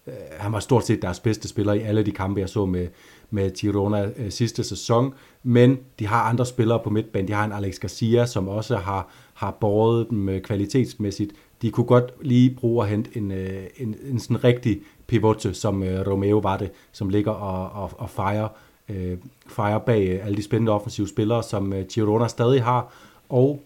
øh, 0.06 0.14
han 0.30 0.52
var 0.52 0.60
stort 0.60 0.86
set 0.86 1.02
deres 1.02 1.20
bedste 1.20 1.48
spiller 1.48 1.72
i 1.72 1.80
alle 1.80 2.02
de 2.02 2.12
kampe, 2.12 2.40
jeg 2.40 2.48
så 2.48 2.66
med, 2.66 2.88
med 3.30 3.50
Girona 3.50 4.10
øh, 4.16 4.30
sidste 4.30 4.64
sæson, 4.64 5.14
men 5.42 5.78
de 5.98 6.06
har 6.06 6.22
andre 6.22 6.46
spillere 6.46 6.80
på 6.84 6.90
midtbanen. 6.90 7.28
De 7.28 7.32
har 7.32 7.44
en 7.44 7.52
Alex 7.52 7.78
Garcia, 7.78 8.26
som 8.26 8.48
også 8.48 8.76
har, 8.76 9.08
har 9.34 9.50
båret 9.50 10.06
dem 10.10 10.28
øh, 10.28 10.42
kvalitetsmæssigt. 10.42 11.32
De 11.62 11.70
kunne 11.70 11.86
godt 11.86 12.12
lige 12.22 12.50
bruge 12.50 12.84
at 12.84 12.90
hente 12.90 13.10
en, 13.16 13.32
øh, 13.32 13.62
en, 13.76 13.96
en 14.10 14.20
sådan 14.20 14.44
rigtig 14.44 14.80
pivote, 15.06 15.54
som 15.54 15.82
øh, 15.82 16.06
Romeo 16.06 16.38
var 16.38 16.56
det, 16.56 16.70
som 16.92 17.08
ligger 17.08 17.32
og, 17.32 17.82
og, 17.82 17.90
og 17.98 18.10
fejrer, 18.10 18.48
øh, 18.88 19.18
fejrer 19.48 19.78
bag 19.78 20.08
øh, 20.08 20.26
alle 20.26 20.36
de 20.36 20.42
spændende 20.42 20.72
offensive 20.72 21.08
spillere, 21.08 21.42
som 21.42 21.72
øh, 21.72 21.86
Girona 21.86 22.28
stadig 22.28 22.64
har. 22.64 22.92
Og 23.28 23.62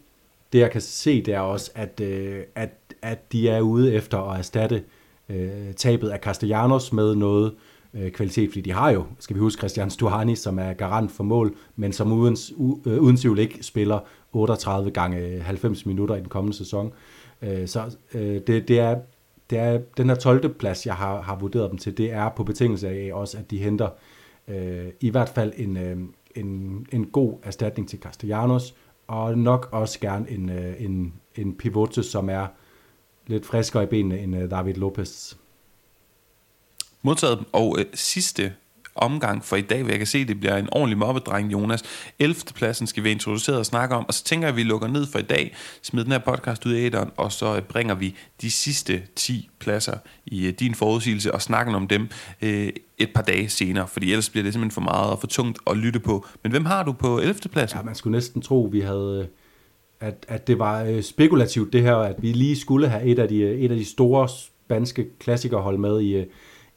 det 0.53 0.59
jeg 0.59 0.71
kan 0.71 0.81
se, 0.81 1.23
det 1.23 1.35
er 1.35 1.41
også, 1.41 1.71
at, 1.75 2.01
øh, 2.01 2.43
at, 2.55 2.71
at 3.03 3.33
de 3.33 3.49
er 3.49 3.61
ude 3.61 3.95
efter 3.95 4.19
at 4.19 4.39
erstatte 4.39 4.83
øh, 5.29 5.75
tabet 5.77 6.09
af 6.09 6.19
Castellanos 6.19 6.93
med 6.93 7.15
noget, 7.15 7.53
øh, 7.53 7.59
øh, 7.95 8.11
kvalitet, 8.11 8.51
fordi 8.51 8.61
de 8.61 8.73
har 8.73 8.91
jo, 8.91 9.05
skal 9.19 9.37
vi 9.37 9.41
huske, 9.41 9.59
Christian 9.61 9.91
Stuhani, 9.91 10.37
som 10.37 10.59
er 10.59 10.73
garant 10.73 11.13
for 11.13 11.25
mål, 11.25 11.55
men 11.77 11.93
som 11.93 12.13
uden, 12.13 12.37
u, 12.57 12.79
øh, 12.87 13.01
uden 13.01 13.17
tvivl 13.17 13.39
ikke 13.39 13.63
spiller 13.63 14.01
38 14.33 14.91
gange 14.91 15.19
øh, 15.19 15.45
90 15.45 15.87
minutter 15.87 16.15
i 16.15 16.21
den 16.21 16.29
kommende 16.29 16.57
sæson. 16.57 16.93
Øh, 17.43 17.69
så 17.69 17.97
øh, 18.15 18.41
det, 18.47 18.69
det, 18.69 18.79
er, 18.79 18.99
det 19.51 19.59
er 19.59 19.79
den 19.97 20.09
her 20.09 20.17
12. 20.17 20.55
plads, 20.55 20.87
jeg 20.87 20.95
har, 20.95 21.23
har 21.23 21.37
vurderet 21.37 21.71
dem 21.71 21.79
til, 21.79 21.99
det 21.99 22.13
er 22.13 22.29
på 22.29 22.45
betingelse 22.45 22.89
af 22.89 23.11
også, 23.13 23.39
at 23.39 23.51
de 23.51 23.59
henter 23.59 23.89
øh, 24.49 24.87
i 25.01 25.11
hvert 25.11 25.29
fald 25.29 25.53
en, 25.57 25.77
øh, 25.77 25.97
en, 26.35 26.87
en 26.93 27.05
god 27.07 27.39
erstatning 27.43 27.89
til 27.89 27.99
Castellanos, 27.99 28.75
og 29.07 29.39
nok 29.39 29.69
også 29.73 30.01
gerne 30.01 30.31
en, 30.31 30.51
øh, 30.51 30.75
en, 30.79 31.15
en 31.37 31.55
pivote, 31.55 32.03
som 32.03 32.31
er 32.31 32.47
lidt 33.27 33.47
friskere 33.47 33.83
i 33.83 33.87
benene 33.87 34.19
end 34.19 34.37
øh, 34.37 34.51
David 34.51 34.75
Lopez. 34.75 35.37
Modtaget. 37.03 37.45
Og 37.53 37.77
øh, 37.79 37.85
sidste 37.95 38.53
omgang 38.95 39.45
for 39.45 39.57
i 39.57 39.61
dag, 39.61 39.83
hvor 39.83 39.91
jeg 39.91 39.99
kan 39.99 40.07
se, 40.07 40.19
at 40.19 40.29
det 40.29 40.41
bliver 40.41 40.57
en 40.57 40.69
ordentlig 40.73 40.99
mobbedreng, 40.99 41.53
Jonas. 41.53 41.83
11. 42.19 42.41
pladsen 42.55 42.87
skal 42.87 43.05
vi 43.05 43.11
introducere 43.11 43.57
og 43.57 43.67
snakke 43.67 43.95
om, 43.95 44.07
og 44.09 44.15
så 44.15 44.25
tænker 44.25 44.47
jeg, 44.47 44.53
at 44.53 44.57
vi 44.57 44.63
lukker 44.63 44.89
ned 44.89 45.07
for 45.07 45.19
i 45.19 45.23
dag, 45.23 45.55
smider 45.83 46.05
den 46.05 46.13
her 46.13 46.19
podcast 46.19 46.67
ud 46.67 46.73
af 46.73 46.81
æderen, 46.81 47.11
og 47.17 47.33
så 47.33 47.57
øh, 47.57 47.63
bringer 47.63 47.95
vi 47.95 48.17
de 48.43 48.51
sidste 48.51 49.03
10 49.17 49.51
pladser 49.59 49.97
i 50.27 50.47
øh, 50.47 50.53
din 50.53 50.75
forudsigelse 50.75 51.35
og 51.35 51.43
snakker 51.43 51.75
om 51.75 51.89
dem 51.89 52.09
øh, 52.43 52.69
et 52.99 53.11
par 53.15 53.23
dage 53.23 53.49
senere, 53.49 53.89
fordi 53.89 54.11
ellers 54.11 54.31
bliver 54.31 54.45
det 54.45 54.53
simpelthen 54.53 54.75
for 54.75 54.81
meget 54.81 55.11
og 55.11 55.21
for 55.21 55.27
tungt 55.27 55.59
at 55.67 55.77
lytte 55.77 56.01
på. 56.01 56.27
Men 56.43 56.53
hvem 56.53 56.65
har 56.65 56.83
du 56.83 56.93
på 56.93 57.19
11. 57.19 57.35
pladsen? 57.53 57.79
Ja, 57.79 57.83
man 57.83 57.95
skulle 57.95 58.13
næsten 58.13 58.43
tro, 58.43 58.69
vi 58.73 58.81
havde 58.81 59.21
øh, 59.23 59.29
at, 60.09 60.27
at 60.29 60.47
det 60.47 60.59
var 60.59 61.01
spekulativt 61.01 61.73
det 61.73 61.83
her, 61.83 61.97
at 61.97 62.17
vi 62.19 62.33
lige 62.33 62.57
skulle 62.57 62.89
have 62.89 63.05
et 63.05 63.19
af 63.19 63.29
de, 63.29 63.45
et 63.45 63.71
af 63.71 63.77
de 63.77 63.85
store 63.85 64.29
spanske 64.29 65.07
klassikerhold 65.19 65.79
med 65.79 66.01
i, 66.01 66.25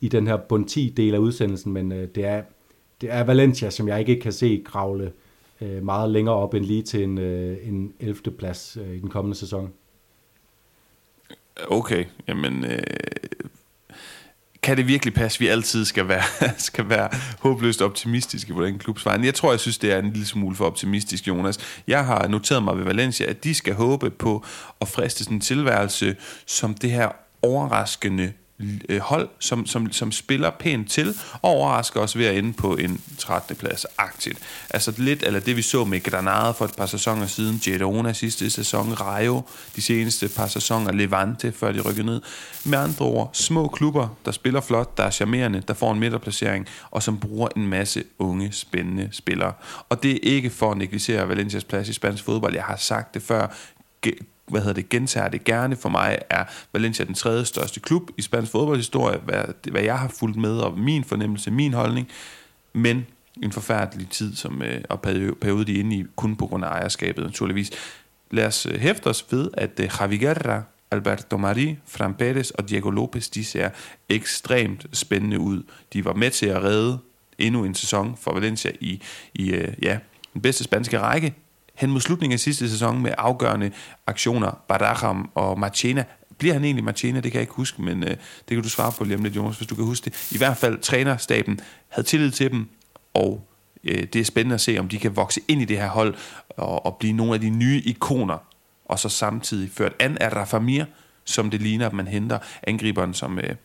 i 0.06 0.08
den 0.08 0.28
her 0.28 0.38
bund 0.38 0.66
10 0.66 0.94
del 0.98 1.14
af 1.14 1.18
udsendelsen, 1.18 1.74
men 1.74 1.92
øh, 1.92 2.08
det 2.16 2.26
er 2.26 2.42
det 3.02 3.12
er 3.12 3.24
Valencia, 3.24 3.70
som 3.70 3.88
jeg 3.88 4.00
ikke 4.00 4.20
kan 4.20 4.32
se 4.32 4.64
kravle 4.66 5.12
øh, 5.62 5.84
meget 5.84 6.10
længere 6.10 6.36
op 6.36 6.54
end 6.54 6.66
lige 6.66 6.84
til 6.84 7.04
en, 7.04 7.18
øh, 7.18 7.58
en 7.68 7.94
11. 8.00 8.32
plads 8.38 8.78
øh, 8.82 8.96
i 8.96 9.00
den 9.00 9.10
kommende 9.10 9.38
sæson. 9.38 9.74
Okay, 11.68 12.06
jamen... 12.28 12.66
Øh, 12.66 12.80
kan 14.64 14.78
det 14.78 14.88
virkelig 14.88 15.14
passe, 15.14 15.38
at 15.38 15.40
vi 15.40 15.48
altid 15.48 15.86
skal 15.86 16.08
være, 16.08 16.24
skal 16.58 16.90
være 16.90 17.10
håbløst 17.40 17.82
optimistiske 17.82 18.54
på 18.54 18.66
den 18.66 18.80
klubs 18.80 19.06
vejen? 19.06 19.26
Jeg 19.26 19.34
tror, 19.34 19.52
jeg 19.52 19.60
synes, 19.60 19.78
det 19.78 19.92
er 19.92 20.00
en 20.00 20.10
lille 20.10 20.26
smule 20.26 20.56
for 20.56 20.66
optimistisk, 20.66 21.28
Jonas. 21.28 21.82
Jeg 21.88 22.06
har 22.06 22.28
noteret 22.28 22.64
mig 22.64 22.78
ved 22.78 22.84
Valencia, 22.84 23.30
at 23.30 23.44
de 23.44 23.54
skal 23.54 23.74
håbe 23.74 24.10
på 24.10 24.46
at 24.82 24.88
friste 24.88 25.24
sådan 25.24 25.38
en 25.38 25.42
tilværelse 25.42 26.16
som 26.46 26.74
det 26.74 26.92
her 26.92 27.10
overraskende 27.42 28.34
øh, 28.90 29.00
hold, 29.00 29.30
som, 29.40 29.66
som, 29.66 29.92
som 29.92 30.12
spiller 30.12 30.50
pænt 30.50 30.92
til, 30.92 31.16
og 31.42 31.50
overrasker 31.50 32.02
os 32.02 32.18
ved 32.18 32.26
at 32.26 32.38
ende 32.38 32.54
på 32.54 32.76
en 32.76 33.02
13. 33.18 33.56
plads 33.56 33.86
aktivt. 33.98 34.38
Altså 34.70 34.94
lidt 34.98 35.24
eller 35.24 35.40
det 35.40 35.56
vi 35.56 35.62
så 35.62 35.86
med 35.86 36.04
Granada 36.04 36.52
for 36.52 36.66
et 36.66 36.76
par 36.76 36.86
sæsoner 36.86 37.28
siden, 37.28 37.60
Girona 37.60 38.14
sidste 38.14 38.50
sæson, 38.50 38.94
Rayo 38.94 39.42
de 39.76 39.82
seneste 39.82 40.30
par 40.36 40.48
sæsoner, 40.48 40.92
Levante 40.92 41.52
før 41.52 41.72
de 41.72 41.82
rykkede 41.82 42.06
ned. 42.06 42.22
Med 42.66 42.78
andre 42.78 43.06
ord, 43.06 43.30
små 43.34 43.68
klubber, 43.68 44.08
der 44.26 44.32
spiller 44.32 44.62
flot, 44.62 44.98
der 44.98 45.04
er 45.04 45.12
charmerende, 45.12 45.64
der 45.68 45.74
får 45.74 45.92
en 45.92 46.00
midterplacering, 46.00 46.68
og 46.92 47.04
som 47.04 47.20
bruger 47.20 47.48
en 47.56 47.68
masse 47.68 48.04
unge, 48.20 48.52
spændende 48.52 49.10
spillere. 49.12 49.54
Og 49.90 50.04
det 50.04 50.12
er 50.12 50.20
ikke 50.22 50.50
for 50.50 50.72
at 50.72 50.78
negligere 50.78 51.30
Valencias 51.30 51.64
plads 51.64 51.90
i 51.90 51.94
spansk 51.94 52.24
fodbold. 52.24 52.54
Jeg 52.54 52.64
har 52.64 52.76
sagt 52.76 53.14
det 53.14 53.22
før 53.22 53.48
hvad 54.48 54.62
hedder 54.62 54.74
det, 54.74 54.90
gentager 54.90 55.28
det 55.28 55.44
gerne. 55.44 55.76
For 55.76 55.90
mig 55.90 56.20
er 56.30 56.44
Valencia 56.74 57.06
den 57.06 57.14
tredje 57.14 57.46
største 57.46 57.80
klub 57.80 58.10
i 58.18 58.22
spansk 58.22 58.52
fodboldhistorie, 58.52 59.18
hvad, 59.18 59.72
hvad 59.72 59.82
jeg 59.82 60.00
har 60.00 60.08
fulgt 60.08 60.38
med, 60.38 60.58
og 60.58 60.78
min 60.80 61.04
fornemmelse, 61.04 61.52
min 61.52 61.74
holdning. 61.74 62.08
Men 62.74 63.06
en 63.44 63.52
forfærdelig 63.52 64.10
tid, 64.10 64.36
som, 64.36 64.62
øh, 64.62 64.82
og 64.90 65.02
periode 65.02 65.66
de 65.66 65.76
er 65.76 65.80
inde 65.80 65.96
i, 65.96 66.06
kun 66.16 66.36
på 66.36 66.48
grund 66.48 66.66
af 66.66 66.70
ejerskabet 66.70 67.24
naturligvis. 67.24 67.72
Lad 68.32 68.46
os 68.46 68.66
øh, 68.66 68.80
hæfte 68.80 69.08
os 69.08 69.26
ved, 69.32 69.50
at 69.54 69.80
øh, 69.80 69.90
Javi 70.00 70.18
Guerra, 70.18 70.62
Alberto 70.92 71.38
Mari, 71.38 71.78
Fran 71.88 72.14
Perez 72.14 72.50
og 72.50 72.70
Diego 72.70 72.90
Lopez, 72.90 73.30
de 73.30 73.46
ser 73.46 73.70
ekstremt 74.10 74.86
spændende 74.94 75.40
ud. 75.40 75.64
De 75.94 76.06
var 76.06 76.14
med 76.14 76.32
til 76.32 76.46
at 76.46 76.64
redde 76.64 77.00
endnu 77.38 77.64
en 77.64 77.76
sæson 77.76 78.18
for 78.22 78.34
Valencia 78.34 78.72
i, 78.80 79.02
i 79.34 79.52
øh, 79.52 79.74
ja, 79.82 80.00
den 80.34 80.42
bedste 80.42 80.64
spanske 80.64 81.00
række 81.00 81.34
hen 81.76 81.92
mod 81.92 82.02
slutningen 82.02 82.34
af 82.34 82.40
sidste 82.40 82.70
sæson 82.70 83.02
med 83.02 83.14
afgørende 83.18 83.72
aktioner, 84.08 84.52
Baraham 84.68 85.30
og 85.36 85.60
Marchena. 85.60 86.04
Bliver 86.38 86.54
han 86.54 86.64
egentlig 86.64 86.84
Marchena? 86.84 87.20
Det 87.20 87.32
kan 87.32 87.40
jeg 87.40 87.42
ikke 87.44 87.54
huske, 87.54 87.82
men 87.82 88.04
øh, 88.04 88.10
det 88.10 88.18
kan 88.48 88.62
du 88.62 88.70
svare 88.70 88.92
på 88.92 89.04
lige 89.04 89.18
om 89.18 89.24
lidt, 89.24 89.36
Jonas, 89.36 89.58
hvis 89.58 89.68
du 89.68 89.76
kan 89.76 89.86
huske 89.86 90.06
det. 90.06 90.32
I 90.32 90.38
hvert 90.38 90.58
fald 90.58 90.80
trænerstaben 90.80 91.60
havde 91.90 92.08
tillid 92.08 92.32
til 92.32 92.52
dem, 92.52 92.70
og 93.14 93.48
øh, 93.84 94.04
det 94.04 94.16
er 94.16 94.24
spændende 94.24 94.54
at 94.54 94.62
se, 94.62 94.78
om 94.78 94.90
de 94.90 95.00
kan 95.00 95.16
vokse 95.16 95.42
ind 95.48 95.62
i 95.62 95.66
det 95.66 95.78
her 95.78 95.88
hold 95.88 96.16
og, 96.50 96.86
og 96.86 96.98
blive 96.98 97.14
nogle 97.14 97.34
af 97.34 97.42
de 97.42 97.50
nye 97.50 97.82
ikoner, 97.86 98.38
og 98.86 99.00
så 99.00 99.10
samtidig 99.10 99.72
ført 99.72 99.94
an 100.00 100.18
af 100.18 100.36
Rafa 100.36 100.60
Mir, 100.60 100.86
som 101.26 101.50
det 101.50 101.62
ligner, 101.62 101.86
at 101.86 101.94
man 101.94 102.08
henter 102.08 102.40
angriberen, 102.64 103.14
som 103.14 103.40
øh, 103.40 103.56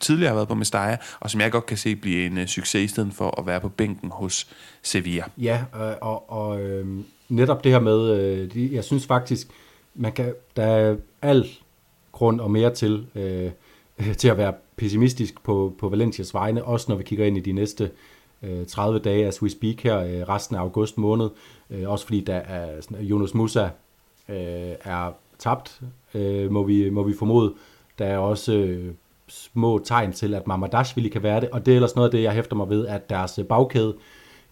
tidligere 0.00 0.28
har 0.28 0.34
været 0.34 0.48
på 0.48 0.54
Mestalla, 0.54 0.96
og 1.20 1.30
som 1.30 1.40
jeg 1.40 1.52
godt 1.52 1.66
kan 1.66 1.76
se 1.76 1.96
blive 1.96 2.26
en 2.26 2.38
øh, 2.38 2.46
succes 2.46 2.84
i 2.84 2.88
stedet 2.88 3.14
for 3.14 3.40
at 3.40 3.46
være 3.46 3.60
på 3.60 3.68
bænken 3.68 4.10
hos 4.10 4.48
Sevilla. 4.82 5.24
Ja, 5.38 5.64
øh, 5.74 5.94
og, 6.00 6.30
og 6.30 6.60
øh, 6.60 6.86
netop 7.28 7.64
det 7.64 7.72
her 7.72 7.80
med, 7.80 8.10
øh, 8.10 8.54
de, 8.54 8.70
jeg 8.72 8.84
synes 8.84 9.06
faktisk, 9.06 9.48
man 9.94 10.12
kan, 10.12 10.34
der 10.56 10.62
er 10.62 10.96
al 11.22 11.46
grund 12.12 12.40
og 12.40 12.50
mere 12.50 12.74
til, 12.74 13.06
øh, 13.14 13.50
til 14.20 14.28
at 14.28 14.38
være 14.38 14.54
pessimistisk 14.76 15.42
på, 15.42 15.74
på 15.78 15.88
Valencias 15.88 16.34
vegne, 16.34 16.64
også 16.64 16.86
når 16.88 16.96
vi 16.96 17.02
kigger 17.02 17.26
ind 17.26 17.36
i 17.36 17.40
de 17.40 17.52
næste 17.52 17.90
øh, 18.42 18.66
30 18.66 18.98
dage, 18.98 19.26
as 19.26 19.42
we 19.42 19.50
speak 19.50 19.80
her, 19.80 19.98
øh, 19.98 20.28
resten 20.28 20.56
af 20.56 20.60
august 20.60 20.98
måned, 20.98 21.30
øh, 21.70 21.90
også 21.90 22.04
fordi 22.04 22.20
der 22.20 22.36
er 22.36 22.80
Jonas 23.00 23.34
Musa 23.34 23.64
øh, 24.28 24.74
er 24.84 25.12
tabt, 25.38 25.80
øh, 26.14 26.52
må, 26.52 26.62
vi, 26.62 26.90
må 26.90 27.02
vi 27.02 27.14
formode. 27.18 27.54
Der 27.98 28.04
er 28.04 28.18
også 28.18 28.52
øh, 28.52 28.94
små 29.28 29.78
tegn 29.78 30.12
til, 30.12 30.34
at 30.34 30.46
Mamadashvili 30.46 31.08
kan 31.08 31.22
være 31.22 31.40
det, 31.40 31.50
og 31.50 31.66
det 31.66 31.72
er 31.72 31.76
ellers 31.76 31.96
noget 31.96 32.08
af 32.08 32.10
det, 32.10 32.22
jeg 32.22 32.32
hæfter 32.32 32.56
mig 32.56 32.68
ved, 32.68 32.86
at 32.86 33.10
deres 33.10 33.38
øh, 33.38 33.44
bagkæde 33.44 33.94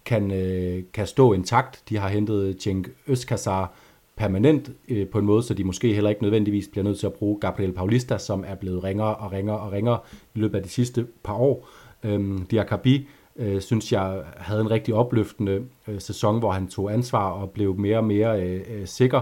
kan, 0.07 0.31
øh, 0.31 0.83
kan 0.93 1.07
stå 1.07 1.33
intakt. 1.33 1.83
De 1.89 1.97
har 1.97 2.09
hentet 2.09 2.63
Cenk 2.63 2.91
Øskasar 3.07 3.73
permanent 4.17 4.71
øh, 4.89 5.09
på 5.09 5.19
en 5.19 5.27
måde, 5.27 5.43
så 5.43 5.55
de 5.55 5.65
måske 5.65 5.95
heller 5.95 6.11
ikke 6.11 6.23
nødvendigvis 6.23 6.69
bliver 6.69 6.85
nødt 6.85 6.99
til 6.99 7.07
at 7.07 7.13
bruge 7.13 7.41
Gabriel 7.41 7.73
Paulista, 7.73 8.19
som 8.19 8.45
er 8.47 8.55
blevet 8.55 8.85
ringere 8.85 9.15
og 9.15 9.33
ringere 9.33 9.59
og 9.59 9.73
ringere 9.73 9.99
i 10.35 10.39
løbet 10.39 10.59
af 10.59 10.63
de 10.63 10.69
sidste 10.69 11.07
par 11.25 11.35
år. 11.35 11.69
Øhm, 12.03 12.47
Diakabi 12.47 13.09
øh, 13.37 13.61
synes 13.61 13.93
jeg 13.93 14.23
havde 14.37 14.61
en 14.61 14.71
rigtig 14.71 14.95
opløftende 14.95 15.63
øh, 15.89 16.01
sæson, 16.01 16.39
hvor 16.39 16.53
han 16.53 16.69
tog 16.69 16.93
ansvar 16.93 17.31
og 17.31 17.51
blev 17.51 17.79
mere 17.79 17.99
og 17.99 18.05
mere 18.05 18.43
øh, 18.43 18.61
øh, 18.71 18.87
sikker. 18.87 19.21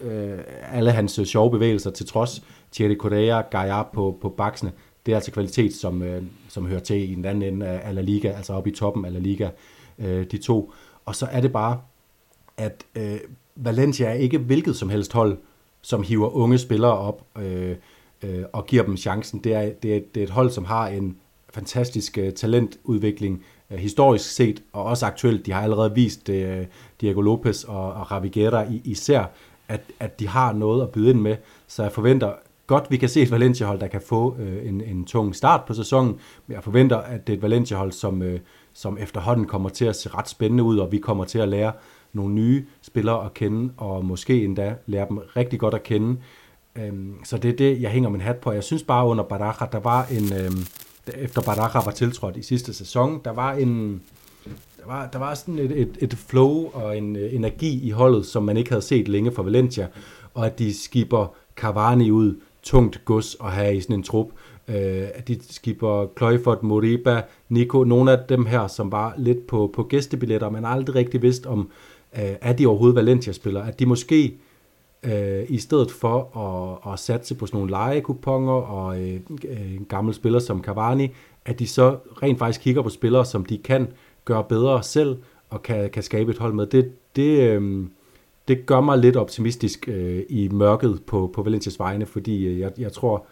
Øh, 0.00 0.38
alle 0.72 0.90
hans 0.90 1.18
øh, 1.18 1.26
sjove 1.26 1.50
bevægelser 1.50 1.90
til 1.90 2.06
trods. 2.06 2.42
Thierry 2.72 2.96
Correa, 2.96 3.40
Gaia 3.40 3.82
på, 3.82 4.18
på 4.20 4.28
baksene, 4.28 4.72
det 5.06 5.12
er 5.12 5.16
altså 5.16 5.32
kvalitet, 5.32 5.74
som, 5.74 6.02
øh, 6.02 6.22
som 6.48 6.66
hører 6.66 6.80
til 6.80 7.10
i 7.10 7.14
den 7.14 7.24
anden 7.24 7.54
ende 7.54 7.66
af 7.66 7.94
La 7.94 8.00
Liga, 8.00 8.28
altså 8.28 8.52
oppe 8.52 8.70
i 8.70 8.74
toppen 8.74 9.04
af 9.04 9.12
La 9.12 9.18
Liga 9.18 9.44
øh, 9.44 9.50
Øh, 9.98 10.26
de 10.30 10.38
to. 10.38 10.72
Og 11.04 11.16
så 11.16 11.26
er 11.30 11.40
det 11.40 11.52
bare, 11.52 11.80
at 12.56 12.84
øh, 12.94 13.18
Valencia 13.56 14.06
er 14.06 14.12
ikke 14.12 14.38
hvilket 14.38 14.76
som 14.76 14.88
helst 14.88 15.12
hold, 15.12 15.38
som 15.82 16.02
hiver 16.02 16.36
unge 16.36 16.58
spillere 16.58 16.98
op 16.98 17.22
øh, 17.38 17.76
øh, 18.22 18.44
og 18.52 18.66
giver 18.66 18.82
dem 18.82 18.96
chancen. 18.96 19.40
Det 19.44 19.54
er, 19.54 19.72
det, 19.82 19.96
er, 19.96 20.00
det 20.14 20.20
er 20.20 20.24
et 20.24 20.30
hold, 20.30 20.50
som 20.50 20.64
har 20.64 20.88
en 20.88 21.16
fantastisk 21.50 22.18
øh, 22.18 22.32
talentudvikling 22.32 23.44
øh, 23.70 23.78
historisk 23.78 24.30
set, 24.30 24.62
og 24.72 24.84
også 24.84 25.06
aktuelt. 25.06 25.46
De 25.46 25.52
har 25.52 25.62
allerede 25.62 25.94
vist 25.94 26.28
øh, 26.28 26.66
Diego 27.00 27.20
Lopez 27.20 27.64
og, 27.64 27.92
og 27.92 28.10
Raviguera 28.10 28.64
i, 28.70 28.80
især, 28.84 29.24
at, 29.68 29.80
at 30.00 30.20
de 30.20 30.28
har 30.28 30.52
noget 30.52 30.82
at 30.82 30.90
byde 30.90 31.10
ind 31.10 31.20
med. 31.20 31.36
Så 31.66 31.82
jeg 31.82 31.92
forventer 31.92 32.32
godt, 32.66 32.90
vi 32.90 32.96
kan 32.96 33.08
se 33.08 33.22
et 33.22 33.30
Valencia-hold, 33.30 33.80
der 33.80 33.86
kan 33.86 34.00
få 34.00 34.36
øh, 34.38 34.68
en, 34.68 34.80
en 34.80 35.04
tung 35.04 35.36
start 35.36 35.64
på 35.64 35.74
sæsonen, 35.74 36.18
men 36.46 36.54
jeg 36.54 36.64
forventer, 36.64 36.96
at 36.96 37.26
det 37.26 37.32
er 37.32 37.36
et 37.36 37.42
Valencia-hold, 37.42 37.92
som, 37.92 38.22
øh, 38.22 38.40
som 38.76 38.98
efterhånden 38.98 39.46
kommer 39.46 39.68
til 39.68 39.84
at 39.84 39.96
se 39.96 40.08
ret 40.08 40.28
spændende 40.28 40.62
ud, 40.62 40.78
og 40.78 40.92
vi 40.92 40.98
kommer 40.98 41.24
til 41.24 41.38
at 41.38 41.48
lære 41.48 41.72
nogle 42.12 42.34
nye 42.34 42.64
spillere 42.82 43.24
at 43.24 43.34
kende, 43.34 43.72
og 43.76 44.04
måske 44.04 44.44
endda 44.44 44.74
lære 44.86 45.06
dem 45.08 45.18
rigtig 45.36 45.58
godt 45.58 45.74
at 45.74 45.82
kende. 45.82 46.16
Øhm, 46.76 47.14
så 47.24 47.38
det 47.38 47.50
er 47.50 47.56
det, 47.56 47.82
jeg 47.82 47.90
hænger 47.90 48.08
min 48.10 48.20
hat 48.20 48.36
på. 48.36 48.52
Jeg 48.52 48.64
synes 48.64 48.82
bare 48.82 49.06
under 49.06 49.24
Baraja, 49.24 49.66
der 49.72 49.78
var 49.78 50.06
en, 50.10 50.32
øhm, 50.32 50.66
efter 51.14 51.42
Baraja 51.42 51.84
var 51.84 51.90
tiltrådt 51.90 52.36
i 52.36 52.42
sidste 52.42 52.74
sæson, 52.74 53.20
der 53.24 53.30
var 53.30 53.52
en, 53.52 54.02
der 54.80 54.86
var, 54.86 55.06
der 55.06 55.18
var 55.18 55.34
sådan 55.34 55.58
et, 55.58 55.80
et, 55.80 55.98
et 56.00 56.14
flow 56.14 56.70
og 56.72 56.98
en 56.98 57.16
øh, 57.16 57.34
energi 57.34 57.82
i 57.82 57.90
holdet, 57.90 58.26
som 58.26 58.42
man 58.42 58.56
ikke 58.56 58.70
havde 58.70 58.82
set 58.82 59.08
længe 59.08 59.32
fra 59.32 59.42
Valencia, 59.42 59.86
og 60.34 60.46
at 60.46 60.58
de 60.58 60.82
skipper 60.82 61.34
Cavani 61.56 62.10
ud, 62.10 62.40
tungt 62.62 63.04
gods 63.04 63.36
at 63.44 63.52
have 63.52 63.76
i 63.76 63.80
sådan 63.80 63.96
en 63.96 64.02
trup, 64.02 64.28
øh, 64.68 65.08
de 65.28 65.38
skipper 65.50 66.06
Kløjfort, 66.06 66.62
Moriba, 66.62 67.22
Nico, 67.48 67.84
nogle 67.84 68.12
af 68.12 68.18
dem 68.28 68.46
her, 68.46 68.66
som 68.66 68.92
var 68.92 69.14
lidt 69.18 69.46
på, 69.46 69.70
på 69.74 69.82
gæstebilletter, 69.82 70.50
men 70.50 70.64
aldrig 70.64 70.94
rigtig 70.94 71.22
vidst 71.22 71.46
om, 71.46 71.70
øh, 72.18 72.34
er 72.40 72.52
de 72.52 72.66
overhovedet 72.66 72.96
Valencia-spillere, 72.96 73.68
at 73.68 73.78
de 73.78 73.86
måske 73.86 74.34
øh, 75.02 75.44
i 75.48 75.58
stedet 75.58 75.90
for 75.90 76.36
at, 76.36 76.92
at 76.92 76.98
satse 76.98 77.34
på 77.34 77.46
sådan 77.46 77.58
nogle 77.58 77.70
legekuponger 77.70 78.52
og 78.52 79.02
øh, 79.02 79.20
en 79.74 79.86
gammel 79.88 80.14
spiller 80.14 80.38
som 80.38 80.62
Cavani, 80.62 81.08
at 81.44 81.58
de 81.58 81.66
så 81.66 81.96
rent 82.22 82.38
faktisk 82.38 82.60
kigger 82.60 82.82
på 82.82 82.88
spillere, 82.88 83.24
som 83.24 83.44
de 83.44 83.58
kan 83.58 83.88
gøre 84.24 84.44
bedre 84.44 84.82
selv 84.82 85.16
og 85.50 85.62
kan, 85.62 85.90
kan 85.90 86.02
skabe 86.02 86.30
et 86.30 86.38
hold 86.38 86.52
med. 86.52 86.66
Det, 86.66 86.92
det, 87.16 87.40
øh, 87.40 87.86
det 88.48 88.66
gør 88.66 88.80
mig 88.80 88.98
lidt 88.98 89.16
optimistisk 89.16 89.88
øh, 89.88 90.22
i 90.28 90.48
mørket 90.48 91.02
på, 91.06 91.30
på 91.34 91.42
Valencias 91.42 91.78
vegne, 91.78 92.06
fordi 92.06 92.46
øh, 92.46 92.58
jeg, 92.58 92.72
jeg 92.78 92.92
tror, 92.92 93.26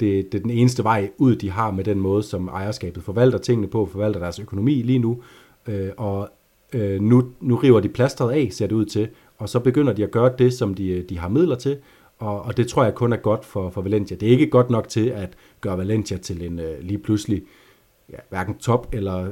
det, 0.00 0.32
det 0.32 0.38
er 0.38 0.42
den 0.42 0.50
eneste 0.50 0.84
vej 0.84 1.10
ud, 1.18 1.36
de 1.36 1.50
har 1.50 1.70
med 1.70 1.84
den 1.84 1.98
måde, 1.98 2.22
som 2.22 2.48
ejerskabet 2.48 3.02
forvalter 3.02 3.38
tingene 3.38 3.66
på, 3.66 3.86
forvalter 3.86 4.20
deres 4.20 4.38
økonomi 4.38 4.82
lige 4.82 4.98
nu. 4.98 5.22
Øh, 5.68 5.90
og 5.96 6.28
øh, 6.72 7.00
nu, 7.00 7.24
nu 7.40 7.56
river 7.56 7.80
de 7.80 7.88
plasteret 7.88 8.32
af, 8.32 8.48
ser 8.52 8.66
det 8.66 8.74
ud 8.74 8.84
til, 8.84 9.08
og 9.38 9.48
så 9.48 9.60
begynder 9.60 9.92
de 9.92 10.04
at 10.04 10.10
gøre 10.10 10.32
det, 10.38 10.52
som 10.52 10.74
de, 10.74 10.88
øh, 10.88 11.08
de 11.08 11.18
har 11.18 11.28
midler 11.28 11.56
til, 11.56 11.76
og, 12.18 12.42
og 12.42 12.56
det 12.56 12.68
tror 12.68 12.84
jeg 12.84 12.94
kun 12.94 13.12
er 13.12 13.16
godt 13.16 13.44
for, 13.44 13.70
for 13.70 13.82
Valencia. 13.82 14.16
Det 14.16 14.26
er 14.26 14.30
ikke 14.30 14.46
godt 14.46 14.70
nok 14.70 14.88
til 14.88 15.06
at 15.08 15.36
gøre 15.60 15.78
Valencia 15.78 16.16
til 16.16 16.46
en 16.46 16.58
øh, 16.58 16.80
lige 16.80 16.98
pludselig 16.98 17.42
ja, 18.10 18.16
hverken 18.28 18.58
top 18.58 18.88
eller 18.92 19.28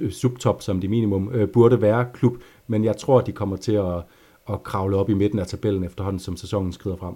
øh, 0.00 0.10
subtop, 0.10 0.62
som 0.62 0.80
de 0.80 0.88
minimum 0.88 1.30
øh, 1.32 1.48
burde 1.48 1.80
være 1.80 2.06
klub, 2.14 2.36
men 2.66 2.84
jeg 2.84 2.96
tror, 2.96 3.20
de 3.20 3.32
kommer 3.32 3.56
til 3.56 3.72
at, 3.72 4.02
at 4.50 4.62
kravle 4.62 4.96
op 4.96 5.10
i 5.10 5.14
midten 5.14 5.38
af 5.38 5.46
tabellen 5.46 5.84
efterhånden, 5.84 6.20
som 6.20 6.36
sæsonen 6.36 6.72
skrider 6.72 6.96
frem. 6.96 7.14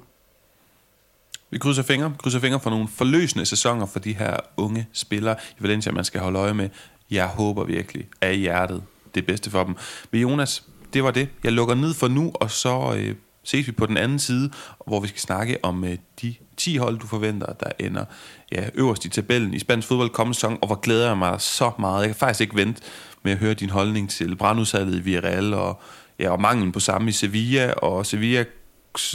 Vi 1.51 1.59
krydser 1.59 1.83
fingre, 1.83 2.13
krydser 2.19 2.41
fingre 2.41 2.61
for 2.61 2.71
nogle 2.71 2.89
forløsende 2.89 3.47
sæsoner 3.47 3.87
for 3.87 3.99
de 3.99 4.13
her 4.13 4.37
unge 4.57 4.89
spillere 4.93 5.37
i 5.59 5.63
Valencia, 5.63 5.93
man 5.93 6.05
skal 6.05 6.21
holde 6.21 6.39
øje 6.39 6.55
med. 6.55 6.69
Jeg 7.11 7.27
håber 7.27 7.65
virkelig 7.65 8.09
af 8.21 8.37
hjertet 8.37 8.83
det 9.15 9.27
bedste 9.27 9.51
for 9.51 9.65
dem. 9.65 9.77
Men 10.11 10.21
Jonas, 10.21 10.65
det 10.93 11.05
var 11.05 11.11
det. 11.11 11.29
Jeg 11.45 11.53
lukker 11.53 11.75
ned 11.75 11.95
for 11.95 12.09
nu, 12.09 12.33
og 12.35 12.51
så 12.51 12.95
øh, 12.97 13.15
ses 13.45 13.67
vi 13.67 13.73
på 13.73 13.87
den 13.87 13.97
anden 13.97 14.19
side, 14.19 14.51
hvor 14.87 15.01
vi 15.01 15.09
skal 15.09 15.21
snakke 15.21 15.59
om 15.63 15.85
øh, 15.85 15.97
de 16.23 16.35
10 16.57 16.77
hold, 16.77 16.99
du 16.99 17.07
forventer, 17.07 17.53
der 17.53 17.71
ender 17.79 18.05
ja, 18.53 18.69
øverst 18.75 19.05
i 19.05 19.09
tabellen 19.09 19.55
i 19.55 19.59
spansk 19.59 19.89
fodbold 19.89 20.11
kommende 20.11 20.35
sæson, 20.35 20.59
og 20.61 20.67
hvor 20.67 20.81
glæder 20.81 21.07
jeg 21.07 21.19
mig 21.19 21.41
så 21.41 21.71
meget. 21.79 22.01
Jeg 22.01 22.09
kan 22.09 22.17
faktisk 22.17 22.41
ikke 22.41 22.57
vente 22.57 22.83
med 23.23 23.33
at 23.33 23.39
høre 23.39 23.55
din 23.55 23.71
holdning 23.71 24.11
til 24.11 24.37
brandudsalget 24.37 24.97
i 24.97 25.01
Villarreal, 25.01 25.55
og, 25.55 25.81
ja, 26.19 26.31
og 26.31 26.41
manglen 26.41 26.73
på 26.73 26.81
samme 26.81 27.09
i 27.09 27.13
Sevilla, 27.13 27.73
og 27.73 28.07
Sevilla 28.07 28.45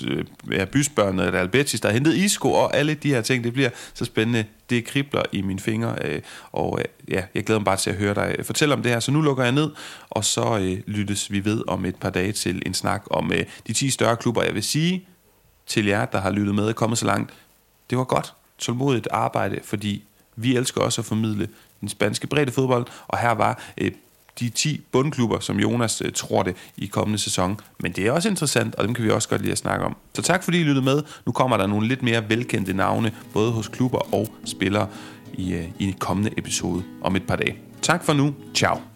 Øh, 0.08 0.26
ja, 0.52 0.66
bysbørnene 0.66 1.26
eller 1.26 1.40
Albertis, 1.40 1.82
der 1.82 1.90
har 1.90 1.94
hentet 1.94 2.16
isko 2.16 2.52
og 2.52 2.78
alle 2.78 2.94
de 2.94 3.10
her 3.10 3.22
ting, 3.22 3.44
det 3.44 3.54
bliver 3.54 3.70
så 3.94 4.06
spændende. 4.06 4.46
Det 4.70 4.86
kribler 4.86 5.24
i 5.32 5.42
mine 5.42 5.60
fingre, 5.60 5.96
øh, 6.02 6.22
og 6.52 6.80
øh, 6.80 7.14
ja, 7.14 7.24
jeg 7.36 7.44
glæder 7.44 7.60
mig 7.60 7.66
bare 7.66 7.78
til 7.78 7.90
at 7.90 7.96
høre 7.96 8.14
dig 8.14 8.46
fortælle 8.46 8.74
om 8.74 8.84
det 8.84 8.92
her. 8.92 9.00
Så 9.00 9.12
nu 9.12 9.22
lukker 9.22 9.44
jeg 9.44 9.52
ned, 9.52 9.72
og 10.10 10.26
så 10.26 10.58
øh, 10.58 10.78
lyttes 10.88 11.32
vi 11.32 11.46
ved 11.46 11.64
om 11.68 11.86
et 11.86 11.96
par 11.96 12.10
dage 12.10 12.32
til 12.32 12.62
en 12.66 12.74
snak 12.74 13.04
om 13.12 13.32
øh, 13.34 13.46
de 13.68 13.74
10 13.74 13.90
større 13.90 14.18
klubber. 14.18 14.44
Jeg 14.44 14.54
vil 14.54 14.64
sige 14.64 15.08
til 15.68 15.86
jer, 15.86 16.06
der 16.06 16.20
har 16.20 16.32
lyttet 16.32 16.56
med 16.56 16.64
og 16.66 16.76
kommet 16.76 17.00
så 17.00 17.06
langt, 17.06 17.34
det 17.90 17.98
var 17.98 18.04
godt, 18.04 18.34
tålmodigt 18.58 19.08
arbejde, 19.12 19.60
fordi 19.64 20.04
vi 20.36 20.56
elsker 20.56 20.82
også 20.82 21.02
at 21.02 21.06
formidle 21.06 21.50
den 21.82 21.90
spanske 21.90 22.28
bredde 22.28 22.52
fodbold, 22.52 22.86
og 23.08 23.18
her 23.18 23.32
var 23.32 23.64
øh, 23.78 23.92
de 24.40 24.50
10 24.50 24.82
bundklubber, 24.92 25.40
som 25.40 25.60
Jonas 25.60 26.02
øh, 26.06 26.12
tror 26.12 26.44
det 26.44 26.56
i 26.78 26.86
kommende 26.86 27.20
sæson. 27.20 27.60
Men 27.80 27.92
det 27.92 28.08
er 28.08 28.12
også 28.12 28.30
interessant, 28.30 28.76
og 28.76 28.84
dem 28.84 28.94
kan 28.94 29.06
vi 29.06 29.10
også 29.10 29.30
godt 29.30 29.42
lide 29.42 29.52
at 29.52 29.58
snakke 29.58 29.86
om. 29.86 29.96
Så 30.14 30.22
tak 30.22 30.44
fordi 30.44 30.60
I 30.60 30.64
lyttede 30.64 30.86
med. 30.86 31.04
Nu 31.26 31.32
kommer 31.32 31.58
der 31.58 31.68
nogle 31.68 31.88
lidt 31.88 32.04
mere 32.04 32.30
velkendte 32.30 32.74
navne, 32.74 33.12
både 33.34 33.52
hos 33.52 33.68
klubber 33.68 34.14
og 34.14 34.28
spillere 34.46 34.88
i, 35.34 35.54
øh, 35.54 35.66
i 35.80 35.84
en 35.86 35.94
kommende 35.94 36.32
episode 36.38 36.84
om 37.02 37.16
et 37.16 37.28
par 37.28 37.36
dage. 37.36 37.58
Tak 37.82 38.04
for 38.04 38.14
nu. 38.14 38.34
Ciao. 38.54 38.95